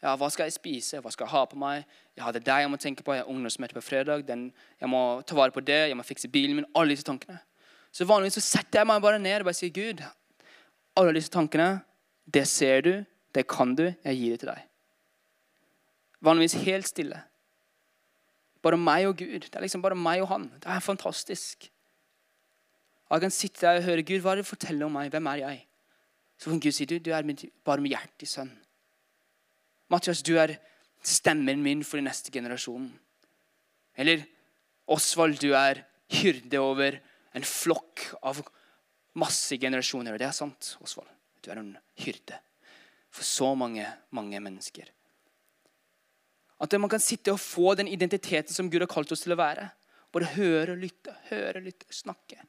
Ja, 0.03 0.15
Hva 0.15 0.29
skal 0.29 0.43
jeg 0.43 0.53
spise? 0.53 0.99
Hva 0.99 1.11
skal 1.11 1.25
jeg 1.25 1.31
ha 1.31 1.45
på 1.45 1.55
meg? 1.55 1.85
Jeg 2.15 2.23
har 2.23 2.31
det 2.31 2.45
der 2.45 2.59
jeg 2.59 2.69
må 2.69 2.77
tenke 2.77 3.03
på. 3.03 3.13
Jeg 3.13 3.23
har 3.23 3.29
ungdomsmøte 3.31 3.73
på 3.73 3.81
fredag. 3.81 4.27
Den, 4.27 4.51
jeg 4.79 4.89
må 4.89 5.21
ta 5.21 5.35
vare 5.35 5.51
på 5.51 5.63
det. 5.63 5.87
Jeg 5.87 5.97
må 5.97 6.03
fikse 6.03 6.27
bilen 6.27 6.55
min. 6.55 6.65
Alle 6.75 6.91
disse 6.91 7.07
tankene. 7.07 7.39
Så 7.91 8.05
vanligvis 8.05 8.33
så 8.33 8.41
setter 8.41 8.81
jeg 8.81 8.87
meg 8.87 9.01
bare 9.01 9.19
ned 9.19 9.39
og 9.39 9.47
bare 9.47 9.53
sier, 9.55 9.71
Gud, 9.71 10.03
alle 10.99 11.13
disse 11.17 11.31
tankene, 11.33 11.81
det 12.33 12.45
ser 12.47 12.81
du, 12.85 12.93
det 13.35 13.47
kan 13.49 13.73
du, 13.75 13.87
jeg 13.89 14.17
gir 14.19 14.35
det 14.35 14.41
til 14.43 14.51
deg. 14.51 14.65
Vanligvis 16.23 16.55
helt 16.63 16.87
stille. 16.87 17.19
Bare 18.63 18.79
meg 18.79 19.09
og 19.09 19.17
Gud. 19.19 19.49
Det 19.49 19.57
er 19.57 19.65
liksom 19.65 19.83
bare 19.83 19.97
meg 19.99 20.21
og 20.23 20.29
han. 20.31 20.47
Det 20.61 20.69
er 20.71 20.83
fantastisk. 20.83 21.67
Og 23.09 23.17
Jeg 23.17 23.21
kan 23.21 23.31
sitte 23.35 23.65
der 23.65 23.77
og 23.77 23.83
høre 23.83 24.03
Gud, 24.07 24.21
hva 24.23 24.31
er 24.31 24.39
det 24.39 24.45
du 24.45 24.53
forteller 24.53 24.85
om 24.85 24.95
meg? 24.95 25.09
Hvem 25.11 25.27
er 25.27 25.41
jeg? 25.41 25.65
Så 26.39 26.49
kan 26.49 26.61
Gud 26.63 26.71
si 26.71 26.85
du, 26.85 26.97
du 26.99 27.11
er 27.11 27.25
min, 27.27 27.89
hjertes 27.91 28.37
sønn. 28.37 28.51
Mathias, 29.91 30.23
du 30.23 30.37
er 30.39 30.55
stemmen 31.03 31.61
min 31.63 31.83
for 31.83 31.99
den 31.99 32.07
neste 32.07 32.31
generasjonen. 32.31 32.93
Eller 33.99 34.23
Osvald, 34.87 35.37
du 35.43 35.53
er 35.53 35.83
hyrde 36.13 36.59
over 36.59 36.97
en 37.35 37.45
flokk 37.45 38.07
av 38.23 38.41
masse 39.19 39.57
generasjoner. 39.61 40.13
Og 40.13 40.21
det 40.21 40.27
er 40.27 40.35
sant, 40.35 40.75
Osvald. 40.83 41.09
Du 41.43 41.51
er 41.51 41.59
en 41.59 41.75
hyrde 41.99 42.39
for 43.13 43.27
så 43.27 43.53
mange, 43.55 43.85
mange 44.15 44.39
mennesker. 44.39 44.89
At 46.63 46.73
man 46.79 46.89
kan 46.89 47.01
sitte 47.03 47.33
og 47.33 47.41
få 47.41 47.75
den 47.75 47.89
identiteten 47.91 48.53
som 48.53 48.69
Gud 48.71 48.85
har 48.85 48.91
kalt 48.91 49.11
oss 49.11 49.25
til 49.25 49.35
å 49.35 49.39
være. 49.39 49.67
Bare 50.13 50.31
høre 50.37 50.75
og 50.75 50.81
lytte, 50.81 51.13
høre 51.29 51.59
og 51.59 51.67
lytte, 51.67 51.89
snakke. 51.93 52.39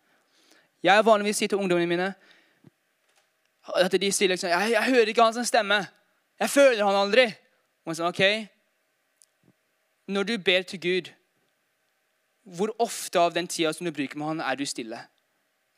Jeg 0.84 1.06
vanligvis 1.06 1.40
sier 1.40 1.50
til 1.50 1.60
ungdommene 1.60 1.90
mine 1.90 2.14
at 3.80 3.94
de 3.96 4.10
sier 4.12 4.28
liksom 4.28 4.50
jeg, 4.50 4.70
'Jeg 4.70 4.84
hører 4.84 5.08
ikke 5.08 5.22
hans 5.22 5.48
stemme. 5.48 5.86
Jeg 6.40 6.50
føler 6.50 6.84
han 6.84 6.94
aldri.' 6.94 7.34
Og 7.84 7.96
sier, 7.96 8.06
ok, 8.06 8.48
Når 10.06 10.22
du 10.22 10.38
ber 10.38 10.62
til 10.62 10.80
Gud, 10.80 11.10
hvor 12.44 12.76
ofte 12.78 13.18
av 13.18 13.32
den 13.32 13.46
tida 13.48 13.72
som 13.72 13.86
du 13.86 13.92
bruker 13.92 14.18
med 14.18 14.26
han, 14.26 14.40
er 14.40 14.54
du 14.54 14.66
stille? 14.66 14.98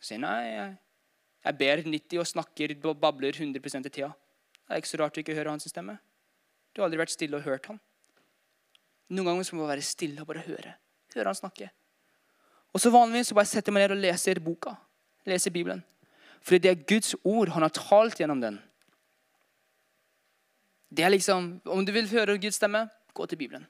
Jeg 0.00 0.08
sier, 0.10 0.20
nei, 0.22 0.40
jeg, 0.50 0.76
jeg 1.46 1.58
ber 1.60 1.82
90 1.86 2.22
og 2.22 2.30
snakker 2.32 2.74
og 2.76 3.00
babler 3.00 3.36
100% 3.36 3.88
av 3.88 3.94
tida. 3.94 4.12
Det 4.66 4.74
er 4.74 4.82
ikke 4.82 4.92
så 4.92 5.00
rart 5.00 5.16
du 5.16 5.22
ikke 5.22 5.36
hører 5.36 5.52
hans 5.54 5.68
stemme. 5.70 5.96
Du 6.74 6.82
har 6.82 6.88
aldri 6.88 7.00
vært 7.00 7.14
stille 7.14 7.38
og 7.38 7.46
hørt 7.46 7.68
ham. 7.70 7.78
Noen 9.08 9.30
ganger 9.30 9.54
må 9.54 9.62
man 9.62 9.70
være 9.70 9.86
stille 9.86 10.22
og 10.22 10.28
bare 10.28 10.42
høre. 10.44 10.74
Høre 11.14 11.30
han 11.30 11.38
snakke. 11.38 11.70
Og 12.74 12.82
så 12.82 12.90
vanligvis 12.92 13.30
så 13.30 13.36
bare 13.38 13.48
setter 13.48 13.72
man 13.72 13.84
ned 13.84 13.94
og 13.94 14.02
leser 14.02 14.40
boka. 14.42 14.74
Leser 15.26 15.54
Bibelen. 15.54 15.84
Fordi 16.42 16.58
det 16.62 16.72
er 16.72 16.82
Guds 16.88 17.14
ord. 17.24 17.54
Han 17.54 17.64
har 17.64 17.72
talt 17.74 18.18
gjennom 18.20 18.42
den. 18.42 18.58
Det 20.90 21.04
er 21.04 21.14
liksom, 21.14 21.60
Om 21.64 21.86
du 21.86 21.92
vil 21.92 22.10
høre 22.10 22.38
Guds 22.38 22.58
stemme, 22.60 22.88
gå 23.14 23.26
til 23.26 23.38
Bibelen. 23.38 23.66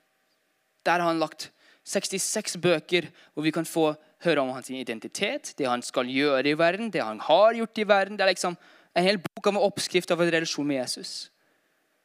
Der 0.84 1.00
har 1.00 1.08
han 1.08 1.20
lagt 1.20 1.52
66 1.84 2.56
bøker 2.58 3.08
hvor 3.34 3.42
vi 3.42 3.50
kan 3.54 3.64
få 3.64 3.94
høre 4.24 4.40
om 4.42 4.52
hans 4.54 4.70
identitet, 4.70 5.52
det 5.58 5.68
han 5.68 5.82
skal 5.84 6.08
gjøre 6.08 6.48
i 6.48 6.58
verden, 6.58 6.90
det 6.92 7.04
han 7.04 7.20
har 7.20 7.54
gjort 7.54 7.78
i 7.78 7.88
verden. 7.88 8.16
Det 8.16 8.24
er 8.24 8.32
liksom 8.32 8.56
en 8.96 9.04
hel 9.04 9.18
bok 9.20 9.50
av 9.50 9.60
oppskrift 9.60 10.10
av 10.10 10.22
en 10.22 10.32
relasjon 10.32 10.66
med 10.66 10.80
Jesus. 10.80 11.30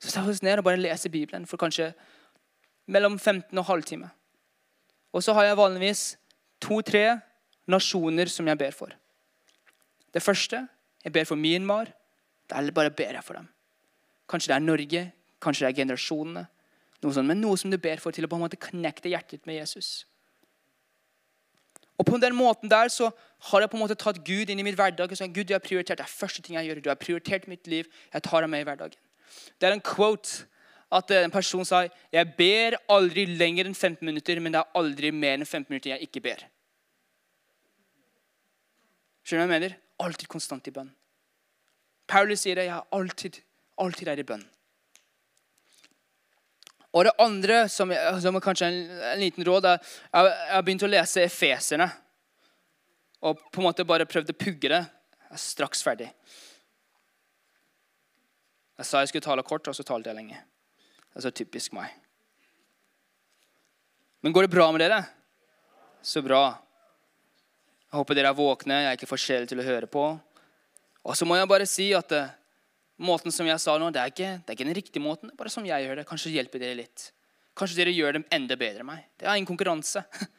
Så 0.02 0.12
ta 0.12 0.24
oss 0.28 0.42
ned 0.44 0.60
og 0.60 0.66
bare 0.68 0.82
lese 0.82 1.12
Bibelen 1.14 1.46
for 1.48 1.62
kanskje 1.62 1.92
mellom 2.92 3.20
15 3.20 3.58
og 3.58 3.66
halvtime. 3.66 4.10
Og 5.14 5.24
så 5.24 5.36
har 5.38 5.48
jeg 5.48 5.60
vanligvis 5.60 6.04
to-tre 6.64 7.20
nasjoner 7.70 8.32
som 8.32 8.48
jeg 8.48 8.60
ber 8.60 8.76
for. 8.76 8.92
Det 10.12 10.24
første 10.24 10.66
jeg 11.04 11.14
ber 11.14 11.28
for 11.28 11.40
Myanmar. 11.40 11.94
Der 12.50 12.72
bare 12.72 12.92
ber 12.92 13.16
jeg 13.16 13.24
for 13.24 13.40
dem. 13.40 13.48
Kanskje 14.30 14.52
det 14.52 14.56
er 14.56 14.66
Norge, 14.66 15.12
kanskje 15.42 15.66
det 15.66 15.72
er 15.72 15.80
generasjonene. 15.84 16.46
Noe 17.02 17.16
sånt, 17.16 17.28
men 17.28 17.40
noe 17.42 17.58
som 17.58 17.72
du 17.72 17.78
ber 17.82 18.02
for 18.02 18.14
til 18.14 18.28
å 18.28 18.30
på 18.30 18.38
en 18.38 18.44
måte 18.44 18.60
connecte 18.62 19.10
hjertet 19.10 19.48
med 19.50 19.62
Jesus. 19.62 20.06
Og 22.02 22.08
på 22.08 22.18
den 22.18 22.34
måten 22.34 22.70
der 22.72 22.90
så 22.90 23.12
har 23.52 23.62
jeg 23.62 23.70
på 23.70 23.78
en 23.78 23.84
måte 23.84 23.98
tatt 24.00 24.24
Gud 24.26 24.50
inn 24.50 24.60
i 24.62 24.66
mitt 24.66 24.78
hverdag. 24.78 25.12
og 25.12 25.18
sagt, 25.18 25.34
Gud, 25.36 25.46
du 25.46 25.54
har 25.54 25.62
prioritert 25.62 26.00
det 26.00 26.08
er 26.08 26.14
første 26.14 26.42
ting 26.42 26.58
jeg 26.58 26.66
gjør. 26.66 26.82
Du 26.82 26.90
har 26.90 26.98
prioritert 26.98 27.48
mitt 27.48 27.68
liv. 27.68 27.86
Jeg 28.14 28.24
tar 28.26 28.42
deg 28.42 28.50
med 28.50 28.64
i 28.64 28.66
hverdagen. 28.66 28.98
Det 29.62 29.70
er 29.70 29.76
en 29.78 29.84
quote 29.86 30.48
at 30.92 31.12
en 31.16 31.32
person 31.32 31.66
sa 31.66 31.84
jeg 32.12 32.34
ber 32.38 32.80
aldri 32.90 33.26
lenger 33.26 33.70
enn 33.70 33.78
15 33.78 34.02
minutter, 34.06 34.40
men 34.40 34.52
det 34.52 34.60
er 34.60 34.80
aldri 34.82 35.12
mer 35.12 35.38
enn 35.38 35.46
15 35.46 35.70
minutter 35.70 35.94
jeg 35.94 36.10
ikke 36.10 36.24
ber. 36.26 36.42
Skjønner 39.22 39.46
du 39.46 39.52
hva 39.52 39.56
jeg 39.56 39.62
mener? 39.62 39.78
Alltid 40.02 40.28
konstant 40.28 40.68
i 40.68 40.74
bønn. 40.74 40.90
Paulus 42.10 42.42
sier 42.44 42.58
det. 42.58 42.66
Jeg 42.66 42.82
alltid, 42.98 43.38
alltid 43.78 44.10
er 44.12 44.20
i 44.20 44.28
bønn. 44.28 44.44
Og 46.92 47.08
det 47.08 47.14
andre, 47.24 47.64
som, 47.72 47.92
som 48.20 48.36
er 48.36 48.44
kanskje 48.44 48.68
en, 48.68 48.80
en, 49.14 49.20
liten 49.22 49.46
råd, 49.48 49.68
er 49.70 49.78
jeg 50.12 50.52
har 50.52 50.64
begynt 50.68 50.84
å 50.84 50.92
lese 50.92 51.24
Efeserne. 51.24 51.88
Og 53.24 53.40
på 53.54 53.62
en 53.62 53.68
måte 53.70 53.88
bare 53.88 54.08
prøvd 54.10 54.34
å 54.34 54.38
pugge 54.38 54.72
det. 54.74 54.82
Jeg 55.30 55.38
er 55.38 55.44
straks 55.46 55.86
ferdig. 55.86 56.10
Jeg 58.82 58.90
sa 58.90 59.04
jeg 59.04 59.12
skulle 59.12 59.24
tale 59.24 59.46
kort, 59.46 59.70
og 59.70 59.78
så 59.78 59.86
talte 59.88 60.10
jeg 60.10 60.18
lenge. 60.18 60.42
Det 61.12 61.22
er 61.22 61.28
så 61.28 61.32
typisk 61.36 61.76
meg. 61.78 61.94
Men 64.22 64.36
går 64.36 64.48
det 64.48 64.54
bra 64.54 64.68
med 64.74 64.84
dere? 64.84 65.00
Så 66.02 66.24
bra. 66.26 66.44
Jeg 67.88 68.00
håper 68.00 68.18
dere 68.18 68.34
er 68.34 68.38
våkne. 68.38 68.82
Jeg 68.84 68.90
er 68.90 69.00
ikke 69.00 69.10
for 69.10 69.22
sjel 69.22 69.48
til 69.48 69.62
å 69.62 69.66
høre 69.66 69.88
på. 69.92 70.06
Og 71.02 71.18
så 71.18 71.26
må 71.30 71.38
jeg 71.38 71.50
bare 71.50 71.70
si 71.70 71.88
at 71.98 72.14
uh, 72.18 72.34
måten 73.02 73.34
som 73.34 73.48
jeg 73.50 73.62
sa 73.64 73.76
nå, 73.80 73.90
det 73.94 74.02
er, 74.02 74.14
ikke, 74.14 74.30
det 74.40 74.54
er 74.54 74.58
ikke 74.58 74.68
den 74.68 74.78
riktige 74.78 75.04
måten. 75.04 75.30
Det 75.30 75.36
er 75.36 75.42
bare 75.42 75.54
som 75.54 75.66
jeg 75.68 75.86
gjør 75.86 76.00
det. 76.00 76.08
Kanskje 76.10 76.34
hjelper 76.36 76.62
dere 76.62 76.78
litt. 76.80 77.08
Kanskje 77.58 77.82
dere 77.82 77.94
gjør 77.96 78.18
det 78.18 78.24
enda 78.34 78.58
bedre 78.60 78.84
enn 78.84 78.90
meg. 78.92 79.04
Det 79.20 79.28
er 79.28 79.40
ingen 79.40 79.50
konkurranse. 79.50 80.06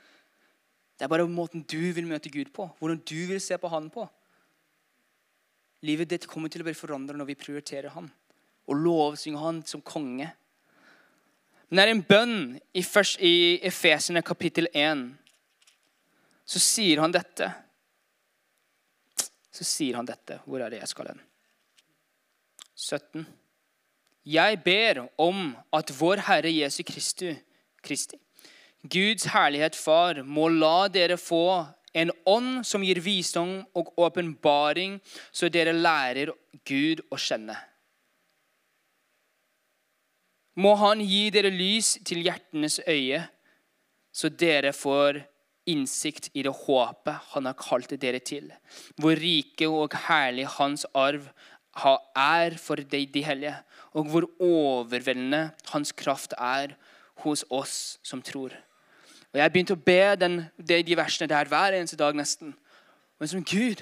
Det 0.93 1.09
er 1.09 1.11
bare 1.11 1.25
måten 1.27 1.65
du 1.67 1.81
vil 1.97 2.07
møte 2.07 2.31
Gud 2.31 2.53
på. 2.55 2.69
Hvordan 2.79 3.01
du 3.09 3.17
vil 3.27 3.41
se 3.43 3.57
på 3.59 3.71
Han 3.73 3.89
på. 3.91 4.05
Livet 5.83 6.13
ditt 6.13 6.29
kommer 6.31 6.53
til 6.53 6.63
å 6.63 6.67
bli 6.69 6.77
forandret 6.79 7.19
når 7.19 7.27
vi 7.33 7.39
prioriterer 7.41 7.91
Han 7.97 8.07
og 8.71 8.79
lovsynger 8.79 9.43
Han 9.43 9.59
som 9.67 9.83
konge. 9.83 10.29
Men 11.67 11.81
det 11.81 11.85
er 11.85 11.91
en 11.97 12.05
bønn 12.07 12.37
i, 12.77 12.85
først, 12.87 13.19
i 13.19 13.59
Efesene 13.67 14.23
kapittel 14.23 14.69
1. 14.71 15.09
Så 16.47 16.61
sier 16.63 17.01
han 17.03 17.15
dette. 17.15 17.49
Så 19.51 19.67
sier 19.67 19.97
han 19.99 20.07
dette. 20.07 20.39
Hvor 20.45 20.63
er 20.63 20.71
det 20.71 20.83
jeg 20.83 20.93
skal 20.93 21.11
hen? 21.11 21.23
17. 22.77 23.27
Jeg 24.25 24.59
ber 24.65 25.07
om 25.19 25.53
at 25.75 25.91
vår 25.99 26.23
Herre 26.29 26.51
Jesu 26.53 26.83
Kristu, 26.87 27.35
Kristi, 27.83 28.19
Guds 28.83 29.29
herlighet 29.31 29.77
Far, 29.79 30.23
må 30.23 30.49
la 30.49 30.89
dere 30.89 31.19
få 31.19 31.67
en 31.95 32.11
ånd 32.27 32.63
som 32.67 32.83
gir 32.83 33.03
visdom 33.05 33.61
og 33.77 33.93
åpenbaring, 34.01 34.97
så 35.33 35.51
dere 35.53 35.75
lærer 35.77 36.33
Gud 36.67 37.03
å 37.13 37.19
kjenne. 37.21 37.57
Må 40.57 40.75
Han 40.77 41.01
gi 41.01 41.29
dere 41.33 41.53
lys 41.53 41.97
til 42.05 42.25
hjertenes 42.27 42.81
øye, 42.87 43.23
så 44.13 44.29
dere 44.29 44.75
får 44.77 45.23
innsikt 45.71 46.29
i 46.35 46.43
det 46.43 46.53
håpet 46.65 47.31
Han 47.33 47.47
har 47.47 47.57
kalt 47.57 47.95
dere 48.03 48.19
til, 48.21 48.51
hvor 49.01 49.17
rike 49.17 49.69
og 49.71 49.95
herlig 50.09 50.49
Hans 50.59 50.85
arv 50.93 51.29
er 51.75 52.57
for 52.61 52.77
de, 52.77 53.07
de 53.07 53.25
hellige, 53.25 53.57
og 53.93 54.05
hvor 54.05 54.29
overveldende 54.41 55.51
hans 55.73 55.93
kraft 55.93 56.35
er 56.39 56.75
hos 57.25 57.45
oss 57.51 57.99
som 58.03 58.23
tror. 58.23 58.53
Og 59.33 59.39
Jeg 59.41 59.53
begynte 59.53 59.77
å 59.77 59.85
be 59.85 60.17
den, 60.21 60.43
de, 60.59 60.83
de 60.83 60.97
versene 60.97 61.29
der 61.29 61.49
hver 61.49 61.73
eneste 61.73 61.97
dag 61.97 62.17
nesten. 62.17 62.55
Men 63.19 63.29
som 63.29 63.45
Gud, 63.45 63.81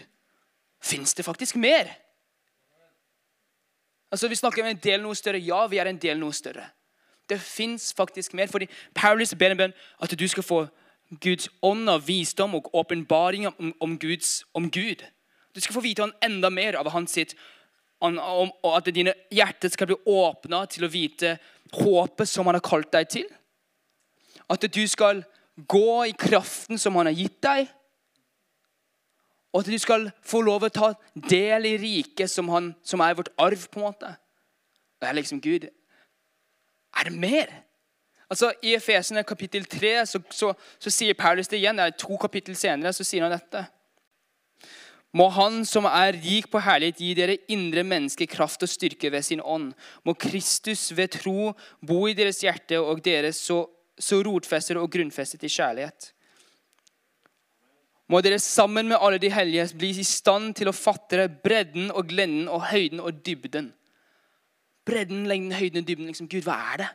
fins 0.83 1.15
det 1.15 1.25
faktisk 1.25 1.57
mer? 1.57 1.91
Altså, 4.11 4.29
Vi 4.29 4.35
snakker 4.35 4.63
om 4.63 4.69
en 4.69 4.83
del 4.83 5.03
noe 5.03 5.15
større. 5.15 5.39
Ja, 5.43 5.67
vi 5.67 5.79
er 5.79 5.91
en 5.91 5.99
del 5.99 6.19
noe 6.19 6.33
større. 6.33 6.69
Det 7.29 7.41
fins 7.41 7.95
faktisk 7.95 8.35
mer. 8.35 8.47
fordi 8.47 8.69
Paulus 8.95 9.35
ber 9.35 9.51
en 9.51 9.57
bønn 9.57 9.73
at 10.03 10.19
du 10.19 10.29
skal 10.29 10.43
få 10.43 10.67
Guds 11.21 11.49
ånd 11.63 11.91
av 11.91 12.07
visdom 12.07 12.55
og 12.55 12.75
åpenbaring 12.75 13.47
om, 13.47 13.55
om, 13.81 13.99
om 14.55 14.71
Gud. 14.71 15.03
Du 15.55 15.61
skal 15.61 15.75
få 15.75 15.81
vite 15.81 16.03
han 16.03 16.15
enda 16.23 16.51
mer 16.51 16.77
av 16.79 16.91
hans 16.91 17.11
sitt 17.11 17.35
og 18.01 18.71
at 18.77 18.89
dine 18.95 19.15
hjerter 19.33 19.73
skal 19.73 19.91
bli 19.91 19.99
åpna 20.09 20.63
til 20.71 20.87
å 20.87 20.93
vite 20.93 21.35
håpet 21.75 22.29
som 22.29 22.49
han 22.49 22.57
har 22.57 22.65
kalt 22.65 22.91
deg 22.95 23.11
til. 23.13 23.27
At 24.51 24.65
du 24.65 24.83
skal 24.89 25.23
gå 25.69 26.07
i 26.09 26.17
kraften 26.17 26.81
som 26.81 26.97
han 26.97 27.11
har 27.11 27.19
gitt 27.19 27.39
deg. 27.45 27.69
Og 29.53 29.63
at 29.63 29.71
du 29.71 29.79
skal 29.83 30.09
få 30.23 30.41
lov 30.47 30.67
å 30.67 30.73
ta 30.73 30.93
del 31.15 31.67
i 31.67 31.77
riket 31.83 32.31
som, 32.31 32.49
han, 32.55 32.73
som 32.87 33.03
er 33.03 33.17
vårt 33.19 33.33
arv. 33.39 33.67
på 33.69 33.81
en 33.81 33.89
måte. 33.91 34.15
Jeg 35.01 35.09
er 35.09 35.17
liksom 35.17 35.41
Gud, 35.41 35.67
er 37.01 37.05
det 37.05 37.13
mer? 37.13 37.53
Altså, 38.31 38.53
I 38.63 38.75
Efesene 38.75 39.23
kapittel 39.27 39.65
3 39.65 40.07
så, 40.07 40.21
så, 40.31 40.53
så, 40.79 40.91
sier 40.91 41.15
Paulus 41.19 41.49
det 41.49 41.59
igjen. 41.59 41.77
det 41.77 41.85
er 41.85 41.97
To 41.99 42.17
kapittel 42.21 42.57
senere 42.57 42.93
så 42.95 43.05
sier 43.05 43.27
han 43.27 43.35
dette. 43.35 43.65
Må 45.17 45.27
Han 45.35 45.65
som 45.67 45.89
er 45.91 46.15
rik 46.23 46.47
på 46.53 46.61
herlighet, 46.63 47.01
gi 47.03 47.15
dere 47.19 47.39
indre 47.51 47.83
menneske 47.83 48.29
kraft 48.31 48.63
og 48.63 48.71
styrke 48.71 49.11
ved 49.11 49.27
sin 49.27 49.43
ånd. 49.43 49.73
Må 50.07 50.15
Kristus 50.15 50.91
ved 50.95 51.17
tro 51.17 51.51
bo 51.83 52.05
i 52.07 52.15
deres 52.15 52.43
hjerte, 52.45 52.79
og 52.79 53.03
dere 53.03 53.33
så, 53.35 53.65
så 53.99 54.21
rotfester 54.23 54.79
og 54.79 54.91
grunnfestet 54.93 55.43
i 55.47 55.51
kjærlighet. 55.51 56.13
Må 58.11 58.23
dere 58.23 58.39
sammen 58.43 58.89
med 58.91 58.99
alle 58.99 59.19
de 59.23 59.31
hellige 59.31 59.69
bli 59.79 59.91
i 59.99 60.07
stand 60.07 60.55
til 60.59 60.71
å 60.71 60.75
fatte 60.75 61.29
bredden 61.43 61.91
og 61.91 62.09
glenden 62.11 62.49
og 62.51 62.69
høyden 62.71 63.03
og 63.03 63.21
dybden. 63.27 63.73
Bredden, 64.87 65.27
lengden, 65.31 65.55
høyden 65.55 65.83
og 65.83 65.87
dybden. 65.87 66.09
Liksom, 66.11 66.31
Gud, 66.31 66.47
hva 66.47 66.57
er 66.73 66.85
det? 66.85 66.89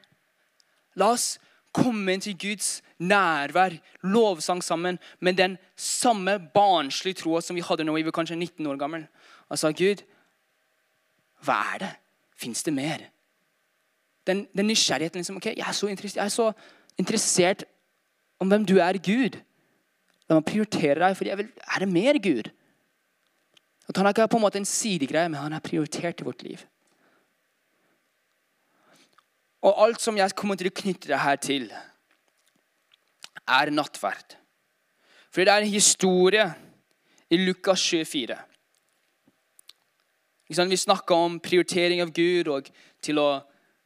La 0.99 1.11
oss 1.15 1.35
komme 1.75 2.15
inn 2.15 2.23
til 2.23 2.37
Guds 2.39 2.79
nærvær, 3.03 3.75
lovsang 4.07 4.63
sammen, 4.63 4.99
med 5.19 5.37
den 5.39 5.57
samme 5.75 6.37
barnslige 6.53 7.21
troa 7.21 7.41
som 7.43 7.57
vi 7.57 7.63
hadde 7.65 7.85
når 7.85 7.99
vi 7.99 8.05
var 8.07 8.15
kanskje 8.15 8.39
19 8.39 8.67
år 8.71 8.79
gammel. 8.79 9.05
Og 9.49 9.59
sa, 9.59 9.71
Gud, 9.75 10.03
hva 11.45 11.59
er 11.75 11.83
det? 11.83 11.93
Fins 12.39 12.63
det 12.63 12.73
mer? 12.75 13.05
Den, 14.27 14.45
den 14.57 14.67
nysgjerrigheten 14.71 15.21
liksom, 15.21 15.37
ok, 15.37 15.51
jeg 15.53 15.67
er, 15.67 15.75
så 15.75 15.87
jeg 15.91 16.23
er 16.23 16.33
så 16.33 16.51
interessert 16.97 17.65
om 18.39 18.49
hvem 18.49 18.65
du 18.65 18.77
er, 18.81 18.97
Gud. 18.97 19.37
La 20.25 20.39
meg 20.39 20.47
prioritere 20.47 20.97
deg, 21.03 21.17
for 21.17 21.29
er 21.29 21.83
det 21.83 21.91
mer 21.91 22.17
Gud? 22.23 22.49
At 23.85 23.97
Han 23.97 24.07
er 24.07 24.15
ikke 24.15 24.27
på 24.27 24.39
en 24.39 24.45
måte 24.47 24.57
en 24.57 24.65
sidegreie, 24.65 25.29
men 25.29 25.39
han 25.39 25.53
er 25.53 25.61
prioritert 25.63 26.21
i 26.21 26.25
vårt 26.25 26.41
liv. 26.43 26.63
Og 29.65 29.81
alt 29.81 30.01
som 30.01 30.17
jeg 30.17 30.35
kommer 30.37 30.57
til 30.59 30.69
å 30.69 30.77
knytte 30.77 31.09
det 31.09 31.21
her 31.23 31.39
til, 31.41 31.69
er 33.45 33.71
nattverd. 33.73 34.37
For 35.33 35.43
det 35.45 35.53
er 35.53 35.65
en 35.65 35.73
historie 35.73 36.45
i 37.33 37.39
Lukas 37.41 37.81
24. 37.81 38.37
Vi 40.47 40.77
snakker 40.77 41.15
om 41.17 41.39
prioritering 41.41 42.01
av 42.01 42.13
Gud 42.13 42.49
og 42.53 42.69
til 43.03 43.19
å 43.19 43.29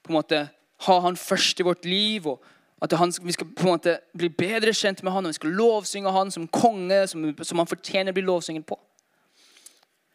på 0.04 0.12
en 0.12 0.20
måte 0.20 0.46
ha 0.88 1.00
Han 1.04 1.18
først 1.20 1.60
i 1.60 1.64
vårt 1.64 1.86
liv. 1.86 2.28
og 2.28 2.44
At 2.82 2.94
han, 2.94 3.12
vi 3.24 3.32
skal 3.32 3.48
på 3.48 3.66
en 3.68 3.74
måte 3.74 3.98
bli 4.16 4.30
bedre 4.30 4.72
kjent 4.74 5.04
med 5.04 5.12
han, 5.12 5.26
og 5.26 5.34
vi 5.34 5.40
skal 5.40 5.52
lovsynge 5.52 6.12
han 6.12 6.32
som 6.32 6.48
konge, 6.48 7.08
som, 7.08 7.26
som 7.44 7.60
han 7.60 7.68
fortjener 7.68 8.12
å 8.12 8.16
bli 8.16 8.24
lovsynget 8.24 8.66
på. 8.68 8.80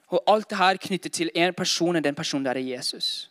Og 0.09 0.23
Alt 0.27 0.49
det 0.51 0.59
her 0.59 0.81
knyttet 0.81 1.13
til 1.13 1.31
én 1.37 1.53
person, 1.53 1.97
og 1.97 2.05
den 2.05 2.15
personen 2.15 2.45
der 2.45 2.57
er 2.57 2.65
Jesus. 2.65 3.31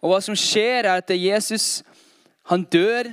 Og 0.00 0.12
hva 0.12 0.20
som 0.24 0.36
skjer, 0.38 0.86
er 0.86 1.00
at 1.00 1.10
Jesus 1.12 1.82
han 2.50 2.64
dør 2.64 3.10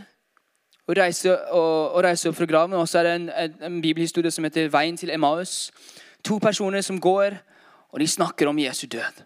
og 0.87 0.95
reiser, 0.97 1.35
og, 1.51 1.93
og 1.97 2.03
reiser 2.05 2.31
opp 2.31 2.39
fra 2.39 2.47
graven. 2.49 2.77
Og 2.79 2.87
så 2.87 3.01
er 3.01 3.07
det 3.07 3.15
en, 3.19 3.29
en, 3.29 3.57
en, 3.67 3.81
bibelhistorie 3.83 4.31
som 4.31 4.47
heter 4.47 4.69
'Veien 4.71 4.97
til 4.97 5.11
Emmaus'. 5.11 5.71
To 6.23 6.39
personer 6.39 6.81
som 6.81 7.01
går, 7.01 7.37
og 7.91 7.99
de 7.99 8.07
snakker 8.07 8.47
om 8.47 8.59
Jesu 8.59 8.87
død. 8.87 9.23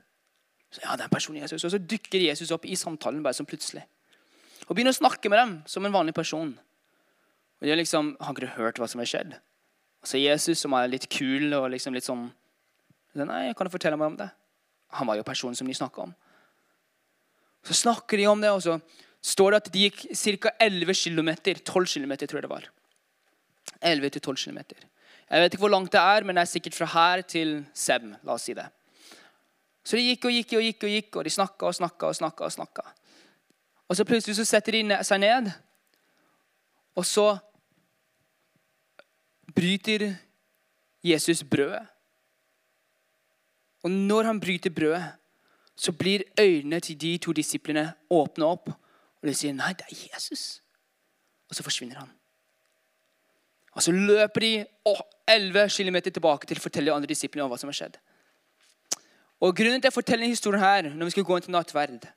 Så, 0.72 0.82
ja, 0.84 0.96
det 0.96 1.04
er 1.04 1.14
personen 1.14 1.42
Jesus. 1.42 1.64
Og 1.64 1.72
så 1.72 1.78
dukker 1.78 2.20
Jesus 2.20 2.52
opp 2.52 2.66
i 2.66 2.76
samtalen 2.76 3.24
bare 3.24 3.34
som 3.34 3.46
plutselig. 3.46 3.84
Og 4.68 4.76
begynner 4.76 4.94
å 4.94 5.02
snakke 5.02 5.30
med 5.30 5.40
dem 5.40 5.56
som 5.66 5.86
en 5.86 5.94
vanlig 5.94 6.14
person. 6.14 6.60
Og 7.62 7.68
de 7.68 7.76
liksom, 7.76 8.18
Har 8.22 8.34
ikke 8.34 8.56
hørt 8.56 8.80
hva 8.80 8.88
som 8.88 9.00
har 9.00 9.06
skjedd? 9.06 9.34
Og 10.02 10.08
så 10.08 10.18
Jesus, 10.18 10.58
som 10.58 10.74
er 10.74 10.88
litt 10.88 11.10
kul 11.10 11.54
og 11.54 11.70
liksom 11.72 11.94
litt 11.94 12.08
sånn 12.08 12.32
Nei, 13.14 13.54
kan 13.54 13.68
du 13.68 13.72
fortelle 13.72 13.98
meg 14.00 14.08
om 14.08 14.18
det? 14.18 14.30
Han 14.96 15.08
var 15.08 15.18
jo 15.20 15.24
personen 15.28 15.56
som 15.56 15.68
de 15.68 15.74
snakka 15.76 16.02
om. 16.02 16.14
Så 17.64 17.78
snakker 17.78 18.18
de 18.18 18.28
om 18.28 18.42
det, 18.42 18.52
og 18.52 18.62
så 18.64 18.80
står 19.22 19.52
det 19.52 19.62
at 19.62 19.72
de 19.74 19.88
gikk 19.88 20.06
ca. 20.18 20.54
11 20.60 20.94
km. 20.98 21.30
12 21.62 21.86
km, 21.94 22.14
tror 22.26 22.40
jeg 22.40 22.48
det 22.48 22.54
var. 22.54 22.70
11-12 23.82 24.46
km. 24.46 24.60
Jeg 25.32 25.44
vet 25.44 25.54
ikke 25.54 25.64
hvor 25.64 25.74
langt 25.74 25.94
det 25.94 26.02
er, 26.02 26.26
men 26.26 26.36
det 26.36 26.44
er 26.44 26.52
sikkert 26.52 26.76
fra 26.76 26.90
her 26.92 27.22
til 27.22 27.62
Sem. 27.74 28.16
la 28.24 28.34
oss 28.34 28.50
si 28.50 28.56
det. 28.58 28.66
Så 29.86 29.98
de 29.98 30.10
gikk 30.10 30.26
og 30.26 30.34
gikk 30.36 30.58
og 30.58 30.66
gikk, 30.66 30.84
og 30.84 30.96
gikk, 30.96 31.16
og 31.16 31.24
de 31.26 31.34
snakka 31.34 31.70
og 31.70 31.78
snakka. 31.78 32.10
Og 32.10 32.18
snakka 32.18 32.46
og 32.46 32.52
snakka. 32.54 32.84
Og 33.90 33.98
så 33.98 34.06
plutselig 34.08 34.38
så 34.38 34.46
setter 34.48 34.78
de 34.78 34.98
seg 35.04 35.20
ned, 35.20 35.50
og 36.96 37.06
så 37.08 37.26
bryter 39.52 40.14
Jesus 41.04 41.44
brødet. 41.44 41.84
Og 43.84 43.92
når 43.92 44.30
han 44.30 44.40
bryter 44.40 44.72
brødet, 44.72 45.04
så 45.76 45.92
blir 45.92 46.21
øynene 46.40 46.80
til 46.80 47.02
de 47.02 47.18
to 47.18 47.34
disiplene 47.34 47.94
åpne 48.10 48.46
opp. 48.46 48.70
Og 49.22 49.28
de 49.28 49.34
sier, 49.34 49.54
'Nei, 49.54 49.74
det 49.74 49.86
er 49.92 50.08
Jesus.' 50.14 50.62
Og 51.50 51.56
så 51.56 51.64
forsvinner 51.64 52.00
han. 52.00 52.10
Og 53.72 53.84
så 53.84 53.92
løper 53.92 54.40
de 54.40 54.66
11 55.28 55.70
km 55.70 55.98
tilbake 56.12 56.48
til 56.48 56.58
å 56.58 56.64
fortelle 56.64 56.92
de 56.92 56.96
andre 56.96 57.08
disiplene 57.08 57.44
om 57.44 57.52
hva 57.52 57.60
som 57.60 57.72
har 57.72 57.78
skjedd. 57.78 57.98
Og 59.42 59.56
Grunnen 59.58 59.82
til 59.82 59.90
å 59.90 59.96
fortelle 59.96 60.22
denne 60.22 60.36
historien 60.36 60.62
her, 60.62 60.90
når 60.90 61.10
vi 61.10 61.12
skal 61.16 61.24
gå 61.24 61.38
inn 61.38 61.46
til 61.48 61.56
nattverd, 61.56 62.08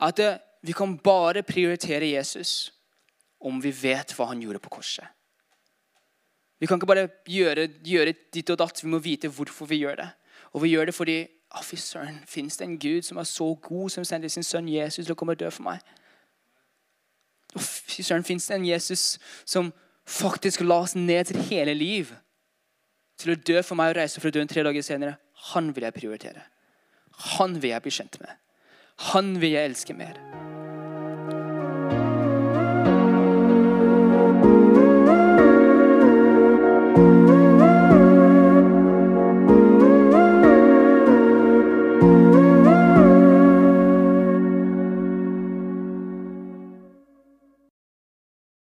at 0.00 0.18
eh, 0.18 0.38
vi 0.62 0.72
kan 0.76 0.96
bare 0.98 1.42
prioritere 1.46 2.08
Jesus 2.12 2.72
om 3.40 3.60
vi 3.60 3.72
vet 3.72 4.12
hva 4.16 4.30
han 4.32 4.40
gjorde 4.42 4.60
på 4.64 4.72
korset. 4.76 5.06
Vi 6.60 6.68
kan 6.68 6.76
ikke 6.76 6.90
bare 6.90 7.08
gjøre, 7.24 7.68
gjøre 7.84 8.16
ditt 8.34 8.50
og 8.52 8.58
datt. 8.60 8.82
Vi 8.82 8.90
må 8.92 8.98
vite 9.00 9.30
hvorfor 9.32 9.68
vi 9.70 9.80
gjør 9.80 9.96
det. 10.02 10.08
Og 10.52 10.64
vi 10.64 10.74
gjør 10.74 10.90
det 10.90 10.96
fordi 10.96 11.18
å, 11.50 11.62
fy 11.66 11.76
søren, 11.76 12.20
fins 12.26 12.56
det 12.56 12.66
en 12.66 12.78
Gud 12.78 13.02
som 13.06 13.18
er 13.18 13.26
så 13.28 13.48
god, 13.62 13.90
som 13.90 14.06
sendte 14.06 14.30
sin 14.30 14.46
sønn 14.46 14.68
Jesus 14.70 15.06
til 15.06 15.14
å 15.14 15.18
komme 15.18 15.34
og 15.34 15.40
dø 15.42 15.50
for 15.50 15.66
meg? 15.66 15.82
Å, 17.56 17.62
fy 17.62 18.04
søren, 18.06 18.26
fins 18.26 18.46
det 18.46 18.60
en 18.60 18.68
Jesus 18.68 19.04
som 19.44 19.72
faktisk 20.10 20.62
la 20.62 20.82
oss 20.84 20.94
ned 20.98 21.30
til 21.30 21.42
hele 21.50 21.74
liv 21.74 22.14
til 23.20 23.34
å 23.34 23.40
dø 23.40 23.60
for 23.66 23.78
meg 23.78 23.92
og 23.92 24.00
reise 24.00 24.22
fra 24.22 24.32
døden 24.32 24.50
tre 24.50 24.64
dager 24.66 24.86
senere? 24.86 25.18
Han 25.50 25.74
vil 25.74 25.88
jeg 25.88 25.96
prioritere. 25.96 26.46
Han 27.34 27.58
vil 27.60 27.74
jeg 27.74 27.84
bli 27.84 27.96
kjent 27.98 28.22
med. 28.22 28.38
Han 29.10 29.34
vil 29.40 29.56
jeg 29.56 29.72
elske 29.72 29.96
mer. 29.96 30.49